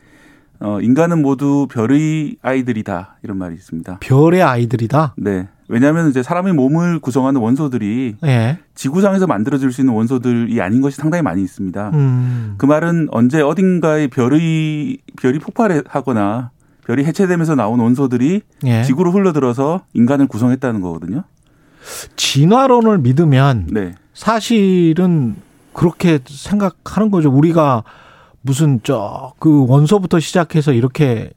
어, 0.58 0.80
인간은 0.80 1.22
모두 1.22 1.68
별의 1.70 2.34
아이들이다 2.42 3.18
이런 3.22 3.38
말이 3.38 3.54
있습니다. 3.54 3.98
별의 4.00 4.42
아이들이다. 4.42 5.14
네. 5.18 5.46
왜냐하면 5.68 6.08
이제 6.10 6.24
사람의 6.24 6.54
몸을 6.54 6.98
구성하는 6.98 7.40
원소들이 7.40 8.16
예. 8.24 8.58
지구상에서 8.74 9.28
만들어질 9.28 9.70
수 9.70 9.82
있는 9.82 9.94
원소들이 9.94 10.60
아닌 10.60 10.80
것이 10.80 10.96
상당히 10.96 11.22
많이 11.22 11.42
있습니다. 11.42 11.90
음. 11.94 12.54
그 12.58 12.66
말은 12.66 13.06
언제 13.12 13.40
어딘가에 13.40 14.08
별의 14.08 14.98
별이 15.20 15.38
폭발하거나 15.38 16.50
별이 16.88 17.04
해체되면서 17.04 17.54
나온 17.54 17.80
원소들이 17.80 18.40
예. 18.64 18.82
지구로 18.82 19.12
흘러들어서 19.12 19.82
인간을 19.92 20.26
구성했다는 20.26 20.80
거거든요. 20.80 21.22
진화론을 22.16 22.98
믿으면 22.98 23.66
네. 23.70 23.94
사실은 24.14 25.36
그렇게 25.74 26.18
생각하는 26.26 27.10
거죠. 27.10 27.30
우리가 27.30 27.84
무슨 28.40 28.80
저 28.82 29.34
그 29.38 29.66
원소부터 29.68 30.18
시작해서 30.18 30.72
이렇게 30.72 31.30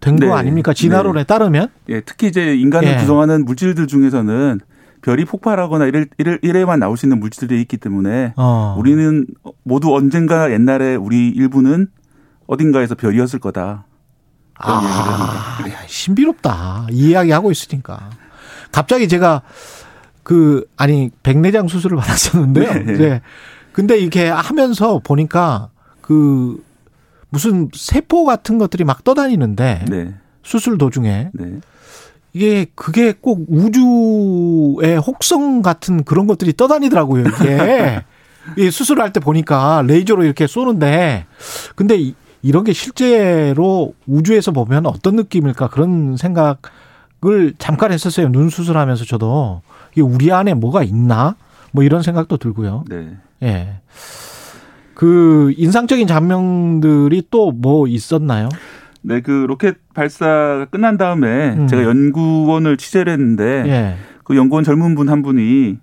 된거 0.00 0.26
네. 0.26 0.32
아닙니까? 0.32 0.72
진화론에 0.72 1.24
따르면 1.24 1.68
예, 1.90 2.00
특히 2.00 2.28
이제 2.28 2.56
인간을 2.56 2.88
예. 2.88 2.96
구성하는 2.96 3.44
물질들 3.44 3.86
중에서는 3.88 4.60
별이 5.02 5.26
폭발하거나 5.26 5.84
이럴, 5.84 6.08
이럴, 6.16 6.38
이래만 6.40 6.80
나올 6.80 6.96
수 6.96 7.04
있는 7.04 7.20
물질들이 7.20 7.60
있기 7.60 7.76
때문에 7.76 8.32
어. 8.36 8.74
우리는 8.78 9.26
모두 9.64 9.94
언젠가 9.94 10.50
옛날에 10.50 10.94
우리 10.94 11.28
일부는 11.28 11.88
어딘가에서 12.46 12.94
별이었을 12.94 13.38
거다. 13.38 13.84
아, 14.58 15.58
야, 15.68 15.86
신비롭다. 15.86 16.88
이 16.90 17.10
이야기 17.10 17.30
하고 17.30 17.50
있으니까. 17.50 18.10
갑자기 18.72 19.08
제가 19.08 19.42
그 20.22 20.66
아니 20.76 21.10
백내장 21.22 21.68
수술을 21.68 21.96
받았었는데요. 21.96 22.72
네. 22.84 22.92
네. 22.98 23.22
근데 23.72 23.96
이렇게 23.96 24.28
하면서 24.28 25.00
보니까 25.02 25.70
그 26.00 26.62
무슨 27.30 27.68
세포 27.74 28.24
같은 28.24 28.58
것들이 28.58 28.84
막 28.84 29.04
떠다니는데 29.04 29.84
네. 29.88 30.14
수술 30.42 30.78
도중에 30.78 31.30
네. 31.32 31.60
이게 32.32 32.66
그게 32.74 33.12
꼭 33.12 33.46
우주의 33.48 34.96
혹성 34.98 35.62
같은 35.62 36.04
그런 36.04 36.26
것들이 36.26 36.54
떠다니더라고요. 36.56 37.24
이게 37.26 38.02
이 38.56 38.70
수술할 38.70 39.12
때 39.12 39.20
보니까 39.20 39.82
레이저로 39.86 40.24
이렇게 40.24 40.46
쏘는데 40.46 41.26
근데 41.74 42.12
이- 42.42 42.48
이런 42.48 42.64
게 42.64 42.72
실제로 42.72 43.94
우주에서 44.06 44.52
보면 44.52 44.86
어떤 44.86 45.16
느낌일까 45.16 45.68
그런 45.68 46.16
생각을 46.16 47.54
잠깐 47.58 47.92
했었어요. 47.92 48.28
눈 48.30 48.48
수술하면서 48.50 49.04
저도 49.04 49.62
이게 49.92 50.02
우리 50.02 50.32
안에 50.32 50.54
뭐가 50.54 50.82
있나 50.82 51.36
뭐 51.72 51.84
이런 51.84 52.02
생각도 52.02 52.36
들고요. 52.36 52.84
네. 52.88 53.16
예. 53.42 53.80
그 54.94 55.52
인상적인 55.56 56.06
장면들이 56.06 57.24
또 57.30 57.52
뭐 57.52 57.86
있었나요? 57.86 58.48
네, 59.02 59.20
그 59.20 59.30
로켓 59.48 59.76
발사가 59.94 60.66
끝난 60.70 60.96
다음에 60.98 61.54
음. 61.56 61.66
제가 61.68 61.84
연구원을 61.84 62.76
취재를 62.76 63.12
했는데 63.12 63.44
예. 63.66 63.96
그 64.24 64.36
연구원 64.36 64.64
젊은 64.64 64.94
분 64.96 65.08
한 65.08 65.22
분이 65.22 65.78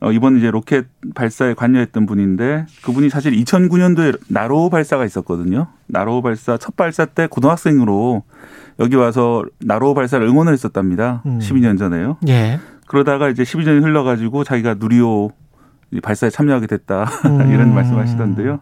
어, 0.00 0.12
이번 0.12 0.38
이제 0.38 0.50
로켓 0.50 0.86
발사에 1.14 1.52
관여했던 1.54 2.06
분인데 2.06 2.66
그분이 2.82 3.10
사실 3.10 3.32
2009년도에 3.32 4.18
나로 4.28 4.70
발사가 4.70 5.04
있었거든요. 5.04 5.68
나로 5.86 6.22
발사 6.22 6.56
첫 6.56 6.74
발사 6.74 7.04
때 7.04 7.26
고등학생으로 7.26 8.22
여기 8.78 8.96
와서 8.96 9.44
나로 9.60 9.92
발사를 9.92 10.26
응원을 10.26 10.54
했었답니다. 10.54 11.22
음. 11.26 11.38
12년 11.38 11.78
전에요. 11.78 12.16
예. 12.28 12.58
그러다가 12.86 13.28
이제 13.28 13.42
12년이 13.42 13.82
흘러가지고 13.82 14.42
자기가 14.42 14.76
누리호 14.78 15.32
발사에 16.02 16.30
참여하게 16.30 16.66
됐다 16.66 17.04
음. 17.26 17.50
이런 17.52 17.74
말씀하시던데요. 17.74 18.60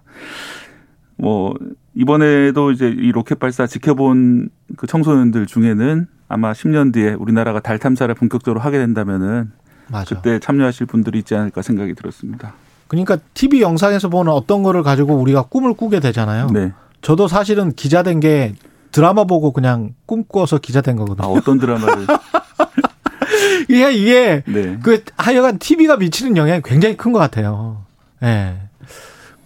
뭐 1.19 1.55
이번에도 1.95 2.73
이제 2.73 2.89
이 2.89 3.13
로켓 3.13 3.39
발사 3.39 3.67
지켜본 3.67 4.51
그 4.77 4.87
청소년들 4.89 5.47
중에는 5.47 6.07
아마 6.29 6.53
10년 6.53 6.93
뒤에 6.93 7.15
우리나라가 7.15 7.61
달 7.61 7.79
탐사를 7.79 8.13
본격적으로 8.15 8.61
하게 8.61 8.79
된다면은 8.79 9.53
맞아. 9.89 10.15
그때 10.17 10.39
참여하실 10.39 10.87
분들이 10.87 11.19
있지 11.21 11.35
않을까 11.35 11.63
생각이 11.63 11.95
들었습니다. 11.95 12.55
그러니까 12.89 13.19
TV 13.35 13.61
영상에서 13.61 14.09
보는 14.09 14.33
어떤 14.33 14.63
거를 14.63 14.83
가지고 14.83 15.15
우리가 15.17 15.43
꿈을 15.43 15.75
꾸게 15.75 16.01
되잖아요. 16.01 16.47
네. 16.51 16.73
저도 17.03 17.29
사실은 17.29 17.73
기자 17.73 18.03
된 18.03 18.21
게 18.21 18.55
드라마 18.91 19.25
보고 19.25 19.53
그냥 19.53 19.95
꿈꿔서 20.07 20.59
기자 20.59 20.81
된아 20.81 20.99
거거든요. 21.05 21.29
어떤 21.29 21.59
드라마를 21.59 22.07
이게 23.69 23.93
이게 23.93 24.43
네. 24.47 24.79
그 24.83 25.05
하여간 25.17 25.59
TV가 25.59 25.97
미치는 25.99 26.37
영향이 26.37 26.63
굉장히 26.65 26.97
큰 26.97 27.13
것 27.13 27.19
같아요. 27.19 27.85
예. 28.23 28.57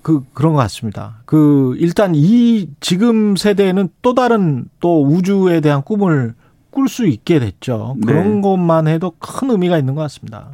그 0.03 0.23
그런 0.33 0.53
것 0.53 0.59
같습니다. 0.61 1.19
그 1.25 1.75
일단 1.79 2.13
이 2.15 2.69
지금 2.81 3.37
세대는 3.37 3.89
또 4.03 4.15
다른 4.15 4.65
또 4.81 5.05
우주에 5.05 5.61
대한 5.61 5.83
꿈을 5.83 6.35
꿀 6.73 6.89
수 6.89 7.07
있게 7.07 7.39
됐죠. 7.39 7.97
그런 8.05 8.37
네. 8.37 8.41
것만 8.41 8.89
해도 8.89 9.13
큰 9.19 9.51
의미가 9.51 9.79
있는 9.79 9.95
것 9.95 10.01
같습니다. 10.03 10.49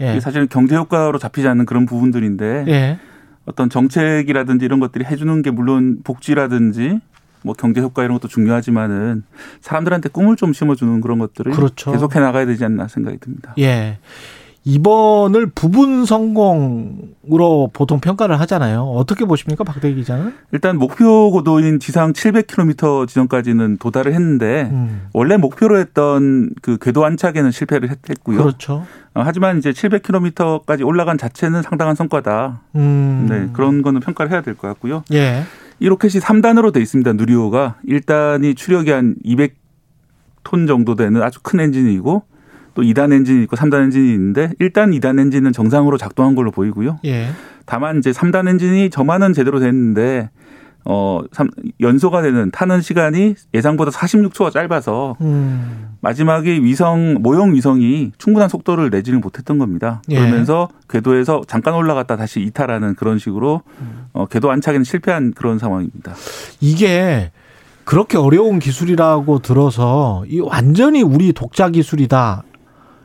예. 0.00 0.18
사실은 0.20 0.48
경제 0.48 0.76
효과로 0.76 1.18
잡히지 1.18 1.46
않는 1.48 1.66
그런 1.66 1.84
부분들인데 1.84 2.64
예. 2.68 2.98
어떤 3.44 3.68
정책이라든지 3.68 4.64
이런 4.64 4.80
것들이 4.80 5.04
해주는 5.04 5.42
게 5.42 5.50
물론 5.50 5.98
복지라든지 6.02 7.00
뭐 7.42 7.54
경제 7.54 7.80
효과 7.80 8.02
이런 8.02 8.18
것도 8.18 8.28
중요하지만은 8.28 9.24
사람들한테 9.60 10.08
꿈을 10.08 10.36
좀 10.36 10.52
심어주는 10.52 11.00
그런 11.02 11.18
것들을 11.18 11.52
그렇죠. 11.52 11.92
계속해 11.92 12.20
나가야 12.20 12.46
되지 12.46 12.64
않나 12.64 12.88
생각이 12.88 13.18
듭니다. 13.18 13.54
예. 13.58 13.98
이번을 14.66 15.46
부분 15.54 16.06
성공으로 16.06 17.70
보통 17.74 18.00
평가를 18.00 18.40
하잖아요. 18.40 18.82
어떻게 18.84 19.26
보십니까, 19.26 19.62
박대기 19.62 19.94
기자는? 19.96 20.32
일단 20.52 20.78
목표 20.78 21.30
고도인 21.30 21.80
지상 21.80 22.14
700km 22.14 23.06
지점까지는 23.06 23.76
도달을 23.76 24.14
했는데 24.14 24.70
음. 24.72 25.06
원래 25.12 25.36
목표로 25.36 25.78
했던 25.78 26.48
그 26.62 26.78
궤도 26.80 27.04
안착에는 27.04 27.50
실패를 27.50 27.90
했- 27.90 28.08
했고요. 28.08 28.38
그렇죠. 28.38 28.86
어, 29.14 29.20
하지만 29.22 29.58
이제 29.58 29.70
700km까지 29.70 30.86
올라간 30.86 31.18
자체는 31.18 31.60
상당한 31.60 31.94
성과다. 31.94 32.62
음. 32.76 33.26
네, 33.28 33.48
그런 33.52 33.82
거는 33.82 34.00
평가를 34.00 34.32
해야 34.32 34.40
될 34.40 34.54
것 34.54 34.66
같고요. 34.68 35.04
예. 35.12 35.42
이 35.78 35.88
로켓이 35.88 36.14
3단으로 36.22 36.72
돼 36.72 36.80
있습니다. 36.80 37.12
누리호가 37.12 37.76
1단이 37.86 38.56
추력이 38.56 38.90
한 38.92 39.16
200톤 39.26 40.66
정도 40.66 40.94
되는 40.94 41.22
아주 41.22 41.40
큰 41.42 41.60
엔진이고 41.60 42.22
또 42.74 42.82
2단 42.82 43.12
엔진이 43.12 43.44
있고 43.44 43.56
3단 43.56 43.84
엔진이 43.84 44.12
있는데 44.12 44.50
1단, 44.60 44.98
2단 45.00 45.18
엔진은 45.20 45.52
정상으로 45.52 45.96
작동한 45.98 46.34
걸로 46.34 46.50
보이고요. 46.50 46.98
예. 47.04 47.28
다만 47.66 47.98
이제 47.98 48.10
3단 48.10 48.48
엔진이 48.48 48.90
점화는 48.90 49.32
제대로 49.32 49.58
됐는데 49.60 50.30
어 50.86 51.22
삼- 51.32 51.48
연소가 51.80 52.20
되는 52.20 52.50
타는 52.50 52.82
시간이 52.82 53.36
예상보다 53.54 53.90
46초가 53.90 54.52
짧아서 54.52 55.16
음. 55.22 55.94
마지막에 56.02 56.52
위성 56.60 57.16
모형 57.20 57.54
위성이 57.54 58.12
충분한 58.18 58.50
속도를 58.50 58.90
내지는 58.90 59.22
못했던 59.22 59.56
겁니다. 59.56 60.02
예. 60.10 60.18
그러면서 60.18 60.68
궤도에서 60.90 61.40
잠깐 61.48 61.72
올라갔다 61.72 62.16
다시 62.16 62.40
이탈하는 62.42 62.96
그런 62.96 63.18
식으로 63.18 63.62
음. 63.80 64.06
어, 64.12 64.26
궤도 64.26 64.50
안착에는 64.50 64.84
실패한 64.84 65.32
그런 65.32 65.58
상황입니다. 65.58 66.12
이게 66.60 67.30
그렇게 67.84 68.18
어려운 68.18 68.58
기술이라고 68.58 69.38
들어서 69.38 70.24
이 70.28 70.40
완전히 70.40 71.02
우리 71.02 71.32
독자 71.32 71.70
기술이다. 71.70 72.42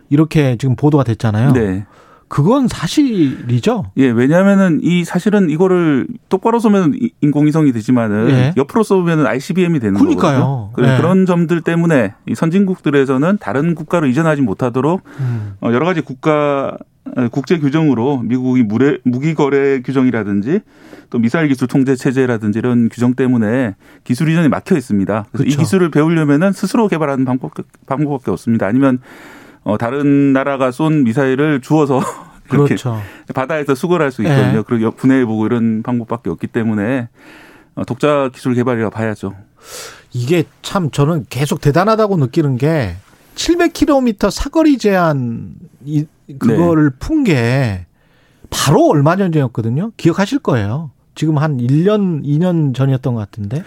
이렇게 0.09 0.55
지금 0.57 0.75
보도가 0.75 1.03
됐잖아요. 1.03 1.53
네. 1.53 1.85
그건 2.27 2.67
사실이죠. 2.67 3.85
예, 3.97 4.07
왜냐하면은 4.07 4.79
이 4.83 5.03
사실은 5.03 5.49
이거를 5.49 6.05
똑바로 6.29 6.59
쏘면 6.59 6.93
이- 7.01 7.09
인공위성이 7.21 7.71
되지만은 7.71 8.29
예. 8.29 8.53
옆으로 8.55 8.83
쏘면은 8.83 9.25
ICBM이 9.25 9.79
되는 9.79 9.99
그러니까요. 9.99 10.69
거거든요. 10.75 10.93
예. 10.93 10.97
그런 10.97 11.25
점들 11.25 11.61
때문에 11.61 12.13
이 12.27 12.35
선진국들에서는 12.35 13.39
다른 13.41 13.73
국가로 13.73 14.05
이전하지 14.05 14.43
못하도록 14.43 15.01
음. 15.19 15.53
어, 15.61 15.71
여러 15.71 15.85
가지 15.87 16.01
국가 16.01 16.77
어, 17.17 17.27
국제 17.31 17.57
규정으로 17.57 18.19
미국이 18.19 18.61
무례, 18.61 18.99
무기 19.03 19.33
거래 19.33 19.81
규정이라든지 19.81 20.59
또 21.09 21.17
미사일 21.17 21.47
기술 21.47 21.67
통제 21.67 21.95
체제라든지 21.95 22.59
이런 22.59 22.89
규정 22.89 23.15
때문에 23.15 23.73
기술 24.03 24.29
이전이 24.29 24.49
막혀 24.49 24.77
있습니다. 24.77 25.25
그래서 25.31 25.43
이 25.45 25.47
그렇죠. 25.47 25.59
기술을 25.61 25.89
배우려면은 25.89 26.51
스스로 26.51 26.87
개발하는 26.87 27.25
방법 27.25 27.53
방법밖에 27.87 28.29
없습니다. 28.29 28.67
아니면 28.67 28.99
어, 29.63 29.77
다른 29.77 30.33
나라가 30.33 30.71
쏜 30.71 31.03
미사일을 31.03 31.61
주워서 31.61 31.99
이렇게 32.51 32.75
그렇죠. 32.75 32.99
바다에서 33.33 33.75
수거할 33.75 34.11
수 34.11 34.21
있거든요. 34.23 34.59
예. 34.59 34.63
그리고 34.65 34.91
분해해보고 34.91 35.45
이런 35.45 35.83
방법밖에 35.83 36.29
없기 36.29 36.47
때문에 36.47 37.09
어, 37.75 37.85
독자 37.85 38.29
기술 38.33 38.55
개발이라 38.55 38.89
봐야죠. 38.89 39.35
이게 40.11 40.43
참 40.61 40.89
저는 40.89 41.25
계속 41.29 41.61
대단하다고 41.61 42.17
느끼는 42.17 42.57
게 42.57 42.95
700km 43.35 44.31
사거리 44.31 44.77
제한 44.77 45.53
이 45.85 46.05
그거를 46.39 46.91
푼게 46.97 47.85
바로 48.49 48.87
얼마 48.89 49.15
전이었거든요. 49.15 49.91
기억하실 49.97 50.39
거예요. 50.39 50.91
지금 51.15 51.37
한 51.37 51.57
1년, 51.57 52.23
2년 52.23 52.73
전이었던 52.73 53.13
것 53.13 53.19
같은데. 53.19 53.63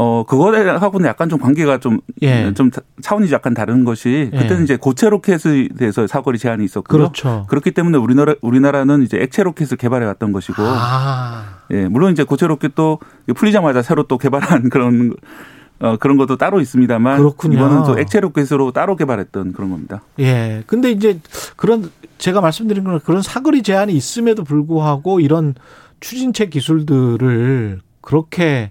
어, 0.00 0.22
그거하고는 0.22 1.08
약간 1.08 1.28
좀 1.28 1.40
관계가 1.40 1.78
좀, 1.78 1.98
예. 2.22 2.54
좀 2.54 2.70
차원이 3.02 3.28
약간 3.32 3.52
다른 3.52 3.84
것이, 3.84 4.30
그때는 4.32 4.60
예. 4.60 4.62
이제 4.62 4.76
고체 4.76 5.10
로켓에 5.10 5.70
대해서 5.76 6.06
사거리 6.06 6.38
제한이 6.38 6.64
있었고요. 6.64 6.98
그렇죠. 6.98 7.46
그렇기 7.48 7.72
때문에 7.72 7.98
우리나라, 7.98 8.36
우리나라는 8.40 9.02
이제 9.02 9.18
액체 9.20 9.42
로켓을 9.42 9.76
개발해 9.76 10.06
왔던 10.06 10.30
것이고, 10.30 10.62
아, 10.64 11.62
예, 11.72 11.88
물론 11.88 12.12
이제 12.12 12.22
고체 12.22 12.46
로켓도 12.46 13.00
풀리자마자 13.34 13.82
새로 13.82 14.04
또 14.04 14.18
개발한 14.18 14.68
그런, 14.70 15.16
어, 15.80 15.96
그런 15.96 16.16
것도 16.16 16.36
따로 16.36 16.60
있습니다만, 16.60 17.18
그렇군요. 17.18 17.56
이번은 17.56 17.82
또 17.82 17.98
액체 17.98 18.20
로켓으로 18.20 18.70
따로 18.70 18.94
개발했던 18.94 19.52
그런 19.52 19.70
겁니다. 19.70 20.02
예. 20.20 20.62
근데 20.68 20.92
이제 20.92 21.18
그런 21.56 21.90
제가 22.18 22.40
말씀드린 22.40 22.84
건 22.84 23.00
그런 23.00 23.20
사거리 23.20 23.64
제한이 23.64 23.94
있음에도 23.94 24.44
불구하고 24.44 25.18
이런 25.18 25.56
추진체 25.98 26.46
기술들을 26.46 27.80
그렇게 28.00 28.70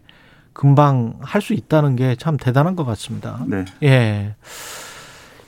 금방 0.58 1.14
할 1.22 1.40
수 1.42 1.54
있다는 1.54 1.96
게 1.96 2.16
참 2.18 2.36
대단한 2.36 2.76
것 2.76 2.84
같습니다. 2.84 3.46
네. 3.46 3.64
예. 3.84 4.34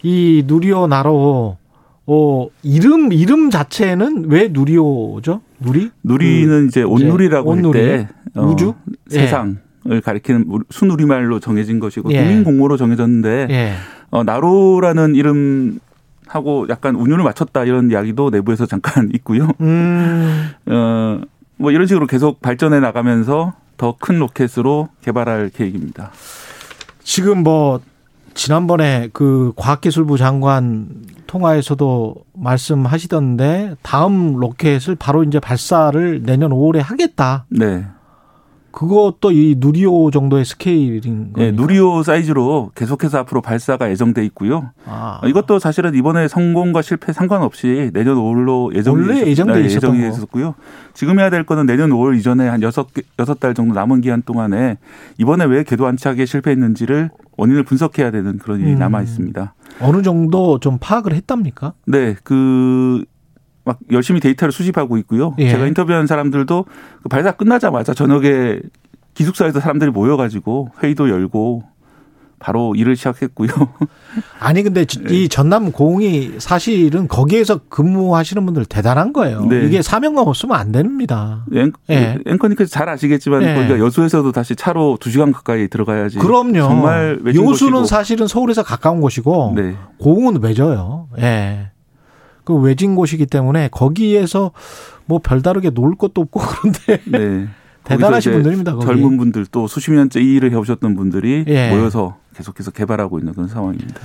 이 0.04 0.44
누리호 0.46 0.86
나로 0.88 1.58
어 2.06 2.48
이름 2.62 3.12
이름 3.12 3.50
자체는 3.50 4.26
왜 4.30 4.50
누리호죠? 4.52 5.42
누리? 5.60 5.90
누리는 6.04 6.68
이제 6.68 6.84
온누리라고 6.84 7.52
할 7.52 7.58
온누리? 7.58 7.80
때, 7.80 8.08
어, 8.36 8.44
우주? 8.46 8.76
예. 9.12 9.16
세상을 9.22 9.58
가리키는 10.04 10.46
우리 10.48 10.64
순우리말로 10.70 11.40
정해진 11.40 11.80
것이고, 11.80 12.12
예. 12.14 12.20
국민 12.20 12.44
공모로 12.44 12.78
정해졌는데, 12.78 13.48
예. 13.50 13.74
어, 14.12 14.24
나로라는 14.24 15.16
이름 15.16 15.80
하고 16.28 16.68
약간 16.70 16.96
운율을 16.96 17.24
맞췄다 17.24 17.66
이런 17.66 17.90
이야기도 17.92 18.30
내부에서 18.30 18.68
잠깐 18.68 19.10
있고요. 19.16 19.50
음. 19.60 20.50
어, 20.68 21.20
뭐 21.58 21.72
이런 21.72 21.88
식으로 21.88 22.06
계속 22.08 22.42
발전해 22.42 22.80
나가면서 22.80 23.54
더 23.80 23.96
큰 23.98 24.20
로켓으로 24.20 24.90
개발할 25.02 25.50
계획입니다. 25.50 26.12
지금 27.02 27.42
뭐 27.44 27.80
지난번에 28.36 29.10
그 29.14 29.54
과학기술부 29.56 30.18
장관 30.18 30.88
통화에서도 31.26 32.16
말씀하시던데 32.34 33.76
다음 33.82 34.36
로켓을 34.36 34.96
바로 34.96 35.24
이제 35.24 35.40
발사를 35.40 36.24
내년 36.24 36.52
5월에 36.52 36.80
하겠다. 36.80 37.46
네. 37.50 37.86
그것도 38.80 39.34
이 39.34 39.56
누리호 39.58 40.10
정도의 40.10 40.46
스케일인 40.46 41.34
거예요. 41.34 41.52
네, 41.52 41.52
누리호 41.52 42.02
사이즈로 42.02 42.72
계속해서 42.76 43.18
앞으로 43.18 43.42
발사가 43.42 43.92
예정돼 43.92 44.24
있고요. 44.28 44.72
아, 44.86 45.20
어, 45.22 45.28
이것도 45.28 45.60
사실은 45.60 45.96
이번에 45.96 46.30
성공과 46.30 46.82
실패 46.82 47.12
상관없이 47.12 47.92
내년 47.94 48.16
5월로 48.16 48.74
예정이 48.74 49.02
원래 49.02 49.16
있었- 49.20 49.28
예정돼 49.28 49.54
네, 49.64 49.66
예정이 49.66 50.00
거. 50.00 50.08
있었고요. 50.08 50.56
지금 50.94 51.20
해야 51.20 51.30
될 51.30 51.44
거는 51.44 51.66
내년 51.66 51.90
5월 51.90 52.18
이전에 52.18 52.48
한 52.48 52.62
여섯 52.62 52.94
개- 52.94 53.02
여섯 53.20 53.38
달 53.42 53.54
정도 53.54 53.74
남은 53.74 54.00
기간 54.00 54.22
동안에 54.22 54.78
이번에 55.18 55.44
왜 55.44 55.64
궤도 55.66 55.86
안착에 55.86 56.26
실패했는지를 56.26 57.10
원인을 57.36 57.64
분석해야 57.64 58.12
되는 58.12 58.38
그런 58.38 58.62
일이 58.62 58.72
음. 58.72 58.80
남아 58.80 59.02
있습니다. 59.02 59.56
어느 59.82 60.02
정도 60.04 60.58
좀 60.62 60.78
파악을 60.80 61.14
했답니까? 61.16 61.74
네, 61.86 62.16
그, 62.24 63.04
막 63.66 63.78
열심히 63.92 64.20
데이터를 64.20 64.52
수집하고 64.52 64.98
있고요. 65.00 65.36
예. 65.40 65.50
제가 65.50 65.68
인터뷰한 65.68 66.08
사람들도 66.08 66.66
그 67.04 67.10
발사 67.10 67.32
끝나자마자 67.32 67.94
저녁에 67.94 68.60
기숙사에서 69.14 69.60
사람들이 69.60 69.92
모여가지고 69.92 70.70
회의도 70.82 71.10
열고 71.10 71.64
바로 72.42 72.74
일을 72.74 72.96
시작했고요. 72.96 73.50
아니 74.40 74.64
근데 74.64 74.86
지- 74.86 75.04
네. 75.04 75.14
이 75.14 75.28
전남 75.30 75.74
공이 75.74 76.36
사실은 76.40 77.10
거기에서 77.10 77.60
근무하시는 77.68 78.46
분들 78.46 78.64
대단한 78.64 79.12
거예요. 79.12 79.44
네. 79.46 79.66
이게 79.66 79.82
사명감 79.82 80.26
없으면 80.26 80.56
안 80.58 80.72
됩니다. 80.72 81.46
앵, 81.54 81.74
예. 81.90 82.18
앵커님께서 82.26 82.70
잘 82.72 82.88
아시겠지만 82.88 83.44
예. 83.44 83.56
거기가 83.56 83.78
여수에서도 83.80 84.32
다시 84.32 84.56
차로 84.56 84.98
두 85.02 85.12
시간 85.12 85.34
가까이 85.34 85.68
들어가야지. 85.68 86.18
그럼요. 86.20 86.54
정말 86.62 87.20
요수는 87.26 87.74
곳이고. 87.82 87.84
사실은 87.84 88.26
서울에서 88.28 88.64
가까운 88.64 89.02
곳이고 89.02 89.54
네. 89.58 89.76
고흥은 89.98 90.42
외져요. 90.42 91.10
예. 91.20 91.72
그 92.50 92.56
외진 92.56 92.96
곳이기 92.96 93.28
때문에 93.28 93.68
거기에서 93.68 94.50
뭐 95.06 95.20
별다르게 95.20 95.70
놀 95.70 95.96
것도 95.96 96.22
없고 96.22 96.40
그런데 96.42 97.02
네. 97.06 97.48
대단하신 97.86 98.32
분들입니다. 98.32 98.74
거기. 98.74 98.88
젊은 98.88 99.18
분들 99.18 99.46
또 99.52 99.68
수십 99.68 99.92
년째 99.92 100.20
이 100.20 100.34
일을 100.34 100.52
해오셨던 100.52 100.96
분들이 100.96 101.46
예. 101.48 101.70
모여서 101.70 102.18
계속해서 102.36 102.72
개발하고 102.72 103.20
있는 103.20 103.34
그런 103.34 103.48
상황입니다. 103.48 104.02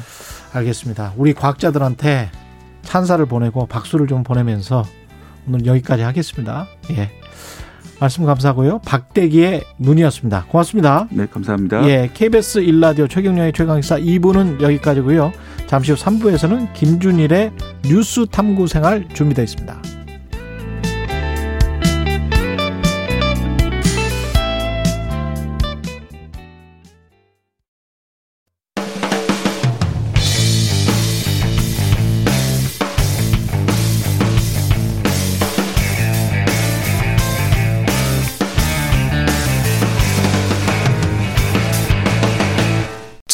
알겠습니다. 0.53 1.15
우리 1.17 1.33
과학자들한테 1.33 2.31
찬사를 2.83 3.25
보내고 3.25 3.65
박수를 3.65 4.09
좀 4.09 4.23
보내면서 4.25 4.85
오늘 5.49 5.65
여기까지 5.65 6.03
하겠습니다. 6.03 6.67
예. 6.91 7.11
말씀 8.01 8.25
감사하고요. 8.25 8.81
박대기의 8.81 9.63
눈이었습니다. 9.79 10.47
고맙습니다. 10.49 11.09
네, 11.11 11.27
감사합니다. 11.27 11.89
예, 11.89 12.11
KBS 12.13 12.59
일라디오 12.59 13.07
최경영의 13.09 13.53
최강시사 13.53 13.99
2부는 13.99 14.61
여기까지고요. 14.61 15.33
잠시 15.67 15.93
후 15.93 15.99
3부에서는 15.99 16.73
김준일의 16.75 17.53
뉴스 17.85 18.27
탐구 18.27 18.67
생활 18.67 19.09
준비되어 19.15 19.45
있습니다. 19.45 19.94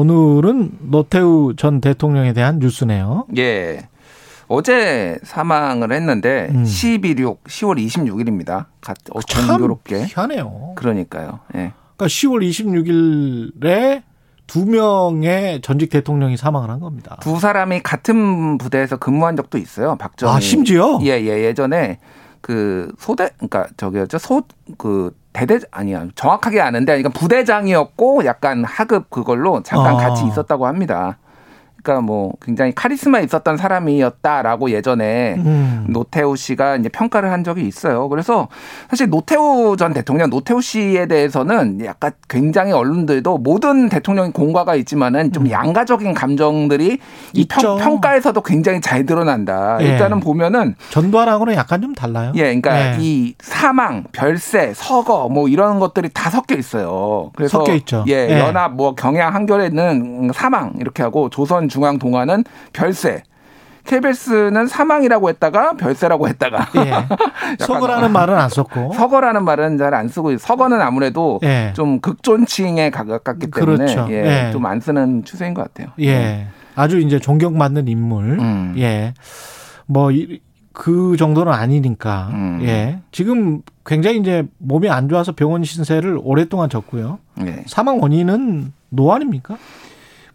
오늘은 0.00 0.72
노태우 0.90 1.54
전 1.56 1.80
대통령에 1.80 2.34
대한 2.34 2.58
뉴스네요. 2.58 3.24
예. 3.38 3.88
어제 4.46 5.18
사망을 5.22 5.90
했는데 5.90 6.48
음. 6.50 6.64
12.6, 6.64 7.38
10월 7.44 7.82
26일입니다. 7.82 8.66
어, 9.14 9.20
참 9.22 9.48
공교롭게. 9.48 10.04
희한해요. 10.04 10.74
그러니까요. 10.76 11.40
예. 11.54 11.72
그러니까 11.96 12.06
10월 12.08 12.46
26일에 12.46 14.02
두 14.46 14.66
명의 14.66 15.62
전직 15.62 15.88
대통령이 15.88 16.36
사망을 16.36 16.68
한 16.68 16.78
겁니다. 16.78 17.16
두 17.22 17.40
사람이 17.40 17.80
같은 17.82 18.58
부대에서 18.58 18.98
근무한 18.98 19.34
적도 19.34 19.56
있어요. 19.56 19.96
박정희. 19.96 20.30
아, 20.30 20.38
심지어? 20.40 20.98
예, 21.04 21.12
예. 21.22 21.44
예전에 21.44 22.00
그 22.42 22.92
소대 22.98 23.30
그러니까 23.38 23.66
저기였죠. 23.78 24.18
소 24.18 24.42
그 24.76 25.16
대대 25.36 25.58
아니야. 25.70 26.06
정확하게 26.14 26.62
아는데 26.62 26.96
그러니까 26.96 27.10
부대장이었고 27.10 28.24
약간 28.24 28.64
하급 28.64 29.10
그걸로 29.10 29.62
잠깐 29.62 29.96
아. 29.96 29.98
같이 29.98 30.24
있었다고 30.26 30.66
합니다. 30.66 31.18
그러니까 31.86 32.00
뭐 32.00 32.32
굉장히 32.42 32.72
카리스마 32.74 33.20
있었던 33.20 33.56
사람이었다라고 33.56 34.70
예전에 34.70 35.34
음. 35.38 35.86
노태우 35.88 36.34
씨가 36.34 36.76
이제 36.76 36.88
평가를 36.88 37.30
한 37.30 37.44
적이 37.44 37.66
있어요. 37.68 38.08
그래서 38.08 38.48
사실 38.90 39.08
노태우 39.08 39.76
전 39.78 39.92
대통령, 39.92 40.28
노태우 40.28 40.60
씨에 40.60 41.06
대해서는 41.06 41.84
약간 41.84 42.10
굉장히 42.28 42.72
언론들도 42.72 43.38
모든 43.38 43.88
대통령이 43.88 44.32
공과가 44.32 44.74
있지만은 44.74 45.32
좀 45.32 45.48
양가적인 45.48 46.12
감정들이 46.12 46.98
이 47.32 47.40
음. 47.40 47.46
평, 47.48 47.76
평가에서도 47.78 48.40
굉장히 48.42 48.80
잘 48.80 49.06
드러난다. 49.06 49.78
예. 49.80 49.86
일단은 49.86 50.18
보면은 50.18 50.74
전두환하고는 50.90 51.54
약간 51.54 51.80
좀 51.80 51.94
달라요. 51.94 52.32
예, 52.34 52.42
그러니까 52.42 52.94
예. 52.94 52.96
이 52.98 53.34
사망, 53.38 54.04
별세, 54.10 54.72
서거 54.74 55.28
뭐 55.28 55.48
이런 55.48 55.78
것들이 55.78 56.08
다 56.12 56.30
섞여 56.30 56.56
있어요. 56.56 57.30
그래서 57.36 57.58
섞여 57.58 57.74
있죠. 57.74 58.04
예, 58.08 58.28
예. 58.30 58.40
연합 58.40 58.72
뭐 58.72 58.96
경향 58.96 59.34
한겨레는 59.34 60.32
사망 60.34 60.72
이렇게 60.80 61.04
하고 61.04 61.30
조선 61.30 61.68
중앙 61.76 61.98
동아는 61.98 62.44
별세. 62.72 63.22
KBS는 63.84 64.66
사망이라고 64.66 65.28
했다가 65.28 65.74
별세라고 65.74 66.26
했다가 66.28 66.68
예. 66.84 66.92
서거라는 67.64 68.10
말은 68.12 68.34
안 68.36 68.48
썼고. 68.48 68.94
서거라는 68.94 69.44
말은 69.44 69.76
잘 69.78 69.94
안 69.94 70.08
쓰고 70.08 70.36
서거는 70.38 70.80
아무래도 70.80 71.38
예. 71.44 71.72
좀 71.76 72.00
극존칭에 72.00 72.90
가깝기 72.90 73.50
때문에 73.50 73.76
그렇죠. 73.76 74.06
예, 74.10 74.46
예. 74.48 74.52
좀안 74.52 74.80
쓰는 74.80 75.22
추세인 75.24 75.54
것 75.54 75.62
같아요. 75.62 75.92
예. 76.00 76.46
아주 76.74 76.98
이제 76.98 77.18
존경받는 77.20 77.86
인물. 77.86 78.38
음. 78.40 78.74
예. 78.78 79.12
뭐, 79.86 80.10
이- 80.10 80.40
그 80.72 81.16
정도는 81.16 81.52
아니니까. 81.52 82.28
음. 82.32 82.58
예. 82.62 82.98
지금 83.12 83.62
굉장히 83.86 84.18
이제 84.18 84.44
몸이 84.58 84.90
안 84.90 85.08
좋아서 85.08 85.30
병원 85.32 85.62
신세를 85.64 86.18
오랫동안 86.22 86.68
졌고요. 86.68 87.18
네. 87.36 87.62
사망 87.66 88.00
원인은 88.02 88.72
노안입니까? 88.90 89.56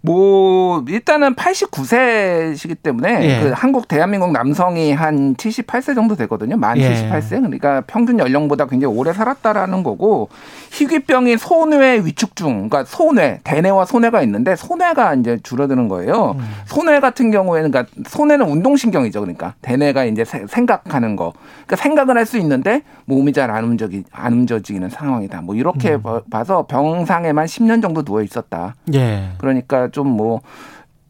뭐 0.04 0.84
일단은 0.88 1.36
89세시기 1.36 2.76
때문에 2.82 3.24
예. 3.24 3.44
그 3.44 3.52
한국 3.56 3.88
대한민국 3.88 4.32
남성이 4.32 4.94
한 4.94 5.36
78세 5.36 5.94
정도 5.94 6.16
되거든요. 6.16 6.58
만 6.58 6.78
예. 6.80 7.10
78세. 7.10 7.30
그러니까 7.42 7.82
평균 7.82 8.18
연령보다 8.18 8.66
굉장히 8.66 8.96
오래 8.96 9.14
살았다라는 9.14 9.84
거고 9.84 10.30
희귀병이 10.72 11.38
소뇌 11.38 12.00
위축증, 12.04 12.48
그러니까 12.70 12.84
소뇌, 12.86 13.42
대뇌와 13.44 13.86
소뇌가 13.86 14.24
있는데 14.24 14.56
소뇌가 14.56 15.14
이제 15.16 15.38
줄어드는 15.44 15.88
거예요. 15.88 16.36
음. 16.40 16.50
소뇌 16.66 17.00
같은 17.00 17.30
경우에는 17.30 17.70
그러니까 17.70 17.94
소뇌는 18.08 18.48
운동신경이죠. 18.50 19.20
그러니까 19.20 19.54
대뇌가 19.62 20.06
이제 20.06 20.26
세- 20.26 20.46
생각하는 20.48 21.16
거. 21.16 21.34
그러니까 21.68 21.76
생각은 21.76 22.18
할수 22.18 22.38
있는데 22.40 22.82
몸이 23.06 23.34
잘 23.34 23.52
안 23.52 23.66
움직이 23.66 24.04
안 24.12 24.34
움직이는 24.34 24.90
상황이다. 24.90 25.42
뭐 25.42 25.56
이렇게 25.56 25.94
음. 25.96 26.02
봐- 26.02 26.22
봐서 26.32 26.66
병상에만 26.68 27.46
10년 27.46 27.82
정도 27.82 28.02
누워 28.04 28.22
있었다. 28.24 28.76
예. 28.94 29.32
그러니까 29.38 29.90
좀 29.92 30.08
뭐, 30.08 30.42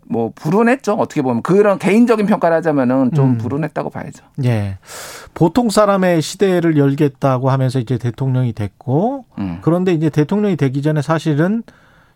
뭐, 0.07 0.31
불운했죠. 0.35 0.93
어떻게 0.93 1.21
보면. 1.21 1.41
그런 1.41 1.79
개인적인 1.79 2.25
평가를 2.25 2.57
하자면은 2.57 3.11
좀 3.13 3.31
음. 3.31 3.37
불운했다고 3.37 3.89
봐야죠. 3.89 4.25
예. 4.43 4.77
보통 5.33 5.69
사람의 5.69 6.21
시대를 6.21 6.77
열겠다고 6.77 7.49
하면서 7.49 7.79
이제 7.79 7.97
대통령이 7.97 8.53
됐고, 8.53 9.25
음. 9.37 9.59
그런데 9.61 9.93
이제 9.93 10.09
대통령이 10.09 10.57
되기 10.57 10.81
전에 10.81 11.01
사실은 11.01 11.63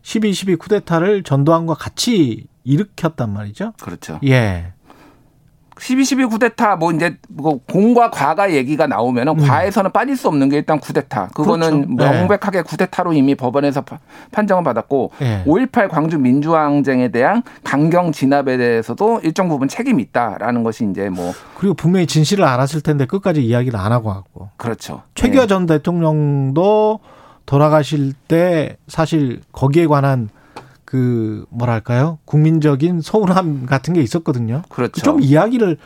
12.12 0.04 0.60
쿠데타를 0.60 1.24
전두환과 1.24 1.76
같이 1.76 2.48
일으켰단 2.64 3.32
말이죠. 3.32 3.74
그렇죠. 3.82 4.20
예. 4.26 4.74
12.12 5.76 6.30
쿠데타 6.30 6.78
뭐 6.78 6.92
이제 6.94 7.18
뭐 7.28 7.60
공과 7.70 8.10
과가 8.10 8.54
얘기가 8.54 8.88
나오면은 8.88 9.36
과에서는 9.38 9.92
빠질 9.92 10.16
수 10.16 10.28
없는 10.30 10.50
게 10.50 10.58
일단 10.58 10.80
쿠데타. 10.80 11.30
그거는 11.34 11.74
음. 11.74 11.96
그렇죠. 11.98 12.12
네. 12.14 12.20
명백하게 12.20 12.62
쿠데타로 12.62 13.14
이미 13.14 13.36
법원에서 13.36 13.82
파- 13.82 14.00
판정을 14.32 14.64
받았고 14.64 15.12
예. 15.22 15.44
5.18 15.46 15.90
광주 15.90 16.18
민주항쟁에 16.18 17.10
대한 17.10 17.44
강경 17.64 18.14
진압에 18.14 18.58
대해서도 18.58 19.20
일정 19.24 19.50
부분 19.50 19.68
책임이 19.68 20.02
있다라는 20.04 20.64
것이 20.64 20.88
이제 20.90 21.10
뭐 21.10 21.34
그리고 21.58 21.74
분명히 21.74 22.08
진실을 22.08 22.46
알았을 22.46 22.82
텐데 22.82 23.06
끝까지 23.06 23.44
이야기를 23.44 23.78
안 23.78 23.92
하고 23.92 24.10
왔고. 24.10 24.50
그렇죠. 24.58 25.02
최규하 25.16 25.44
예. 25.44 25.48
전 25.48 25.66
대통령도 25.66 27.00
돌아가실 27.46 28.14
때 28.28 28.78
사실 28.88 29.42
거기에 29.52 29.88
관한 29.88 30.30
그 30.96 31.46
뭐랄까요 31.50 32.20
국민적인 32.24 33.02
서운함 33.02 33.66
같은 33.66 33.94
게 33.94 34.02
있었거든요. 34.02 34.62
그렇죠. 34.70 35.02
좀 35.02 35.22
이야기를 35.22 35.78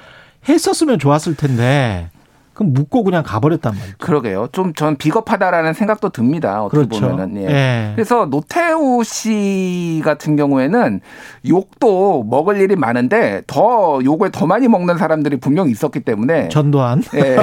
했었으면 0.47 0.99
좋았을 0.99 1.36
텐데 1.36 2.12
그럼 2.60 2.74
묻고 2.74 3.03
그냥 3.03 3.24
가버렸단 3.24 3.74
말이죠. 3.74 3.97
그러게요. 3.99 4.49
좀 4.51 4.74
전 4.76 4.95
비겁하다라는 4.97 5.74
생각도 5.74 6.10
듭니다. 6.10 6.64
어떻게 6.64 6.86
그렇죠. 6.86 7.10
보면은. 7.10 7.41
예. 7.41 7.47
예. 7.49 7.91
그래서 7.95 8.26
노태우 8.26 9.03
씨 9.03 10.01
같은 10.05 10.36
경우에는 10.36 11.01
욕도 11.47 12.24
먹을 12.24 12.60
일이 12.62 12.76
많은데 12.76 13.41
더 13.47 13.99
욕을 14.03 14.32
더 14.32 14.45
많이 14.45 14.68
먹는 14.68 14.97
사람들이 14.97 15.38
분명히 15.38 15.72
있었기 15.72 16.01
때문에 16.01 16.49
전두환. 16.49 17.01
예. 17.16 17.38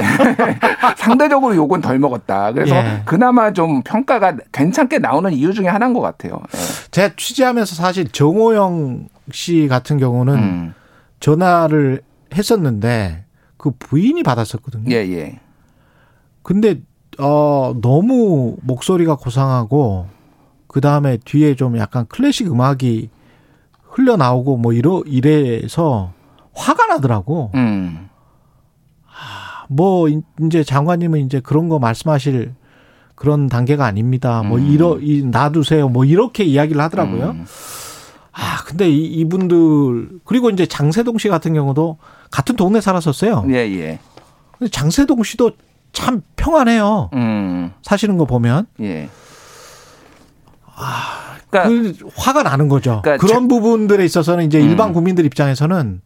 상대적으로 0.97 1.55
욕은 1.55 1.81
덜 1.81 1.99
먹었다. 1.99 2.51
그래서 2.53 2.75
예. 2.75 3.01
그나마 3.05 3.53
좀 3.53 3.81
평가가 3.83 4.37
괜찮게 4.51 4.99
나오는 4.99 5.31
이유 5.33 5.53
중에 5.53 5.67
하나인 5.67 5.93
것 5.93 6.01
같아요. 6.01 6.39
예. 6.55 6.89
제가 6.91 7.13
취재하면서 7.17 7.75
사실 7.75 8.07
정호영 8.07 9.09
씨 9.31 9.67
같은 9.67 9.97
경우는 9.97 10.33
음. 10.35 10.73
전화를 11.19 12.01
했었는데 12.35 13.25
그 13.57 13.71
부인이 13.71 14.21
받았었거든요. 14.23 14.91
예, 14.91 14.97
예. 14.97 15.39
근데 16.43 16.81
어 17.19 17.75
너무 17.81 18.57
목소리가 18.61 19.15
고상하고 19.15 20.07
그 20.67 20.81
다음에 20.81 21.17
뒤에 21.17 21.55
좀 21.55 21.77
약간 21.77 22.05
클래식 22.07 22.51
음악이 22.51 23.09
흘러나오고 23.81 24.57
뭐 24.57 24.73
이러 24.73 25.01
이래서 25.05 26.13
화가 26.53 26.85
나더라고. 26.87 27.51
음. 27.55 28.09
뭐 29.69 30.07
이제 30.41 30.63
장관님은 30.63 31.25
이제 31.25 31.39
그런 31.39 31.67
거 31.67 31.79
말씀하실 31.79 32.53
그런 33.15 33.47
단계가 33.47 33.85
아닙니다. 33.85 34.43
뭐 34.43 34.59
음. 34.59 34.67
이러 34.67 34.99
이 35.01 35.23
놔두세요. 35.23 35.89
뭐 35.89 36.05
이렇게 36.05 36.43
이야기를 36.43 36.79
하더라고요. 36.81 37.31
음. 37.31 37.45
아 38.31 38.63
근데 38.65 38.89
이, 38.89 39.05
이분들 39.05 40.19
그리고 40.23 40.51
이제 40.51 40.65
장세동 40.67 41.17
씨 41.17 41.27
같은 41.27 41.53
경우도 41.53 41.97
같은 42.31 42.55
동네 42.55 42.81
살았었어요. 42.81 43.45
예, 43.49 43.55
예. 43.55 43.99
근데 44.57 44.69
장세동 44.69 45.23
씨도 45.23 45.51
참 45.93 46.21
평안해요. 46.35 47.09
음. 47.13 47.73
사시는 47.81 48.17
거 48.17 48.25
보면 48.25 48.67
예. 48.81 49.09
그러니까 51.49 51.69
그 51.69 52.09
화가 52.15 52.43
나는 52.43 52.67
거죠. 52.67 53.01
그러니까 53.03 53.25
그런 53.25 53.47
부분들에 53.47 54.03
있어서는 54.05 54.45
이제 54.45 54.61
음. 54.61 54.69
일반 54.69 54.93
국민들 54.93 55.25
입장에서는 55.25 56.01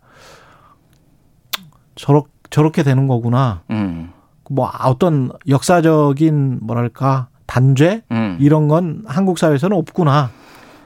저렇 1.96 2.26
저렇게 2.50 2.84
되는 2.84 3.08
거구나. 3.08 3.64
음. 3.70 4.12
뭐 4.50 4.70
어떤 4.84 5.32
역사적인 5.48 6.60
뭐랄까 6.62 7.28
단죄 7.46 8.04
음. 8.12 8.38
이런 8.40 8.68
건 8.68 9.04
한국 9.08 9.40
사회에서는 9.40 9.76
없구나. 9.76 10.32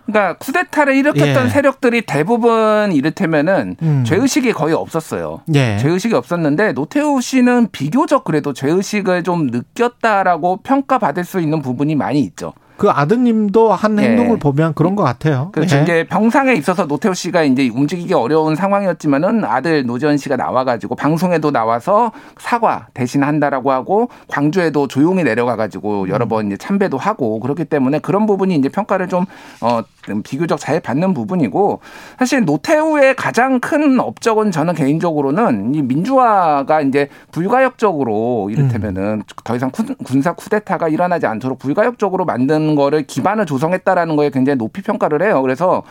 그러니까 0.05 0.37
쿠데타를 0.37 0.95
일으켰던 0.95 1.45
예. 1.45 1.49
세력들이 1.49 2.03
대부분 2.05 2.91
이를테면은 2.91 3.75
음. 3.81 4.03
죄의식이 4.05 4.53
거의 4.53 4.73
없었어요. 4.73 5.41
예. 5.53 5.77
죄의식이 5.77 6.13
없었는데 6.13 6.73
노태우 6.73 7.19
씨는 7.21 7.69
비교적 7.71 8.23
그래도 8.23 8.53
죄의식을 8.53 9.23
좀 9.23 9.47
느꼈다라고 9.47 10.57
평가받을 10.57 11.23
수 11.23 11.39
있는 11.39 11.61
부분이 11.61 11.95
많이 11.95 12.21
있죠. 12.21 12.53
그 12.77 12.89
아드님도 12.89 13.71
한 13.73 13.97
예. 13.99 14.03
행동을 14.03 14.37
보면 14.37 14.73
그런 14.73 14.95
것 14.95 15.03
같아요. 15.03 15.49
그렇죠. 15.53 15.77
예. 15.77 15.81
이제 15.83 16.03
병상에 16.07 16.53
있어서 16.53 16.87
노태우 16.87 17.13
씨가 17.13 17.43
이제 17.43 17.69
움직이기 17.69 18.13
어려운 18.13 18.55
상황이었지만은 18.55 19.45
아들 19.45 19.85
노지현 19.85 20.17
씨가 20.17 20.35
나와가지고 20.35 20.95
방송에도 20.95 21.51
나와서 21.51 22.11
사과 22.37 22.87
대신 22.93 23.23
한다라고 23.23 23.71
하고 23.71 24.09
광주에도 24.27 24.87
조용히 24.87 25.23
내려가가지고 25.23 26.09
여러 26.09 26.27
번 26.27 26.47
이제 26.47 26.57
참배도 26.57 26.97
하고 26.97 27.39
그렇기 27.39 27.65
때문에 27.65 27.99
그런 27.99 28.25
부분이 28.25 28.55
이제 28.55 28.67
평가를 28.67 29.07
좀 29.07 29.25
어, 29.61 29.81
좀 29.81 29.94
비교적 30.23 30.59
잘 30.59 30.79
받는 30.79 31.13
부분이고 31.13 31.79
사실 32.19 32.45
노태우의 32.45 33.15
가장 33.15 33.59
큰 33.59 33.99
업적은 33.99 34.51
저는 34.51 34.73
개인적으로는 34.75 35.73
이 35.75 35.81
민주화가 35.81 36.81
이제 36.81 37.09
불가역적으로 37.31 38.49
이를테면은 38.51 39.23
더 39.43 39.55
이상 39.55 39.71
쿠- 39.71 39.95
군사 40.03 40.33
쿠데타가 40.33 40.87
일어나지 40.89 41.25
않도록 41.25 41.59
불가역적으로 41.59 42.25
만든 42.25 42.75
거를 42.75 43.03
기반을 43.07 43.45
조성했다라는 43.45 44.15
거에 44.15 44.29
굉장히 44.29 44.57
높이 44.57 44.81
평가를 44.81 45.23
해요. 45.23 45.41
그래서 45.41 45.83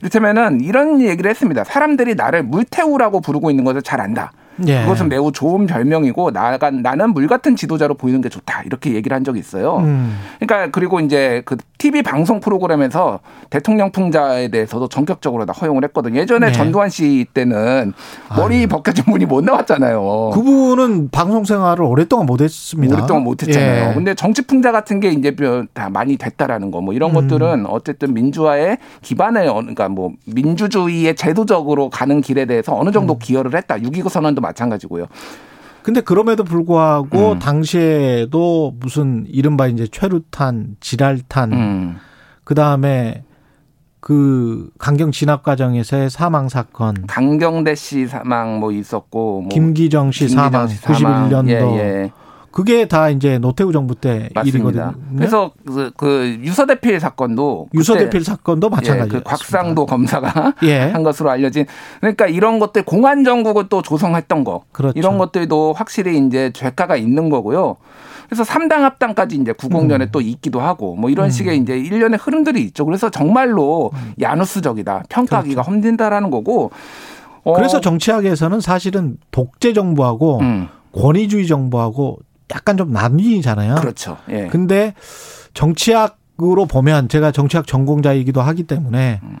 이를테면은 0.00 0.60
이런 0.60 1.00
얘기를 1.00 1.30
했습니다. 1.30 1.64
사람들이 1.64 2.14
나를 2.16 2.42
물태우라고 2.42 3.20
부르고 3.20 3.50
있는 3.50 3.64
것을 3.64 3.82
잘 3.82 4.00
안다. 4.00 4.32
예. 4.66 4.82
그것은 4.82 5.08
매우 5.08 5.32
좋은 5.32 5.66
별명이고 5.66 6.32
나가 6.32 6.70
나는 6.70 7.14
물 7.14 7.26
같은 7.26 7.56
지도자로 7.56 7.94
보이는 7.94 8.20
게 8.20 8.28
좋다. 8.28 8.62
이렇게 8.64 8.92
얘기를 8.94 9.14
한 9.14 9.24
적이 9.24 9.40
있어요. 9.40 9.78
음. 9.78 10.18
그러니까 10.38 10.70
그리고 10.70 11.00
이제 11.00 11.42
그 11.46 11.56
TV 11.78 12.02
방송 12.02 12.40
프로그램에서 12.40 13.20
대통령 13.48 13.90
풍자에 13.90 14.48
대해서도 14.48 14.88
전격적으로 14.88 15.46
다 15.46 15.52
허용을 15.54 15.84
했거든요. 15.84 16.20
예전에 16.20 16.48
네. 16.48 16.52
전두환 16.52 16.90
씨 16.90 17.26
때는 17.32 17.94
머리 18.36 18.66
벗겨진 18.66 19.04
분이 19.04 19.24
못 19.24 19.42
나왔잖아요. 19.44 20.30
그분은 20.34 21.08
방송 21.10 21.44
생활을 21.44 21.84
오랫동안 21.84 22.26
못했습니다. 22.26 22.94
오랫동안 22.94 23.24
못했잖아요. 23.24 23.90
예. 23.90 23.94
근데 23.94 24.14
정치 24.14 24.42
풍자 24.42 24.72
같은 24.72 25.00
게 25.00 25.08
이제 25.10 25.34
다 25.72 25.88
많이 25.88 26.16
됐다라는 26.18 26.70
거 26.70 26.82
뭐 26.82 26.92
이런 26.92 27.10
음. 27.10 27.14
것들은 27.14 27.66
어쨌든 27.66 28.12
민주화의 28.12 28.78
기반에 29.00 29.46
그러니까 29.46 29.88
뭐 29.88 30.12
민주주의의 30.26 31.14
제도적으로 31.14 31.88
가는 31.88 32.20
길에 32.20 32.44
대해서 32.44 32.76
어느 32.76 32.88
음. 32.88 32.92
정도 32.92 33.16
기여를 33.18 33.56
했다. 33.56 33.76
6.29 33.76 34.08
선언도 34.08 34.41
마찬가지고요. 34.42 35.06
근데 35.82 36.00
그럼에도 36.00 36.44
불구하고 36.44 37.32
음. 37.32 37.38
당시에도 37.38 38.72
무슨 38.78 39.26
이른바 39.28 39.66
이제 39.66 39.86
최루탄, 39.90 40.76
지랄탄, 40.80 41.52
음. 41.52 41.96
그 42.44 42.54
다음에 42.54 43.24
그 44.00 44.70
강경 44.78 45.12
진압 45.12 45.42
과정에서의 45.42 46.10
사망 46.10 46.48
사건, 46.48 47.06
강경대 47.06 47.74
씨 47.74 48.06
사망 48.06 48.58
뭐 48.60 48.72
있었고 48.72 49.42
뭐 49.42 49.48
김기정 49.48 50.12
씨 50.12 50.26
김기정 50.26 50.44
사망, 50.50 50.68
씨 50.68 50.76
사망. 50.76 51.30
91년도. 51.30 51.48
예, 51.48 51.78
예. 51.78 52.12
그게 52.52 52.86
다 52.86 53.08
이제 53.08 53.38
노태우 53.38 53.72
정부 53.72 53.94
때 53.94 54.28
맞습니다. 54.34 54.58
일이거든요. 54.58 54.94
그래서 55.16 55.52
그, 55.66 55.90
그 55.96 56.38
유서 56.42 56.66
대필 56.66 57.00
사건도 57.00 57.68
유서 57.74 57.96
대필 57.96 58.22
사건도 58.22 58.66
예, 58.66 58.76
마찬가지예요. 58.76 59.22
그 59.22 59.28
곽상도 59.28 59.86
검사가 59.86 60.54
예. 60.64 60.80
한 60.80 61.02
것으로 61.02 61.30
알려진 61.30 61.64
그러니까 62.00 62.26
이런 62.26 62.58
것들 62.58 62.84
공안 62.84 63.24
정국을 63.24 63.68
또 63.68 63.80
조성했던 63.80 64.44
거 64.44 64.62
그렇죠. 64.70 64.98
이런 64.98 65.16
것들도 65.16 65.72
확실히 65.72 66.18
이제 66.18 66.50
죄가가 66.52 66.96
있는 66.96 67.30
거고요. 67.30 67.76
그래서 68.28 68.44
3당 68.44 68.80
합당까지 68.80 69.36
이제 69.36 69.52
90년에 69.52 70.00
음. 70.02 70.08
또 70.12 70.20
있기도 70.20 70.60
하고 70.60 70.94
뭐 70.94 71.10
이런 71.10 71.26
음. 71.26 71.30
식의 71.30 71.58
이제 71.58 71.76
일련의 71.76 72.18
흐름들이 72.18 72.62
있죠. 72.64 72.84
그래서 72.84 73.10
정말로 73.10 73.90
야누스적이다. 74.20 75.04
평가하기가 75.08 75.62
힘든다라는 75.62 76.30
거고. 76.30 76.70
어, 77.44 77.52
그렇죠. 77.52 77.56
그래서 77.56 77.80
정치학에서는 77.80 78.60
사실은 78.60 79.16
독재 79.32 79.72
정부하고 79.72 80.38
음, 80.40 80.68
권위주의 80.92 81.46
정부하고 81.46 82.20
약간 82.54 82.76
좀 82.76 82.92
나뉘잖아요. 82.92 83.76
그렇죠. 83.76 84.18
예. 84.28 84.48
근데 84.48 84.94
정치학으로 85.54 86.66
보면 86.66 87.08
제가 87.08 87.32
정치학 87.32 87.66
전공자이기도 87.66 88.40
하기 88.40 88.64
때문에 88.64 89.20
음. 89.22 89.38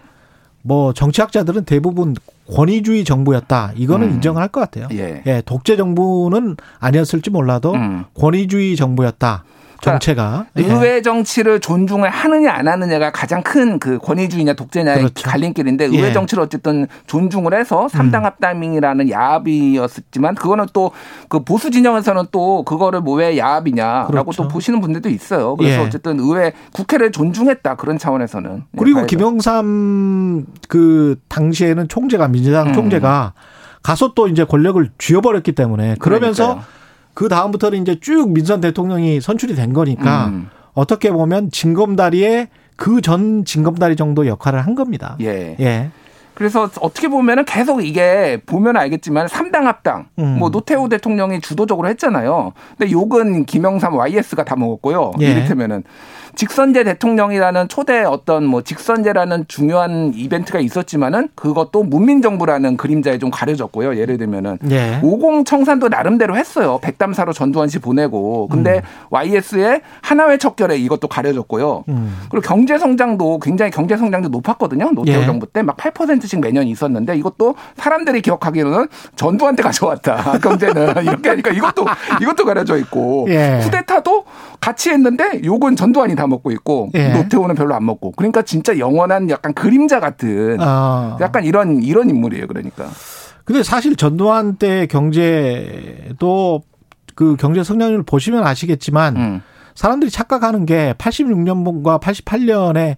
뭐 0.62 0.92
정치학자들은 0.92 1.64
대부분 1.64 2.14
권위주의 2.50 3.04
정부였다. 3.04 3.72
이거는 3.76 4.08
음. 4.08 4.12
인정할 4.14 4.48
것 4.48 4.60
같아요. 4.60 4.88
예. 4.92 5.22
예, 5.26 5.42
독재 5.44 5.76
정부는 5.76 6.56
아니었을지 6.78 7.30
몰라도 7.30 7.72
음. 7.72 8.04
권위주의 8.14 8.76
정부였다. 8.76 9.44
정체가. 9.82 10.46
예. 10.56 10.62
의회 10.62 11.02
정치를 11.02 11.60
존중을 11.60 12.08
하느냐 12.08 12.52
안 12.52 12.68
하느냐가 12.68 13.10
가장 13.12 13.42
큰 13.42 13.78
그 13.78 13.98
권위주의냐 13.98 14.54
독재냐의 14.54 14.98
그렇죠. 14.98 15.28
갈림길인데 15.28 15.86
의회 15.86 16.08
예. 16.08 16.12
정치를 16.12 16.42
어쨌든 16.42 16.86
존중을 17.06 17.52
해서 17.54 17.88
삼당 17.88 18.24
합당이라는 18.24 19.10
야합이었지만 19.10 20.34
그거는 20.34 20.66
또 20.72 20.90
그 21.28 21.42
보수 21.44 21.70
진영에서는 21.70 22.24
또 22.30 22.62
그거를 22.64 23.00
뭐 23.00 23.12
왜 23.16 23.36
야합이냐라고 23.36 24.10
그렇죠. 24.10 24.42
또 24.44 24.48
보시는 24.48 24.80
분들도 24.80 25.08
있어요. 25.10 25.54
그래서 25.56 25.82
예. 25.82 25.86
어쨌든 25.86 26.18
의회 26.20 26.52
국회를 26.72 27.12
존중했다 27.12 27.76
그런 27.76 27.98
차원에서는 27.98 28.50
네, 28.56 28.62
그리고. 28.78 29.04
김영삼 29.06 30.46
그 30.68 31.16
당시에는 31.28 31.88
총재가 31.88 32.28
민주당 32.28 32.68
음. 32.68 32.72
총재가 32.72 33.32
가서 33.82 34.12
또 34.14 34.28
이제 34.28 34.44
권력을 34.44 34.88
쥐어버렸기 34.98 35.52
때문에 35.52 35.96
그러면서 35.98 36.44
그러니까요. 36.44 36.81
그 37.14 37.28
다음부터는 37.28 37.82
이제 37.82 37.98
쭉 38.00 38.30
민선 38.30 38.60
대통령이 38.60 39.20
선출이 39.20 39.54
된 39.54 39.72
거니까 39.72 40.26
음. 40.26 40.48
어떻게 40.74 41.10
보면 41.10 41.50
징검다리의 41.50 42.48
그전 42.76 43.44
징검다리 43.44 43.96
정도 43.96 44.26
역할을 44.26 44.64
한 44.64 44.74
겁니다. 44.74 45.16
예. 45.20 45.56
예. 45.60 45.90
그래서 46.34 46.68
어떻게 46.80 47.08
보면은 47.08 47.44
계속 47.44 47.84
이게 47.84 48.40
보면 48.46 48.76
알겠지만 48.76 49.28
삼당 49.28 49.66
합당 49.66 50.06
음. 50.18 50.38
뭐 50.38 50.50
노태우 50.50 50.88
대통령이 50.88 51.40
주도적으로 51.40 51.88
했잖아요. 51.88 52.52
근데 52.76 52.90
욕은 52.90 53.44
김영삼 53.44 53.94
YS가 53.94 54.44
다 54.44 54.56
먹었고요. 54.56 55.12
예. 55.20 55.30
이를테면은 55.30 55.84
직선제 56.36 56.84
대통령이라는 56.84 57.68
초대 57.68 58.02
어떤 58.04 58.44
뭐 58.44 58.62
직선제라는 58.62 59.46
중요한 59.48 60.12
이벤트가 60.14 60.58
있었지만은 60.60 61.28
그것도 61.34 61.82
문민정부라는 61.84 62.76
그림자에 62.76 63.18
좀 63.18 63.30
가려졌고요. 63.30 63.96
예를 63.96 64.18
들면은 64.18 64.58
예. 64.70 65.00
오공 65.02 65.44
청산도 65.44 65.88
나름대로 65.88 66.36
했어요. 66.36 66.78
백담사로 66.82 67.32
전두환 67.32 67.68
씨 67.68 67.78
보내고. 67.78 68.48
근데 68.48 68.82
YS의 69.10 69.80
하나회 70.02 70.36
척결에 70.36 70.76
이것도 70.76 71.08
가려졌고요. 71.08 71.84
음. 71.88 72.16
그리고 72.30 72.46
경제 72.46 72.78
성장도 72.78 73.38
굉장히 73.40 73.70
경제 73.70 73.96
성장도 73.96 74.28
높았거든요. 74.28 74.90
노태우 74.92 75.22
예. 75.22 75.26
정부 75.26 75.46
때 75.46 75.62
막 75.62 75.76
8%씩 75.76 76.40
매년 76.40 76.66
있었는데 76.66 77.16
이것도 77.16 77.54
사람들이 77.76 78.20
기억하기로는 78.20 78.88
전두환 79.16 79.54
때 79.56 79.62
가져왔다. 79.62 80.38
경제는 80.42 81.04
이렇게 81.04 81.28
하니까 81.30 81.50
이것도 81.52 81.84
이것도 82.20 82.44
가려져 82.44 82.76
있고 82.78 83.26
예. 83.28 83.60
쿠데타도 83.62 84.24
같이 84.60 84.90
했는데 84.90 85.40
욕은 85.44 85.76
전두환이 85.76 86.14
다 86.16 86.21
먹고 86.30 86.50
있고 86.52 86.90
예. 86.94 87.08
노태우는 87.08 87.54
별로 87.54 87.74
안 87.74 87.84
먹고. 87.84 88.12
그러니까 88.12 88.42
진짜 88.42 88.78
영원한 88.78 89.30
약간 89.30 89.52
그림자 89.54 90.00
같은 90.00 90.58
아. 90.60 91.16
약간 91.20 91.44
이런 91.44 91.82
이런 91.82 92.10
인물이에요. 92.10 92.46
그러니까. 92.46 92.88
근데 93.44 93.62
사실 93.62 93.96
전두환 93.96 94.56
때 94.56 94.86
경제도 94.86 96.62
그 97.14 97.36
경제 97.36 97.62
성장률 97.62 98.04
보시면 98.04 98.46
아시겠지만 98.46 99.16
음. 99.16 99.42
사람들이 99.74 100.10
착각하는 100.10 100.66
게 100.66 100.94
86년과 100.98 102.00
88년에 102.00 102.96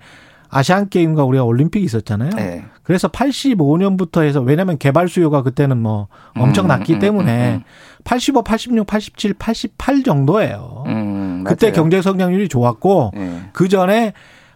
아시안 0.51 0.89
게임과 0.89 1.25
우리가 1.25 1.45
올림픽이 1.45 1.85
있었잖아요. 1.85 2.31
네. 2.37 2.65
그래서 2.85 3.09
85년부터 3.09 4.23
해서 4.23 4.41
왜냐하면 4.41 4.79
개발 4.79 5.09
수요가 5.09 5.43
그때는 5.43 5.79
뭐 5.79 6.07
엄청 6.37 6.67
음, 6.67 6.69
났기 6.69 6.95
음, 6.95 6.99
때문에 7.01 7.55
음, 7.55 7.55
음. 7.55 7.65
85, 8.05 8.43
86, 8.43 8.87
87, 8.87 9.35
88 9.35 10.03
정도예요. 10.03 10.85
음, 10.87 11.45
그때. 11.47 11.73
경제 11.73 12.01
성장률이 12.03 12.49
좋았고 12.49 13.13
예. 13.17 13.41
그 13.53 13.69
전에 13.69 14.13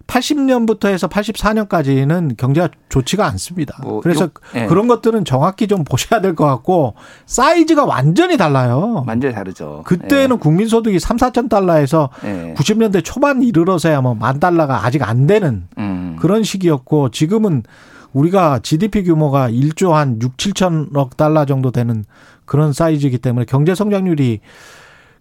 80년부터 0.07 0.87
해서 0.89 1.07
84년까지는 1.07 2.37
경제가 2.39 2.69
좋지가 2.89 3.27
않습니다. 3.27 3.79
뭐 3.83 4.01
그래서 4.01 4.25
요- 4.25 4.31
예. 4.55 4.67
그런 4.67 4.89
것들은 4.89 5.25
정확히 5.27 5.67
좀 5.67 5.85
보셔야 5.85 6.21
될 6.23 6.35
것 6.35 6.47
같고 6.47 6.95
사이즈가 7.27 7.85
완전히 7.85 8.37
달라요. 8.37 9.05
완전히 9.07 9.35
다르죠. 9.35 9.83
그때는 9.87 10.39
국민소득이 10.39 10.99
3, 10.99 11.17
4천 11.19 11.49
달러에서 11.51 12.09
예. 12.25 12.55
90년대 12.57 13.03
초반 13.05 13.43
이르러서야 13.43 14.01
뭐 14.01 14.15
만 14.15 14.41
달러가 14.41 14.85
아직 14.87 15.03
안 15.09 15.27
되는 15.27 15.65
음. 15.79 16.17
그런 16.21 16.43
시기였고 16.43 17.11
지금은 17.11 17.63
우리가 18.15 18.61
GDP 18.63 19.05
규모가 19.05 19.51
1조 19.51 19.91
한 19.91 20.19
6, 20.23 20.37
7천억 20.39 21.17
달러 21.19 21.45
정도 21.45 21.71
되는 21.71 22.05
그런 22.49 22.73
사이즈이기 22.73 23.19
때문에 23.19 23.45
경제 23.47 23.75
성장률이 23.75 24.41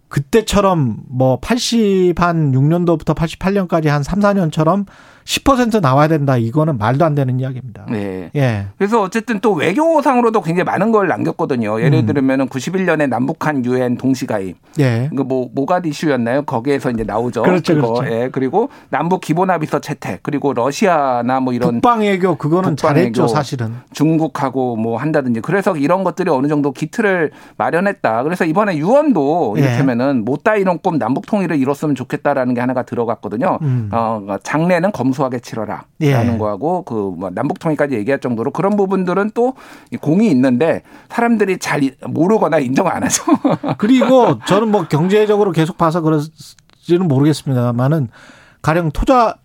그때처럼 0.08 0.96
뭐 1.08 1.38
80 1.40 2.14
한 2.18 2.52
6년도부터 2.52 3.14
88년까지 3.14 3.88
한 3.88 4.02
3, 4.02 4.20
4년처럼 4.20 4.86
10% 5.28 5.82
나와야 5.82 6.08
된다. 6.08 6.38
이거는 6.38 6.78
말도 6.78 7.04
안 7.04 7.14
되는 7.14 7.38
이야기입니다. 7.38 7.84
네. 7.90 8.30
예. 8.34 8.66
그래서 8.78 9.02
어쨌든 9.02 9.40
또 9.40 9.52
외교상으로도 9.52 10.40
굉장히 10.40 10.64
많은 10.64 10.90
걸 10.90 11.06
남겼거든요. 11.06 11.82
예를 11.82 11.98
음. 11.98 12.06
들면은 12.06 12.48
91년에 12.48 13.10
남북한 13.10 13.62
유엔 13.66 13.98
동시가입. 13.98 14.56
예. 14.80 15.10
그뭐 15.14 15.50
모가디슈였나요? 15.54 16.42
거기에서 16.46 16.90
이제 16.90 17.04
나오죠. 17.04 17.42
그렇죠, 17.42 17.74
그거. 17.74 17.92
그렇죠. 17.92 18.14
예. 18.14 18.28
그리고 18.32 18.70
남북 18.88 19.20
기본합의서 19.20 19.80
채택. 19.80 20.22
그리고 20.22 20.54
러시아나 20.54 21.40
뭐 21.40 21.52
이런 21.52 21.72
북방 21.74 22.00
외교 22.00 22.36
그거는 22.36 22.76
북방외교. 22.76 23.12
잘했죠, 23.12 23.28
사실은. 23.28 23.74
중국하고 23.92 24.76
뭐 24.76 24.96
한다든지 24.96 25.42
그래서 25.42 25.76
이런 25.76 26.04
것들이 26.04 26.30
어느 26.30 26.46
정도 26.46 26.72
기틀을 26.72 27.32
마련했다. 27.58 28.22
그래서 28.22 28.46
이번에 28.46 28.78
유언도 28.78 29.56
예. 29.58 29.60
이를테면은 29.60 30.24
못다 30.24 30.56
이런 30.56 30.78
꿈 30.78 30.96
남북 30.96 31.26
통일을 31.26 31.58
이뤘으면 31.58 31.94
좋겠다라는 31.94 32.54
게 32.54 32.60
하나가 32.62 32.82
들어갔거든요. 32.84 33.58
음. 33.60 33.90
어, 33.92 34.38
장례는 34.42 34.92
검 34.92 35.12
소하게 35.18 35.40
치러라라는 35.40 35.84
예. 36.00 36.36
거하고 36.38 36.82
그 36.82 36.94
뭐 37.18 37.30
남북 37.30 37.58
통일까지 37.58 37.94
얘기할 37.96 38.20
정도로 38.20 38.50
그런 38.52 38.76
부분들은 38.76 39.30
또이 39.32 39.96
공이 40.00 40.30
있는데 40.30 40.82
사람들이 41.08 41.58
잘 41.58 41.82
이- 41.82 41.92
모르거나 42.06 42.58
인정 42.58 42.86
안 42.86 43.02
하죠. 43.02 43.22
그리고 43.78 44.38
저는 44.46 44.68
뭐 44.70 44.86
경제적으로 44.88 45.52
계속 45.52 45.76
봐서 45.78 46.00
그럴지는 46.00 47.06
모르겠습니다만은 47.08 48.08
가령 48.62 48.90
토자 48.92 49.36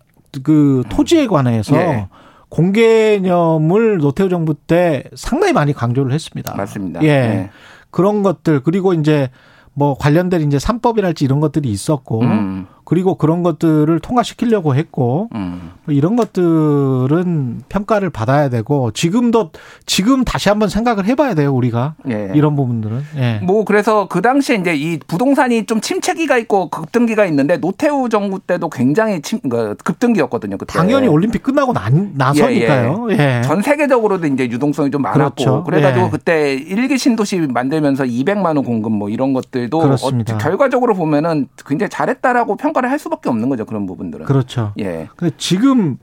그 0.42 0.82
토지에 0.88 1.26
관해서 1.26 1.76
예. 1.76 2.08
공개념을 2.48 3.98
노태우 3.98 4.28
정부 4.28 4.54
때 4.54 5.04
상당히 5.14 5.52
많이 5.52 5.72
강조를 5.72 6.12
했습니다. 6.12 6.54
맞습니다. 6.54 7.02
예. 7.02 7.08
예. 7.08 7.50
그런 7.90 8.22
것들 8.22 8.60
그리고 8.62 8.92
이제 8.94 9.30
뭐 9.72 9.96
관련된 9.96 10.42
이제 10.42 10.58
삼법이랄지 10.58 11.24
이런 11.24 11.40
것들이 11.40 11.68
있었고 11.70 12.20
음, 12.22 12.66
그리고 12.84 13.14
그런 13.16 13.42
것들을 13.42 13.98
통과시키려고 14.00 14.74
했고 14.74 15.28
음. 15.34 15.72
뭐 15.84 15.94
이런 15.94 16.16
것들은 16.16 17.62
평가를 17.68 18.10
받아야 18.10 18.48
되고 18.48 18.90
지금도 18.90 19.50
지금 19.86 20.24
다시 20.24 20.48
한번 20.48 20.68
생각을 20.68 21.06
해봐야 21.06 21.34
돼요 21.34 21.52
우리가 21.54 21.94
예. 22.08 22.30
이런 22.34 22.56
부분들은 22.56 23.02
예. 23.16 23.40
뭐 23.42 23.64
그래서 23.64 24.06
그 24.08 24.20
당시에 24.20 24.56
이제 24.56 24.74
이 24.74 24.98
부동산이 24.98 25.66
좀 25.66 25.80
침체기가 25.80 26.38
있고 26.38 26.68
급등기가 26.68 27.24
있는데 27.26 27.56
노태우 27.56 28.08
정부 28.08 28.38
때도 28.38 28.68
굉장히 28.68 29.22
침, 29.22 29.40
그 29.40 29.74
급등기였거든요. 29.82 30.58
그때. 30.58 30.72
당연히 30.72 31.08
올림픽 31.08 31.42
끝나고 31.42 31.72
난, 31.72 32.12
나서니까요. 32.14 33.08
예. 33.12 33.42
전 33.44 33.62
세계적으로도 33.62 34.26
이제 34.26 34.44
유동성이 34.44 34.90
좀 34.90 35.02
많았고 35.02 35.34
그렇죠. 35.34 35.64
그래가지고 35.64 36.06
예. 36.06 36.10
그때 36.10 36.54
일기 36.54 36.98
신도시 36.98 37.38
만들면서 37.48 38.04
200만 38.04 38.56
원 38.56 38.62
공급 38.62 38.92
뭐 38.92 39.08
이런 39.08 39.32
것들도 39.32 39.78
그렇습니다. 39.78 40.34
어, 40.34 40.38
결과적으로 40.38 40.94
보면은 40.94 41.48
굉장히 41.66 41.90
잘했다라고 41.90 42.56
평 42.56 42.73
가를 42.74 42.90
할 42.90 42.98
수밖에 42.98 43.30
없는 43.30 43.48
거죠 43.48 43.64
그런 43.64 43.86
부분들은. 43.86 44.26
그렇죠. 44.26 44.74
예. 44.78 45.08
근데 45.16 45.34
지금 45.38 45.96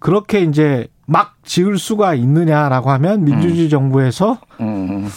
그렇게 0.00 0.40
이제 0.40 0.88
막 1.06 1.36
지을 1.44 1.78
수가 1.78 2.14
있느냐라고 2.14 2.90
하면 2.90 3.24
민주주의 3.24 3.68
정부에서 3.68 4.38
음. 4.60 5.08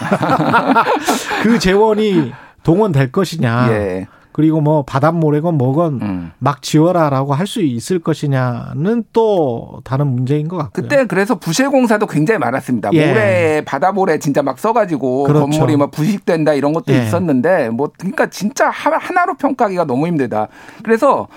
그 1.42 1.58
재원이 1.58 2.32
동원될 2.62 3.12
것이냐. 3.12 3.68
예. 3.70 4.06
그리고 4.34 4.60
뭐 4.60 4.82
바닷모래건 4.82 5.56
뭐건 5.56 6.00
음. 6.02 6.32
막 6.40 6.60
지어라라고 6.60 7.34
할 7.34 7.46
수 7.46 7.62
있을 7.62 8.00
것이냐는 8.00 9.04
또 9.12 9.80
다른 9.84 10.08
문제인 10.08 10.48
것 10.48 10.56
같고요. 10.56 10.82
그때 10.82 11.06
그래서 11.06 11.36
부실 11.36 11.70
공사도 11.70 12.06
굉장히 12.08 12.38
많았습니다. 12.38 12.90
예. 12.94 13.06
모래 13.06 13.62
바다 13.64 13.92
모래 13.92 14.18
진짜 14.18 14.42
막 14.42 14.58
써가지고 14.58 15.22
그렇죠. 15.24 15.46
건물이 15.46 15.76
막 15.76 15.92
부식된다 15.92 16.54
이런 16.54 16.72
것도 16.72 16.92
예. 16.92 17.02
있었는데 17.04 17.68
뭐 17.70 17.90
그러니까 17.96 18.26
진짜 18.28 18.70
하- 18.70 18.96
하나로 18.98 19.34
평가하기가 19.36 19.84
너무 19.84 20.08
힘들다. 20.08 20.48
그래서 20.82 21.28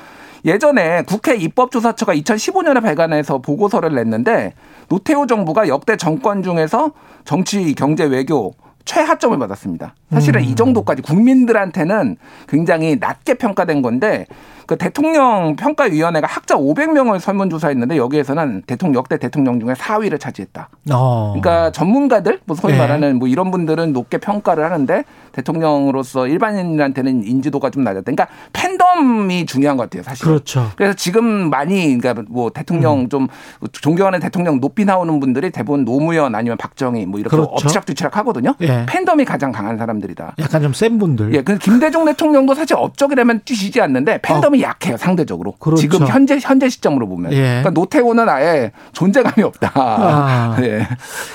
예전에 0.45 1.03
국회 1.03 1.35
입법조사처가 1.35 2.15
2015년에 2.15 2.81
발간해서 2.81 3.39
보고서를 3.39 3.93
냈는데 3.93 4.53
노태우 4.89 5.27
정부가 5.27 5.67
역대 5.67 5.97
정권 5.97 6.41
중에서 6.41 6.93
정치, 7.25 7.75
경제, 7.75 8.05
외교 8.05 8.53
최하점을 8.87 9.37
받았습니다. 9.37 9.93
사실은 10.09 10.41
음. 10.41 10.45
이 10.45 10.55
정도까지 10.55 11.01
국민들한테는 11.01 12.15
굉장히 12.47 12.95
낮게 12.99 13.35
평가된 13.35 13.81
건데 13.81 14.25
그 14.67 14.77
대통령 14.77 15.55
평가위원회가 15.55 16.27
학자 16.27 16.55
500명을 16.55 17.19
설문조사했는데 17.19 17.97
여기에서는 17.97 18.63
대통령 18.67 18.95
역대 18.99 19.17
대통령 19.17 19.59
중에 19.59 19.73
4위를 19.73 20.19
차지했다. 20.19 20.69
어. 20.91 21.33
그러니까 21.35 21.71
전문가들, 21.71 22.39
뭐 22.45 22.55
소위 22.55 22.73
네. 22.73 22.79
말하는 22.79 23.19
뭐 23.19 23.27
이런 23.27 23.51
분들은 23.51 23.93
높게 23.93 24.17
평가를 24.17 24.63
하는데 24.65 25.03
대통령으로서 25.33 26.27
일반인한테는 26.27 27.23
인지도가 27.23 27.69
좀 27.69 27.83
낮았다. 27.83 28.03
그러니까 28.03 28.27
팬덤이 28.53 29.45
중요한 29.45 29.77
것 29.77 29.83
같아요, 29.83 30.03
사실. 30.03 30.25
그렇죠. 30.25 30.69
그래서 30.75 30.93
지금 30.95 31.49
많이 31.49 31.97
그러니까 31.97 32.23
뭐 32.29 32.49
대통령 32.49 33.01
음. 33.01 33.09
좀 33.09 33.27
존경하는 33.71 34.19
대통령 34.19 34.59
높이 34.59 34.85
나오는 34.85 35.19
분들이 35.19 35.51
대부분 35.51 35.85
노무현 35.85 36.33
아니면 36.33 36.57
박정희 36.57 37.05
뭐 37.05 37.19
이렇게 37.19 37.35
그렇죠. 37.35 37.51
엎치락뒤치락 37.51 38.17
하거든요. 38.17 38.55
예. 38.61 38.85
팬덤이 38.87 39.25
가장 39.25 39.51
강한 39.51 39.77
사람들이다. 39.77 40.35
약간 40.39 40.61
좀 40.61 40.73
센 40.77 40.99
분들. 40.99 41.33
예, 41.33 41.41
그 41.41 41.57
김대중 41.57 42.05
대통령도 42.05 42.53
사실 42.53 42.75
업적이라면 42.75 43.41
뛰시지 43.45 43.81
않는데 43.81 44.19
팬덤이 44.21 44.56
약해요 44.61 44.97
상대적으로. 44.97 45.51
어. 45.51 45.55
그렇죠. 45.59 45.81
지금 45.81 46.07
현재 46.07 46.37
현재 46.41 46.69
시점으로 46.69 47.07
보면. 47.07 47.33
예. 47.33 47.41
그러니까 47.41 47.69
노태우는 47.71 48.29
아예 48.29 48.71
존재감이 48.93 49.43
없다. 49.43 49.71
아. 49.75 50.57
예. 50.63 50.87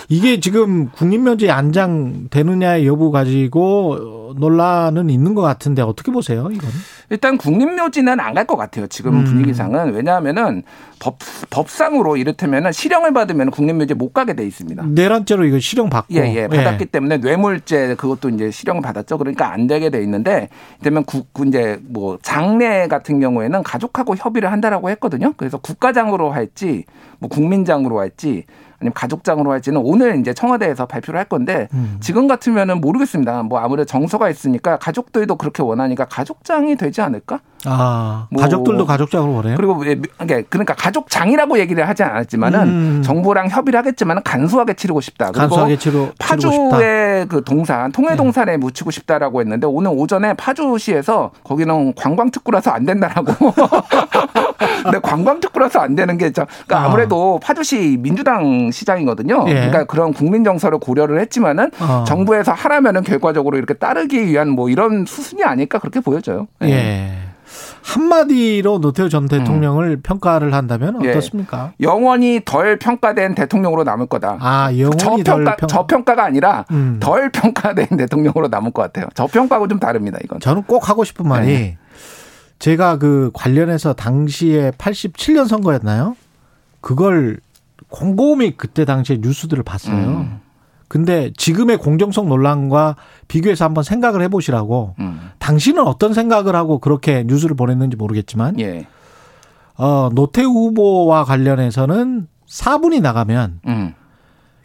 이게 0.09 0.40
지금 0.40 0.90
국립묘지 0.90 1.51
안장 1.51 2.28
되느냐의 2.31 2.86
여부 2.86 3.11
가지고 3.11 4.31
어, 4.31 4.35
논란은 4.39 5.11
있는 5.11 5.35
것 5.35 5.43
같은데 5.43 5.82
어떻게 5.82 6.12
보세요, 6.12 6.49
이건? 6.53 6.70
일단 7.10 7.36
국립묘지는 7.38 8.18
안 8.20 8.32
갈 8.34 8.46
것 8.46 8.56
같아요. 8.56 8.86
지금 8.86 9.18
음. 9.20 9.24
분위기상은 9.24 9.92
왜냐하면은 9.94 10.62
법 10.98 11.18
법상으로 11.50 12.16
이를테면은 12.16 12.72
실형을 12.72 13.12
받으면 13.12 13.50
국립묘지 13.50 13.94
못 13.94 14.12
가게 14.12 14.34
돼 14.34 14.46
있습니다. 14.46 14.82
내란죄로 14.86 15.44
이거 15.44 15.58
실형 15.58 15.90
받고. 15.90 16.14
예, 16.14 16.34
예, 16.34 16.48
받았기 16.48 16.86
때문에 16.86 17.18
뇌물죄 17.18 17.94
그것도 17.96 18.30
이제 18.30 18.50
실형을 18.50 18.82
받았죠. 18.82 19.18
그러니까 19.18 19.52
안 19.52 19.66
되게 19.66 19.90
돼 19.90 20.00
있는데, 20.02 20.48
그러면 20.80 21.04
국, 21.04 21.28
이제 21.46 21.78
뭐 21.82 22.18
장례 22.22 22.86
같은 22.88 23.20
경우에는 23.20 23.62
가족하고 23.62 24.16
협의를 24.16 24.50
한다라고 24.50 24.90
했거든요. 24.90 25.32
그래서 25.36 25.58
국가장으로 25.58 26.30
할지, 26.32 26.84
뭐 27.18 27.28
국민장으로 27.28 27.98
할지, 28.00 28.44
아니면 28.82 28.92
가족장으로 28.94 29.52
할지는 29.52 29.80
오늘 29.84 30.18
이제 30.18 30.34
청와대에서 30.34 30.86
발표를 30.86 31.18
할 31.18 31.24
건데 31.26 31.68
음. 31.72 31.96
지금 32.00 32.26
같으면은 32.26 32.80
모르겠습니다. 32.80 33.44
뭐 33.44 33.60
아무래도 33.60 33.86
정서가 33.86 34.28
있으니까 34.28 34.76
가족들도 34.78 35.36
그렇게 35.36 35.62
원하니까 35.62 36.04
가족장이 36.06 36.76
되지 36.76 37.00
않을까? 37.00 37.38
아, 37.64 38.26
뭐- 38.30 38.42
가족들도 38.42 38.84
가족장으로 38.84 39.34
보내요? 39.34 39.56
그리고 39.56 39.74
왜- 39.74 39.94
그러니까 40.18 40.42
그러니까 40.50 40.74
가족장이라고 40.74 41.60
얘기를 41.60 41.88
하지 41.88 42.02
않았지만은 42.02 42.60
음. 42.68 43.02
정부랑 43.04 43.48
협의를 43.50 43.78
하겠지만은 43.78 44.22
간소하게 44.24 44.74
치르고 44.74 45.00
싶다. 45.00 45.30
간소하게 45.30 45.76
싶다. 45.76 46.00
파주의 46.18 47.28
그 47.28 47.44
동산 47.44 47.92
통해 47.92 48.16
동산에 48.16 48.56
묻히고 48.56 48.90
싶다라고 48.90 49.40
했는데 49.40 49.68
오늘 49.68 49.92
오전에 49.94 50.34
파주시에서 50.34 51.30
거기는 51.44 51.94
관광특구라서 51.94 52.72
안 52.72 52.84
된다라고. 52.84 53.32
근데 54.82 54.98
관광특구라서 55.00 55.78
안 55.80 55.94
되는 55.94 56.18
게 56.18 56.32
저- 56.32 56.46
그러니까 56.66 56.80
아. 56.80 56.84
아무래도 56.86 57.38
파주시 57.40 57.98
민주당 58.00 58.72
시장이거든요. 58.73 59.44
예. 59.49 59.53
그러니까 59.55 59.85
그런 59.85 60.12
국민 60.12 60.44
정서를 60.44 60.78
고려를 60.78 61.20
했지만은 61.20 61.70
어. 61.81 62.05
정부에서 62.07 62.53
하라면은 62.53 63.03
결과적으로 63.03 63.57
이렇게 63.59 63.74
따르기 63.74 64.27
위한 64.27 64.49
뭐 64.49 64.69
이런 64.69 65.05
수순이 65.07 65.44
아닐까 65.44 65.78
그렇게 65.78 66.01
보여져요. 66.01 66.49
예. 66.62 67.12
한마디로 67.82 68.78
노태우 68.81 69.09
전 69.09 69.27
대통령을 69.28 70.01
평가를 70.03 70.55
한다면 70.55 70.97
음. 70.97 71.05
예. 71.05 71.11
어떻습니까? 71.11 71.73
영원히 71.81 72.40
덜 72.44 72.78
평가된 72.78 73.35
대통령으로 73.35 73.85
남을 73.85 74.07
거다. 74.07 74.39
아, 74.40 74.70
영원히 74.78 74.99
덜 74.99 75.24
저평가, 75.24 75.57
평- 75.57 75.69
저평가 75.69 76.15
가 76.15 76.24
아니라 76.24 76.65
음. 76.70 76.99
덜 77.01 77.31
평가된 77.31 77.89
대통령으로 77.99 78.49
남을 78.49 78.70
것 78.73 78.82
같아요. 78.82 79.07
저평가하고 79.15 79.69
좀 79.69 79.78
다릅니다, 79.78 80.19
이건. 80.24 80.40
저는 80.40 80.62
꼭 80.62 80.89
하고 80.89 81.05
싶은 81.05 81.27
말이 81.28 81.47
네. 81.47 81.78
제가 82.59 82.99
그 82.99 83.31
관련해서 83.35 83.93
당시에 83.94 84.70
87년 84.78 85.49
선거였나요? 85.49 86.16
그걸 86.81 87.39
곰곰이 87.93 88.52
그때 88.56 88.85
당시에 88.85 89.19
뉴스들을 89.20 89.62
봤어요. 89.62 89.94
음. 89.94 90.40
근데 90.89 91.31
지금의 91.36 91.78
공정성 91.78 92.28
논란과 92.28 92.97
비교해서 93.28 93.64
한번 93.64 93.85
생각을 93.85 94.20
해보시라고. 94.23 94.97
음. 94.98 95.31
당신은 95.39 95.86
어떤 95.86 96.12
생각을 96.12 96.56
하고 96.56 96.78
그렇게 96.78 97.24
뉴스를 97.27 97.55
보냈는지 97.56 97.97
모르겠지만, 97.97 98.59
예. 98.60 98.86
어, 99.78 100.10
노태우 100.12 100.51
후보와 100.51 101.24
관련해서는 101.24 102.28
4분이 102.47 103.01
나가면 103.01 103.60
음. 103.66 103.94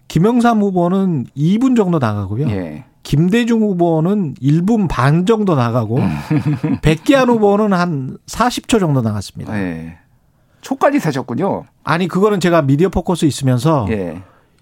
김영삼 0.08 0.62
후보는 0.62 1.28
2분 1.36 1.78
정도 1.78 2.00
나가고요. 2.00 2.50
예. 2.50 2.86
김대중 3.04 3.62
후보는 3.62 4.34
1분 4.36 4.90
반 4.90 5.26
정도 5.26 5.56
나가고 5.56 6.00
백기환 6.82 7.30
후보는 7.30 7.72
한 7.72 8.18
40초 8.26 8.82
정도 8.82 9.02
나갔습니다. 9.02 9.58
예. 9.58 9.98
초까지 10.62 11.00
세셨군요. 11.00 11.66
아니 11.84 12.08
그거는 12.08 12.40
제가 12.40 12.64
미디어 12.64 12.90
포커스 12.90 13.26
있으면서 13.26 13.86
예. 13.90 14.22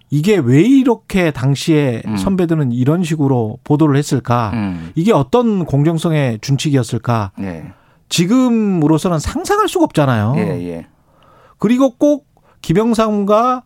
이게 0.09 0.37
왜 0.37 0.61
이렇게 0.61 1.31
당시에 1.31 2.03
음. 2.05 2.17
선배들은 2.17 2.71
이런 2.71 3.03
식으로 3.03 3.59
보도를 3.63 3.97
했을까? 3.97 4.51
음. 4.53 4.91
이게 4.95 5.11
어떤 5.11 5.65
공정성의 5.65 6.39
준칙이었을까? 6.41 7.31
예. 7.41 7.65
지금으로서는 8.09 9.19
상상할 9.19 9.67
수가 9.67 9.85
없잖아요. 9.85 10.35
예, 10.37 10.41
예. 10.67 10.87
그리고 11.57 11.95
꼭 11.95 12.27
김영삼과 12.61 13.63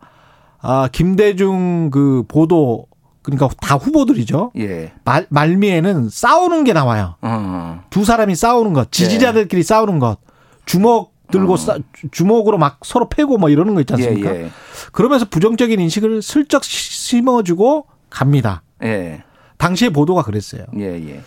아, 0.62 0.88
김대중 0.92 1.90
그 1.90 2.24
보도 2.26 2.86
그러니까 3.22 3.48
다 3.60 3.76
후보들이죠. 3.76 4.52
예. 4.58 4.92
말, 5.04 5.26
말미에는 5.28 6.08
싸우는 6.08 6.64
게 6.64 6.72
나와요. 6.72 7.16
어. 7.20 7.82
두 7.90 8.04
사람이 8.04 8.34
싸우는 8.34 8.72
것, 8.72 8.90
지지자들끼리 8.90 9.62
싸우는 9.62 9.98
것, 9.98 10.18
주먹 10.64 11.09
들고 11.30 11.56
싸, 11.56 11.78
주먹으로 12.10 12.58
막 12.58 12.80
서로 12.82 13.08
패고 13.08 13.38
뭐 13.38 13.48
이러는 13.48 13.74
거 13.74 13.80
있지 13.80 13.92
않습니까? 13.94 14.34
예, 14.34 14.44
예. 14.44 14.50
그러면서 14.92 15.26
부정적인 15.28 15.80
인식을 15.80 16.22
슬쩍 16.22 16.64
심어주고 16.64 17.86
갑니다. 18.08 18.62
예. 18.82 19.22
당시에 19.58 19.90
보도가 19.90 20.22
그랬어요. 20.22 20.64
예, 20.78 20.94
예. 20.94 21.20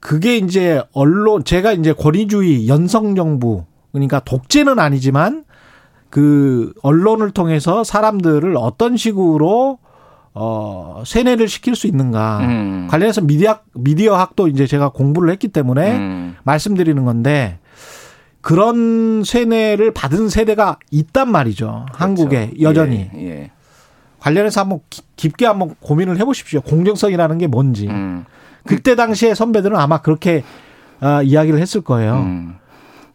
그게 0.00 0.36
이제 0.36 0.82
언론, 0.92 1.44
제가 1.44 1.72
이제 1.72 1.92
권위주의 1.92 2.68
연성 2.68 3.14
정부, 3.14 3.64
그러니까 3.92 4.20
독재는 4.20 4.78
아니지만 4.78 5.44
그 6.10 6.72
언론을 6.82 7.32
통해서 7.32 7.84
사람들을 7.84 8.56
어떤 8.56 8.96
식으로 8.96 9.78
어, 10.34 11.02
세뇌를 11.04 11.48
시킬 11.48 11.74
수 11.74 11.86
있는가. 11.88 12.38
음. 12.42 12.86
관련해서 12.88 13.22
미디어, 13.22 13.58
미디어 13.74 14.14
학도 14.16 14.46
이제 14.46 14.66
제가 14.66 14.90
공부를 14.90 15.30
했기 15.32 15.48
때문에 15.48 15.96
음. 15.96 16.36
말씀드리는 16.44 17.04
건데 17.04 17.58
그런 18.40 19.22
세뇌를 19.24 19.92
받은 19.92 20.28
세대가 20.28 20.78
있단 20.90 21.30
말이죠. 21.30 21.86
한국에 21.92 22.52
여전히. 22.60 23.10
예, 23.16 23.20
예. 23.28 23.50
관련해서 24.20 24.60
한번 24.62 24.80
기- 24.90 25.02
깊게 25.16 25.46
한번 25.46 25.74
고민을 25.80 26.18
해 26.18 26.24
보십시오. 26.24 26.60
공정성이라는 26.62 27.38
게 27.38 27.46
뭔지. 27.46 27.88
음. 27.88 28.24
그때 28.64 28.94
당시에 28.96 29.34
선배들은 29.34 29.76
아마 29.76 30.02
그렇게 30.02 30.42
어, 31.00 31.22
이야기를 31.22 31.60
했을 31.60 31.80
거예요. 31.80 32.14
음. 32.16 32.56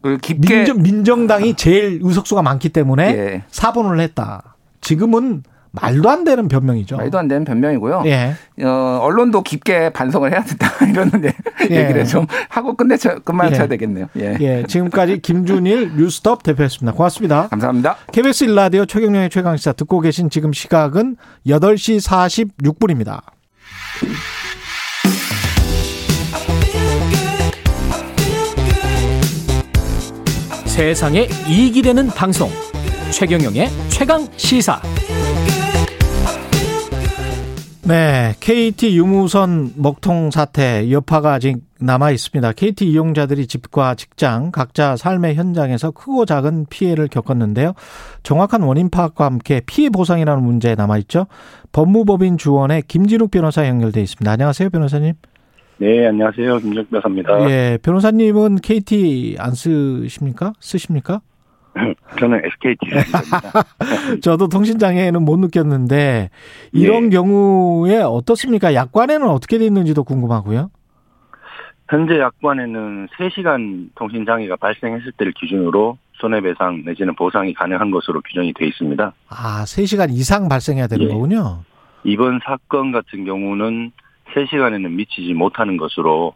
그 0.01 0.17
깊게 0.17 0.55
민정, 0.57 0.81
민정 0.81 1.27
당이 1.27 1.55
제일 1.55 1.99
의석수가 2.01 2.41
많기 2.41 2.69
때문에 2.69 3.03
예. 3.17 3.43
사본을 3.49 3.99
했다. 4.01 4.55
지금은 4.81 5.43
말도 5.73 6.07
안 6.07 6.23
되는 6.23 6.47
변명이죠. 6.47 6.97
말도 6.97 7.17
안 7.17 7.27
되는 7.27 7.43
변명이고요. 7.43 8.03
예. 8.05 8.35
어, 8.63 8.99
언론도 9.01 9.41
깊게 9.41 9.89
반성을 9.91 10.31
해야 10.31 10.43
된다. 10.43 10.67
이런 10.87 11.11
예. 11.23 11.33
예. 11.71 11.81
얘기를 11.81 12.05
좀 12.05 12.27
하고 12.49 12.75
끝내쳐, 12.75 13.19
끝마쳐야 13.19 13.63
예. 13.63 13.67
되겠네요. 13.67 14.07
예. 14.19 14.37
예. 14.39 14.63
지금까지 14.67 15.19
김준일 15.19 15.93
뉴스톱 15.97 16.43
대표였습니다. 16.43 16.95
고맙습니다. 16.95 17.47
감사합니다. 17.47 17.97
KBS 18.11 18.43
일라디오 18.45 18.85
최경영의 18.85 19.31
최강 19.31 19.57
시사 19.57 19.73
듣고 19.73 19.99
계신 19.99 20.29
지금 20.29 20.53
시각은 20.53 21.17
8시 21.47 21.99
46분입니다. 22.07 23.21
세상에 30.67 31.27
이익이 31.47 31.81
되는 31.81 32.07
방송 32.07 32.49
최경영의 33.11 33.69
최강 33.89 34.27
시사 34.37 34.81
네, 37.85 38.33
KT 38.39 38.95
유무선 38.97 39.73
먹통 39.75 40.31
사태 40.31 40.89
여파가 40.89 41.33
아직 41.33 41.57
남아 41.81 42.11
있습니다. 42.11 42.53
KT 42.53 42.89
이용자들이 42.89 43.45
집과 43.45 43.95
직장, 43.95 44.51
각자 44.51 44.95
삶의 44.95 45.35
현장에서 45.35 45.91
크고 45.91 46.25
작은 46.25 46.67
피해를 46.69 47.09
겪었는데요. 47.09 47.73
정확한 48.23 48.61
원인 48.61 48.89
파악과 48.89 49.25
함께 49.25 49.61
피해 49.65 49.89
보상이라는 49.89 50.41
문제 50.41 50.75
남아 50.75 50.97
있죠. 50.99 51.27
법무법인 51.73 52.37
주원의 52.37 52.83
김진욱 52.87 53.31
변호사 53.31 53.67
연결돼 53.67 54.01
있습니다. 54.01 54.31
안녕하세요, 54.31 54.69
변호사님. 54.69 55.13
네, 55.79 56.07
안녕하세요. 56.07 56.59
김정 56.59 56.85
변호사입니다. 56.85 57.49
예, 57.49 57.77
변호사님은 57.81 58.59
KT 58.59 59.35
안 59.39 59.53
쓰십니까? 59.53 60.53
쓰십니까? 60.61 61.19
저는 62.19 62.41
SK 62.45 62.75
지주입니다. 62.83 63.63
저도 64.21 64.47
통신 64.47 64.79
장애는 64.79 65.23
못 65.23 65.39
느꼈는데 65.39 66.29
이런 66.71 67.05
네. 67.05 67.09
경우에 67.09 68.01
어떻습니까? 68.01 68.73
약관에는 68.73 69.27
어떻게 69.27 69.57
돼 69.57 69.65
있는지도 69.65 70.03
궁금하고요. 70.03 70.69
현재 71.89 72.19
약관에는 72.19 73.07
3시간 73.07 73.89
통신 73.95 74.25
장애가 74.25 74.55
발생했을 74.55 75.11
때를 75.13 75.33
기준으로 75.33 75.97
손해배상 76.13 76.83
내지는 76.85 77.15
보상이 77.15 77.53
가능한 77.53 77.91
것으로 77.91 78.21
규정이 78.21 78.53
되어 78.53 78.67
있습니다. 78.67 79.13
아, 79.29 79.63
3시간 79.63 80.11
이상 80.11 80.47
발생해야 80.47 80.87
되는 80.87 81.05
예. 81.05 81.09
거군요. 81.09 81.63
이번 82.03 82.39
사건 82.43 82.91
같은 82.91 83.25
경우는 83.25 83.91
3시간에는 84.33 84.89
미치지 84.91 85.33
못하는 85.33 85.77
것으로 85.77 86.33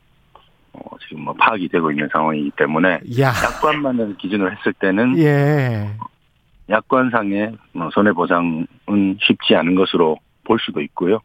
어, 0.77 0.97
지금 1.07 1.23
뭐 1.23 1.33
파악이 1.33 1.69
되고 1.69 1.91
있는 1.91 2.07
상황이기 2.11 2.51
때문에 2.57 2.99
야. 3.19 3.29
약관만을 3.29 4.17
기준으로 4.17 4.51
했을 4.51 4.73
때는 4.73 5.17
예. 5.19 5.89
약관상의 6.69 7.53
뭐 7.73 7.89
손해 7.91 8.11
보상은 8.11 8.67
쉽지 9.21 9.55
않은 9.55 9.75
것으로 9.75 10.17
볼 10.43 10.59
수도 10.59 10.81
있고요. 10.81 11.19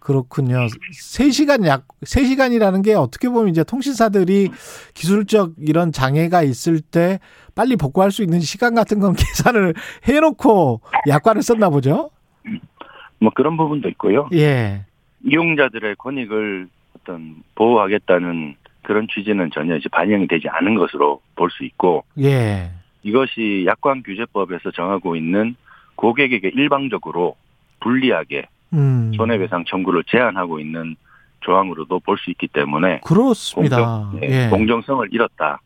그렇군요. 0.00 0.66
3시간 0.66 1.66
약, 1.66 1.86
3시간이라는 2.02 2.84
게 2.84 2.94
어떻게 2.94 3.28
보면 3.28 3.48
이제 3.48 3.62
통신사들이 3.64 4.50
기술적 4.94 5.54
이런 5.58 5.92
장애가 5.92 6.42
있을 6.42 6.80
때 6.80 7.18
빨리 7.54 7.76
복구할 7.76 8.10
수 8.10 8.22
있는 8.22 8.40
시간 8.40 8.74
같은 8.74 9.00
건 9.00 9.12
계산을 9.18 9.74
해 10.08 10.20
놓고 10.20 10.80
약관을 11.08 11.42
썼나 11.42 11.70
보죠? 11.70 12.10
뭐 13.20 13.30
그런 13.34 13.56
부분도 13.56 13.88
있고요. 13.90 14.28
예. 14.32 14.84
이용자들의 15.24 15.96
권익을 15.96 16.68
어떤 16.96 17.42
보호하겠다는 17.56 18.56
그런 18.88 19.06
취지는 19.12 19.50
전혀 19.52 19.76
이제 19.76 19.86
반영이 19.90 20.26
되지 20.28 20.48
않은 20.48 20.74
것으로 20.76 21.20
볼 21.36 21.50
수 21.50 21.62
있고 21.66 22.04
예. 22.18 22.70
이것이 23.02 23.64
약관 23.66 24.02
규제법에서 24.02 24.70
정하고 24.70 25.14
있는 25.14 25.56
고객에게 25.96 26.52
일방적으로 26.54 27.36
불리하게 27.80 28.46
음. 28.72 29.12
손해배상 29.14 29.66
청구를 29.68 30.04
제한하고 30.08 30.58
있는 30.58 30.96
조항으로도 31.40 32.00
볼 32.00 32.16
수 32.16 32.30
있기 32.30 32.48
때문에 32.48 33.00
그렇습니다. 33.04 33.76
공정, 33.76 34.20
예, 34.22 34.44
예. 34.46 34.48
공정성을 34.48 35.06
잃었다. 35.12 35.60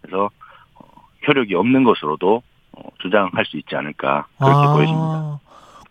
그래서 0.00 0.30
어, 0.74 0.84
효력이 1.28 1.54
없는 1.54 1.84
것으로도 1.84 2.42
어, 2.72 2.82
주장할 3.02 3.44
수 3.44 3.58
있지 3.58 3.76
않을까 3.76 4.24
그렇게 4.38 4.66
아, 4.66 4.72
보여집니다. 4.72 5.40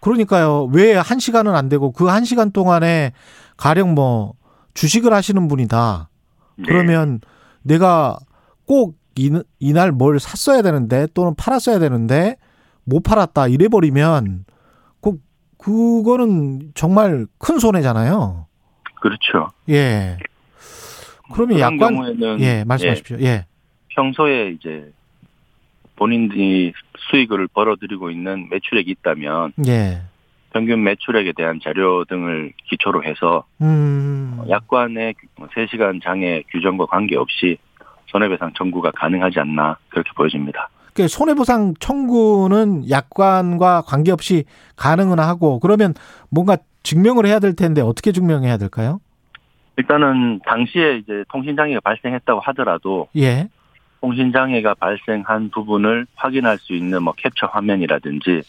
그러니까요. 0.02 0.68
왜 0.74 0.96
한 0.96 1.20
시간은 1.20 1.54
안 1.54 1.70
되고 1.70 1.92
그 1.92 2.10
한 2.10 2.26
시간 2.26 2.52
동안에 2.52 3.14
가령 3.58 3.94
뭐 3.94 4.34
주식을 4.74 5.14
하시는 5.14 5.48
분이다. 5.48 6.08
네. 6.56 6.66
그러면 6.68 7.20
내가 7.64 8.18
꼭 8.66 8.98
이, 9.16 9.32
이날 9.60 9.92
뭘 9.92 10.20
샀어야 10.20 10.62
되는데 10.62 11.08
또는 11.14 11.36
팔았어야 11.36 11.80
되는데 11.80 12.38
못 12.84 13.02
팔았다 13.04 13.48
이래 13.48 13.68
버리면 13.68 14.46
그 15.02 15.18
그거는 15.58 16.72
정말 16.74 17.28
큰 17.38 17.60
손해잖아요. 17.60 18.48
그렇죠. 19.02 19.50
예. 19.70 20.18
그러면 21.34 21.60
약관 21.60 21.78
경우에는 21.80 22.40
예, 22.42 22.64
말씀하십시오. 22.64 23.18
예. 23.22 23.46
평소에 23.90 24.52
이제 24.52 24.92
본인들이 25.96 26.74
수익을 27.10 27.48
벌어들이고 27.48 28.10
있는 28.10 28.50
매출액이 28.50 28.90
있다면 28.92 29.54
예. 29.68 30.02
평균 30.54 30.84
매출액에 30.84 31.34
대한 31.34 31.60
자료 31.64 32.06
등을 32.06 32.54
기초로 32.66 33.04
해서 33.04 33.46
음. 33.62 34.42
약관의 34.50 35.16
3시간 35.38 36.02
장애 36.04 36.44
규정과 36.52 36.86
관계없이 36.86 37.58
손해배상 38.08 38.54
청구가 38.58 38.92
가능하지 38.92 39.40
않나 39.40 39.78
그렇게 39.90 40.12
보여집니다. 40.16 40.70
그 40.94 41.08
손해보상 41.08 41.76
청구는 41.80 42.90
약관과 42.90 43.84
관계없이 43.84 44.44
가능은 44.76 45.20
하고 45.20 45.60
그러면 45.60 45.94
뭔가 46.30 46.58
증명을 46.84 47.26
해야 47.26 47.40
될 47.40 47.56
텐데 47.56 47.82
어떻게 47.82 48.12
증명해야 48.12 48.58
될까요? 48.58 49.00
일단은 49.78 50.42
당시에 50.46 50.98
이제 50.98 51.24
통신 51.32 51.56
장애가 51.56 51.80
발생했다고 51.82 52.42
하더라도 52.42 53.08
예. 53.16 53.48
통신 54.02 54.32
장애가 54.34 54.74
발생한 54.76 55.52
부분을 55.52 56.08
확인할 56.16 56.58
수 56.58 56.74
있는 56.74 57.04
뭐 57.04 57.14
캡처 57.16 57.48
화면이라든지 57.48 58.42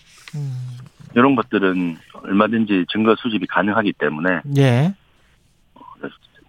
이런 1.14 1.36
것들은 1.36 1.97
얼마든지 2.22 2.86
증거 2.90 3.14
수집이 3.16 3.47
가능하기 3.47 3.93
때문에 3.94 4.40
예. 4.59 4.94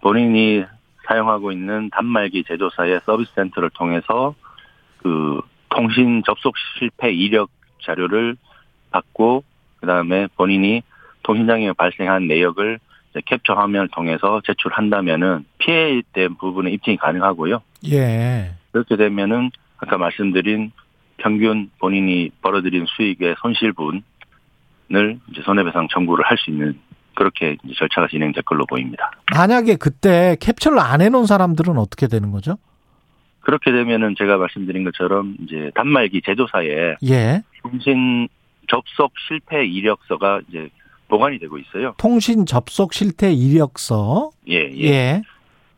본인이 0.00 0.64
사용하고 1.06 1.52
있는 1.52 1.90
단말기 1.90 2.44
제조사의 2.44 3.00
서비스 3.04 3.30
센터를 3.34 3.70
통해서 3.70 4.34
그 4.98 5.40
통신 5.68 6.22
접속 6.24 6.54
실패 6.78 7.12
이력 7.12 7.50
자료를 7.82 8.36
받고 8.90 9.44
그다음에 9.80 10.28
본인이 10.36 10.82
통신장애가 11.24 11.74
발생한 11.74 12.26
내역을 12.28 12.78
캡처 13.26 13.54
화면을 13.54 13.88
통해서 13.88 14.40
제출한다면은 14.44 15.44
피해된 15.58 16.36
부분은 16.36 16.72
입증이 16.72 16.96
가능하고요. 16.96 17.62
예. 17.90 18.54
그렇게 18.72 18.96
되면은 18.96 19.50
아까 19.78 19.98
말씀드린 19.98 20.72
평균 21.18 21.70
본인이 21.78 22.30
벌어들인 22.42 22.86
수익의 22.86 23.36
손실분 23.38 24.02
을 24.92 25.18
이제 25.30 25.40
손해배상 25.44 25.88
청구를 25.90 26.24
할 26.26 26.36
수 26.36 26.50
있는 26.50 26.78
그렇게 27.14 27.56
이제 27.64 27.74
절차가 27.76 28.08
진행될 28.08 28.42
걸로 28.42 28.66
보입니다. 28.66 29.10
만약에 29.34 29.76
그때 29.76 30.36
캡처를 30.40 30.78
안 30.78 31.00
해놓은 31.00 31.26
사람들은 31.26 31.78
어떻게 31.78 32.06
되는 32.06 32.30
거죠? 32.32 32.58
그렇게 33.40 33.72
되면은 33.72 34.14
제가 34.18 34.36
말씀드린 34.36 34.84
것처럼 34.84 35.36
이제 35.42 35.70
단말기 35.74 36.22
제조사에 36.24 36.96
예. 37.08 37.42
통신 37.62 38.28
접속 38.68 39.12
실패 39.28 39.64
이력서가 39.64 40.40
이제 40.48 40.68
보관이 41.08 41.38
되고 41.38 41.56
있어요. 41.58 41.94
통신 41.98 42.46
접속 42.46 42.92
실태 42.94 43.32
이력서. 43.32 44.30
예, 44.48 44.70
예. 44.74 44.84
예. 44.84 45.22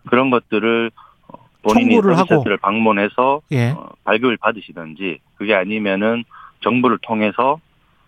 그런 0.09 0.31
것들을 0.31 0.91
어, 1.29 1.39
본인이. 1.63 1.97
서비스센터를 1.97 2.57
방문해서 2.59 3.41
예. 3.53 3.71
어, 3.71 3.91
발급을 4.05 4.37
받으시든지 4.39 5.19
그게 5.37 5.55
아니면은 5.55 6.25
정부를 6.63 6.99
통해서 7.03 7.61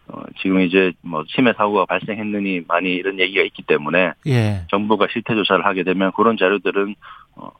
어, 0.09 0.22
지금 0.40 0.60
이제 0.60 0.93
뭐 1.02 1.24
치매 1.28 1.52
사고가 1.52 1.85
발생했느니 1.85 2.62
많이 2.66 2.94
이런 2.94 3.18
얘기가 3.20 3.43
있기 3.43 3.62
때문에 3.62 4.12
예. 4.26 4.64
정부가 4.70 5.06
실태 5.10 5.35
조사를 5.35 5.64
하게 5.64 5.82
되면 5.82 6.12
그런 6.12 6.36
자료들은 6.36 6.94
어, 7.36 7.51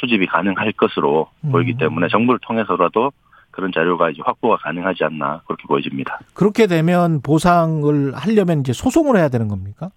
수집이 0.00 0.26
가능할 0.26 0.72
것으로 0.72 1.28
음. 1.44 1.52
보이기 1.52 1.76
때문에 1.76 2.08
정부를 2.08 2.40
통해서라도 2.42 3.12
그런 3.50 3.72
자료가 3.72 4.10
이제 4.10 4.22
확보가 4.24 4.56
가능하지 4.56 5.04
않나 5.04 5.42
그렇게 5.46 5.64
보여집니다. 5.66 6.18
그렇게 6.34 6.66
되면 6.66 7.20
보상을 7.20 8.14
하려면 8.14 8.60
이제 8.60 8.72
소송을 8.72 9.16
해야 9.16 9.28
되는 9.28 9.48
겁니까? 9.48 9.90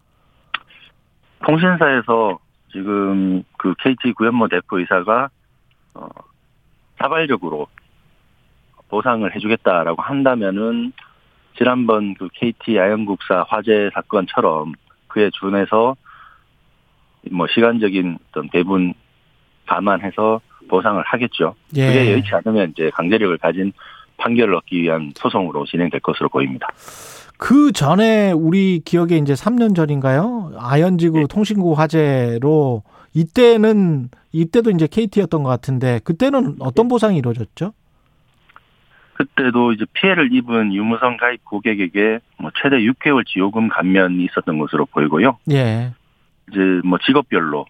통신사에서 1.46 2.40
지금 2.72 3.44
그 3.58 3.74
KT 3.80 4.14
구현모 4.14 4.48
대표이사가 4.48 5.30
어, 5.96 6.08
자발적으로 7.00 7.68
보상을 8.90 9.36
해주겠다라고 9.36 10.02
한다면은 10.02 10.94
지난번 11.58 12.16
그 12.16 12.30
KT 12.34 12.80
아영국사 12.80 13.46
화재 13.48 13.90
사건처럼 13.94 14.74
그에 15.08 15.30
준해서 15.40 15.96
뭐 17.32 17.48
시간적인 17.48 18.18
어떤 18.30 18.50
배분 18.50 18.94
감안해서 19.68 20.42
보상을 20.68 21.02
하겠죠. 21.04 21.56
예. 21.76 21.88
그게 21.88 22.12
여의치 22.12 22.30
않으면 22.34 22.72
이제 22.72 22.90
강제력을 22.94 23.38
가진 23.38 23.72
판결을 24.18 24.56
얻기 24.56 24.82
위한 24.82 25.12
소송으로 25.16 25.66
진행될 25.66 26.00
것으로 26.02 26.30
보입니다. 26.30 26.68
그 27.38 27.72
전에 27.72 28.32
우리 28.32 28.82
기억에 28.84 29.18
이제 29.18 29.34
3년 29.34 29.76
전인가요? 29.76 30.54
아현지구 30.58 31.28
통신구 31.28 31.74
화재로 31.74 32.84
이때는 33.14 34.10
이때도 34.32 34.72
이제 34.72 34.88
KT였던 34.88 35.44
것 35.44 35.50
같은데 35.50 36.00
그때는 36.04 36.56
어떤 36.60 36.88
보상이 36.88 37.18
이루어졌죠? 37.18 37.74
그때도 39.14 39.74
이제 39.74 39.86
피해를 39.94 40.34
입은 40.34 40.74
유무선 40.74 41.18
가입 41.18 41.46
고객에게 41.46 42.20
뭐 42.38 42.52
최대 42.62 42.78
6개월 42.78 43.26
지 43.26 43.40
요금 43.40 43.70
감면이 43.70 44.24
있었던 44.26 44.58
것으로 44.58 44.86
보이고요. 44.88 45.38
예. 45.52 45.94
이제 46.50 46.60
뭐 46.84 46.98
직업별로 47.00 47.66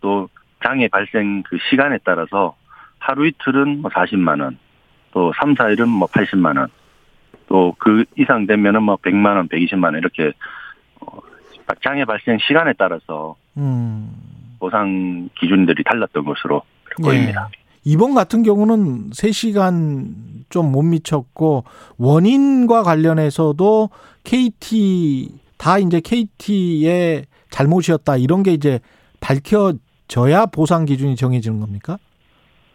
또 0.00 0.28
장애 0.64 0.88
발생 0.88 1.42
그 1.42 1.58
시간에 1.70 1.98
따라서 2.04 2.56
하루 2.98 3.26
이틀은 3.26 3.82
뭐 3.82 3.90
40만 3.90 4.42
원, 4.42 4.58
또 5.12 5.32
3, 5.40 5.54
4일은 5.54 5.86
뭐 5.88 6.06
80만 6.08 6.58
원, 6.58 6.68
또 7.48 7.74
그 7.78 8.04
이상 8.16 8.46
되면은 8.46 8.82
뭐 8.82 8.96
100만 8.96 9.36
원, 9.36 9.48
120만 9.48 9.84
원 9.84 9.96
이렇게 9.96 10.32
어, 11.00 11.18
장애 11.82 12.04
발생 12.04 12.38
시간에 12.38 12.72
따라서 12.78 13.36
음. 13.56 14.10
보상 14.58 15.28
기준들이 15.38 15.82
달랐던 15.82 16.24
것으로 16.24 16.62
보입니다. 17.02 17.48
예. 17.52 17.59
이번 17.84 18.14
같은 18.14 18.42
경우는 18.42 19.10
3시간 19.10 20.30
좀 20.50 20.72
못 20.72 20.82
미쳤고 20.82 21.64
원인과 21.98 22.82
관련해서도 22.82 23.90
KT 24.24 25.28
다 25.58 25.78
이제 25.78 26.00
KT의 26.00 27.24
잘못이었다 27.50 28.16
이런 28.16 28.42
게 28.42 28.52
이제 28.52 28.80
밝혀져야 29.20 30.46
보상 30.46 30.84
기준이 30.84 31.16
정해지는 31.16 31.60
겁니까? 31.60 31.98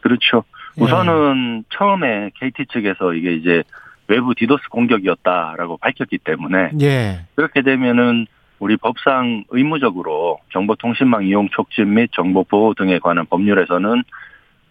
그렇죠. 0.02 0.44
우선은 0.77 1.65
처음에 1.69 2.32
KT 2.40 2.65
측에서 2.72 3.14
이게 3.14 3.34
이제 3.36 3.64
외부 4.07 4.34
디도스 4.36 4.69
공격이었다라고 4.69 5.77
밝혔기 5.77 6.19
때문에 6.19 6.72
예. 6.82 7.26
그렇게 7.36 7.61
되면은 7.61 8.27
우리 8.60 8.77
법상 8.77 9.45
의무적으로 9.49 10.40
정보통신망 10.53 11.26
이용 11.26 11.49
촉진 11.49 11.94
및 11.94 12.10
정보 12.14 12.44
보호 12.44 12.73
등에 12.73 12.99
관한 12.99 13.26
법률에서는 13.26 14.03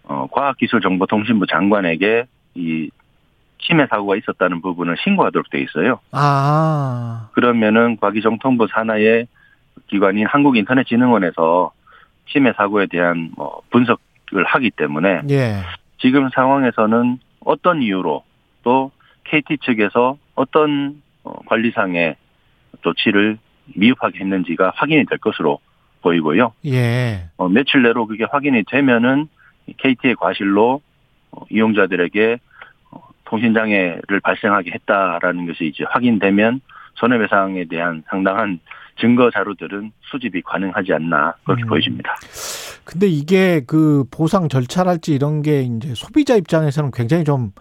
어, 0.05 0.27
과학기술정보통신부 0.31 1.47
장관에게 1.47 2.25
이 2.55 2.91
침해 3.59 3.87
사고가 3.89 4.17
있었다는 4.17 4.61
부분을 4.61 4.97
신고하도록 5.03 5.51
돼 5.51 5.61
있어요. 5.63 6.01
아. 6.13 7.29
그러면은 7.33 7.97
과기정통부 7.97 8.67
산하의 8.71 9.27
기관인 9.89 10.27
한국인터넷진흥원에서 10.27 11.73
침해 12.31 12.53
사고에 12.57 12.87
대한 12.87 13.33
뭐 13.37 13.63
분석을 13.71 14.45
하기 14.45 14.71
때문에 14.71 15.23
예. 15.31 15.63
지금 15.99 16.29
상황에서는 16.35 17.19
어떤 17.41 17.83
이유로 17.83 18.23
또 18.63 18.91
KT 19.25 19.59
측에서 19.65 20.19
어떤 20.35 21.03
어, 21.23 21.33
관리상의 21.47 22.17
조치를 22.83 23.39
미흡하게 23.75 24.21
했는지가 24.21 24.73
확인이 24.75 25.07
될 25.07 25.19
것으로 25.19 25.59
보이고요. 26.03 26.53
예. 26.67 27.29
어, 27.37 27.49
며칠 27.49 27.83
내로 27.83 28.07
그게 28.07 28.25
확인이 28.31 28.63
되면은 28.65 29.29
KT의 29.77 30.17
과실로 30.17 30.81
어, 31.33 31.45
이용자들에게 31.51 32.39
어, 32.91 33.01
통신장애를 33.25 34.21
발생하게 34.23 34.73
했다라는 34.73 35.47
것이 35.47 35.67
이제 35.67 35.85
확인되면 35.89 36.61
손해배상에 36.95 37.65
대한 37.65 38.03
상당한 38.09 38.61
증거 39.01 39.31
자료들은 39.31 39.93
수집이 40.03 40.43
가능하지 40.43 40.93
않나 40.93 41.35
그렇게 41.45 41.65
음. 41.65 41.69
보여집니다. 41.69 42.15
근데 42.85 43.09
이게 43.09 43.63
그 43.67 44.05
보상 44.11 44.49
절차랄지 44.49 45.15
이런 45.15 45.43
게 45.43 45.63
이제 45.63 45.95
소비자 45.95 46.37
입장에서는 46.37 46.91
굉장히 46.93 47.25
좀 47.25 47.53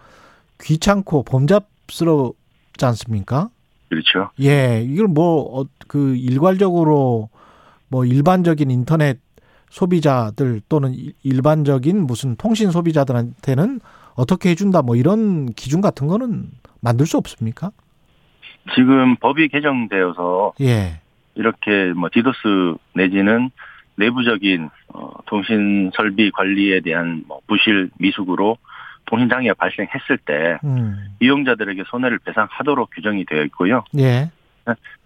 귀찮고 0.60 1.24
범잡스럽지 1.24 2.84
않습니까? 2.84 3.48
그렇죠. 3.88 4.30
예, 4.40 4.82
이걸 4.84 5.08
뭐, 5.08 5.60
어, 5.60 5.66
그, 5.86 6.16
일괄적으로, 6.16 7.28
뭐, 7.88 8.04
일반적인 8.04 8.70
인터넷 8.70 9.18
소비자들 9.70 10.60
또는 10.68 10.94
일- 10.94 11.12
일반적인 11.22 12.06
무슨 12.06 12.36
통신 12.36 12.70
소비자들한테는 12.70 13.80
어떻게 14.16 14.50
해준다, 14.50 14.82
뭐, 14.82 14.94
이런 14.96 15.46
기준 15.54 15.80
같은 15.80 16.06
거는 16.06 16.48
만들 16.80 17.06
수 17.06 17.16
없습니까? 17.16 17.70
지금 18.74 19.16
법이 19.16 19.48
개정되어서 19.48 20.54
예, 20.60 21.00
이렇게 21.34 21.92
뭐 21.96 22.08
디도스 22.12 22.74
내지는 22.94 23.50
내부적인 23.96 24.70
어, 24.88 25.10
통신 25.26 25.90
설비 25.96 26.30
관리에 26.30 26.80
대한 26.80 27.24
뭐 27.26 27.40
부실 27.46 27.90
미숙으로 27.98 28.56
통신 29.06 29.28
장애가 29.28 29.54
발생했을 29.54 30.18
때 30.24 30.58
음, 30.64 30.96
이용자들에게 31.20 31.82
손해를 31.88 32.18
배상하도록 32.20 32.88
규정이 32.94 33.26
되어 33.26 33.42
있고요. 33.44 33.84
예, 33.98 34.30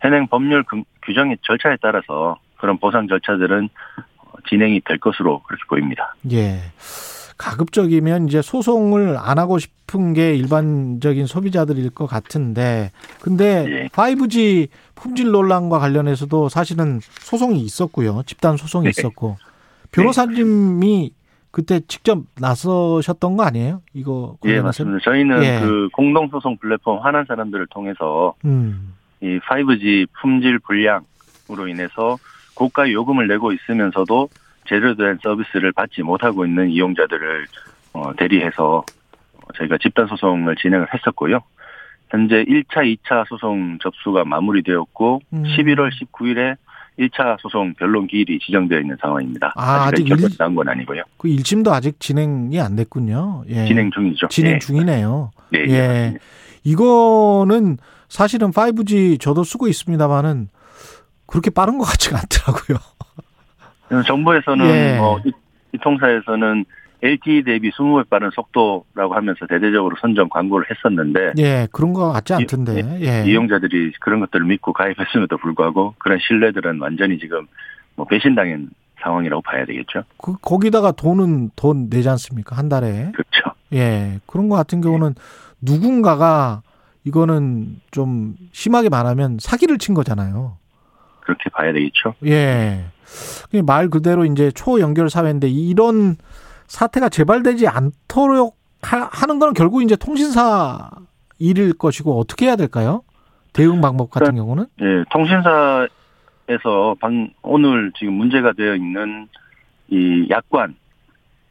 현행 0.00 0.26
법률 0.28 0.62
금- 0.62 0.84
규정의 1.02 1.38
절차에 1.42 1.76
따라서 1.82 2.38
그런 2.58 2.78
보상 2.78 3.08
절차들은 3.08 3.64
어, 3.64 4.02
진행이 4.48 4.82
될 4.84 4.98
것으로 4.98 5.42
그렇게 5.42 5.62
보입니다. 5.68 6.14
예. 6.32 6.60
가급적이면 7.36 8.28
이제 8.28 8.42
소송을 8.42 9.16
안 9.16 9.38
하고 9.38 9.58
싶은 9.58 10.12
게 10.12 10.34
일반적인 10.34 11.26
소비자들일 11.26 11.90
것 11.90 12.06
같은데, 12.06 12.90
근데 13.20 13.64
예. 13.68 13.88
5G 13.88 14.68
품질 14.96 15.30
논란과 15.30 15.78
관련해서도 15.78 16.48
사실은 16.48 17.00
소송이 17.20 17.60
있었고요. 17.60 18.24
집단 18.26 18.56
소송이 18.56 18.84
네. 18.84 18.90
있었고, 18.90 19.36
변호사님이 19.92 21.12
그때 21.50 21.80
직접 21.86 22.18
나서셨던 22.40 23.36
거 23.36 23.44
아니에요? 23.44 23.82
이거 23.94 24.36
예, 24.44 24.48
관련해서? 24.48 24.84
맞습니다. 24.84 25.04
저희는 25.04 25.42
예. 25.44 25.60
그 25.60 25.88
공동 25.92 26.28
소송 26.28 26.56
플랫폼 26.58 26.98
화난 26.98 27.24
사람들을 27.26 27.68
통해서 27.70 28.34
음, 28.44 28.94
이 29.20 29.38
5G 29.38 30.08
품질 30.20 30.58
불량으로 30.58 31.68
인해서 31.68 32.18
고가 32.58 32.90
요금을 32.90 33.28
내고 33.28 33.52
있으면서도 33.52 34.28
제대로 34.66 34.96
된 34.96 35.16
서비스를 35.22 35.70
받지 35.72 36.02
못하고 36.02 36.44
있는 36.44 36.70
이용자들을 36.70 37.46
어, 37.92 38.12
대리해서 38.16 38.78
어, 39.36 39.52
저희가 39.56 39.78
집단 39.80 40.08
소송을 40.08 40.56
진행을 40.56 40.88
했었고요. 40.92 41.38
현재 42.10 42.44
1차, 42.44 42.96
2차 42.96 43.26
소송 43.28 43.78
접수가 43.80 44.24
마무리되었고 44.24 45.20
음. 45.34 45.42
11월 45.44 45.90
19일에 45.92 46.56
1차 46.98 47.36
소송 47.40 47.74
변론 47.74 48.08
기일이 48.08 48.40
지정되어 48.40 48.80
있는 48.80 48.96
상황입니다. 49.00 49.52
아, 49.54 49.84
아직 49.86 50.08
일- 50.08 50.16
난건 50.36 50.68
아니고요. 50.68 51.02
그 51.16 51.28
1심도 51.28 51.68
아직 51.70 52.00
진행이 52.00 52.60
안 52.60 52.74
됐군요. 52.74 53.44
예. 53.48 53.66
진행 53.66 53.90
중이죠. 53.92 54.26
진행 54.28 54.54
예. 54.54 54.58
중이네요. 54.58 55.30
네, 55.50 55.60
예. 55.68 55.72
예. 55.74 56.14
이거는 56.64 57.78
사실은 58.08 58.50
5G 58.50 59.20
저도 59.20 59.44
쓰고 59.44 59.68
있습니다만은 59.68 60.48
그렇게 61.28 61.50
빠른 61.50 61.78
것 61.78 61.84
같지가 61.84 62.18
않더라고요. 62.18 62.78
정부에서는 64.06 64.66
예. 64.66 64.98
어, 64.98 65.18
이, 65.24 65.32
이 65.72 65.78
통사에서는 65.78 66.64
LTE 67.02 67.44
대비 67.44 67.70
20배 67.70 68.08
빠른 68.08 68.30
속도라고 68.30 69.14
하면서 69.14 69.46
대대적으로 69.46 69.94
선점 70.00 70.28
광고를 70.28 70.66
했었는데 70.70 71.34
예, 71.38 71.68
그런 71.70 71.92
거 71.92 72.10
같지 72.12 72.34
않던데. 72.34 72.98
예. 73.00 73.30
이용자들이 73.30 73.92
그런 74.00 74.20
것들을 74.20 74.44
믿고 74.46 74.72
가입했음에도 74.72 75.36
불구하고 75.36 75.94
그런 75.98 76.18
신뢰들은 76.26 76.80
완전히 76.80 77.18
지금 77.18 77.46
뭐 77.94 78.04
배신당한 78.06 78.70
상황이라고 79.00 79.42
봐야 79.42 79.64
되겠죠. 79.64 80.02
그 80.16 80.34
거기다가 80.40 80.90
돈은 80.90 81.50
돈 81.54 81.88
내지 81.88 82.08
않습니까? 82.08 82.56
한 82.56 82.68
달에. 82.68 83.12
그렇죠. 83.12 83.56
예. 83.74 84.18
그런 84.26 84.48
거 84.48 84.56
같은 84.56 84.80
경우는 84.80 85.14
누군가가 85.60 86.62
이거는 87.04 87.80
좀 87.92 88.34
심하게 88.52 88.88
말하면 88.88 89.38
사기를 89.40 89.78
친 89.78 89.94
거잖아요. 89.94 90.56
그렇게 91.28 91.50
봐야 91.50 91.74
되겠죠. 91.74 92.14
예. 92.24 92.86
그말 93.50 93.88
그대로 93.90 94.24
이제 94.24 94.50
초연결 94.50 95.10
사회인데 95.10 95.48
이런 95.48 96.16
사태가 96.66 97.10
재발되지 97.10 97.68
않도록 97.68 98.56
하- 98.80 99.08
하는 99.12 99.38
건 99.38 99.52
결국 99.52 99.82
이제 99.82 99.94
통신사 99.94 100.88
일일 101.38 101.74
것이고 101.74 102.18
어떻게 102.18 102.46
해야 102.46 102.56
될까요? 102.56 103.02
대응 103.52 103.82
방법 103.82 104.10
같은 104.10 104.36
경우는? 104.36 104.66
예, 104.80 105.04
통신사에서 105.10 106.96
방, 106.98 107.30
오늘 107.42 107.92
지금 107.98 108.14
문제가 108.14 108.52
되어 108.52 108.74
있는 108.74 109.28
이 109.90 110.26
약관, 110.30 110.76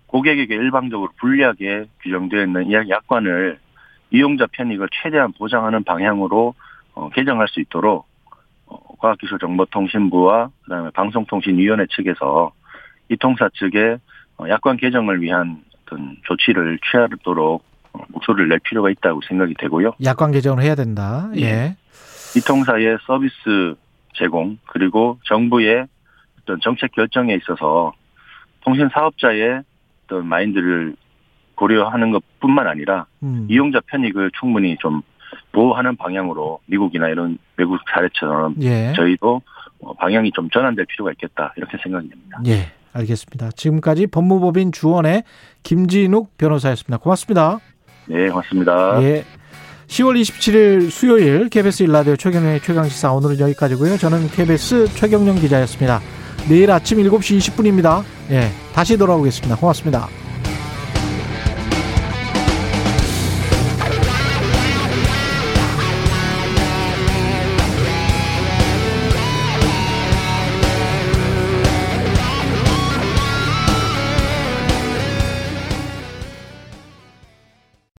고객에게 0.08 0.56
일방적으로 0.56 1.10
불리하게 1.20 1.86
규정되어 2.02 2.44
있는 2.46 2.68
이 2.68 2.74
약관을 2.74 3.60
이용자 4.12 4.48
편익을 4.54 4.88
최대한 5.04 5.34
보장하는 5.34 5.84
방향으로 5.84 6.56
어, 6.96 7.10
개정할 7.10 7.48
수 7.48 7.60
있도록 7.60 8.06
어, 8.06 8.06
과학기술정보통신부와 8.98 10.50
그다음에 10.64 10.90
방송통신위원회 10.92 11.86
측에서 11.90 12.52
이 13.10 13.18
통사 13.18 13.50
측에 13.54 13.98
어, 14.38 14.50
약관 14.50 14.78
개정을 14.78 15.22
위한 15.22 15.64
어떤 15.82 16.18
조치를 16.26 16.80
취하도록 16.90 17.64
어, 17.94 18.00
목소리를 18.10 18.50
낼 18.50 18.60
필요가 18.60 18.90
있다고 18.90 19.22
생각이 19.28 19.56
되고요. 19.58 19.94
약관 20.04 20.32
개정을 20.32 20.64
해야 20.64 20.76
된다. 20.76 21.30
예. 21.38 21.76
이 22.36 22.42
통사의 22.42 22.98
서비스 23.06 23.76
제공 24.14 24.58
그리고 24.68 25.20
정부의 25.26 25.88
어떤 26.42 26.60
정책 26.62 26.92
결정에 26.92 27.34
있어서 27.36 27.94
통신 28.62 28.90
사업자의 28.94 29.62
어떤 30.06 30.28
마인드를 30.28 30.96
고려하는 31.56 32.12
것뿐만 32.12 32.68
아니라 32.68 33.06
음. 33.24 33.48
이용자 33.50 33.82
편익을 33.88 34.32
충분히 34.40 34.78
좀 34.80 35.02
보호하는 35.52 35.96
방향으로 35.96 36.60
미국이나 36.66 37.08
이런 37.10 37.38
외국 37.58 37.80
사례처럼 37.94 38.56
예. 38.62 38.94
저희도 38.96 39.42
어, 39.80 39.94
방향이 39.94 40.32
좀 40.32 40.50
전환될 40.50 40.86
필요가 40.86 41.12
있겠다 41.12 41.54
이렇게 41.58 41.78
생각이 41.82 42.10
됩니다. 42.10 42.40
예. 42.48 42.72
알겠습니다. 42.94 43.52
지금까지 43.52 44.08
법무법인 44.08 44.72
주원의 44.72 45.24
김진욱 45.64 46.38
변호사였습니다. 46.38 46.98
고맙습니다. 46.98 47.60
네, 48.08 48.30
고맙습니다. 48.30 49.02
예. 49.04 49.24
10월 49.88 50.20
27일 50.20 50.90
수요일 50.90 51.50
KBS 51.50 51.84
일라디오 51.84 52.16
최경영의 52.16 52.60
최강시사 52.62 53.14
오늘은 53.14 53.40
여기까지고요. 53.40 53.98
저는 53.98 54.28
KBS 54.28 54.88
최경영 54.96 55.36
기자였습니다. 55.36 56.02
내일 56.50 56.72
아침 56.72 56.98
7시 57.00 57.38
20분입니다. 57.38 58.04
예. 58.32 58.50
다시 58.74 58.98
돌아오겠습니다. 58.98 59.56
고맙습니다. 59.56 60.27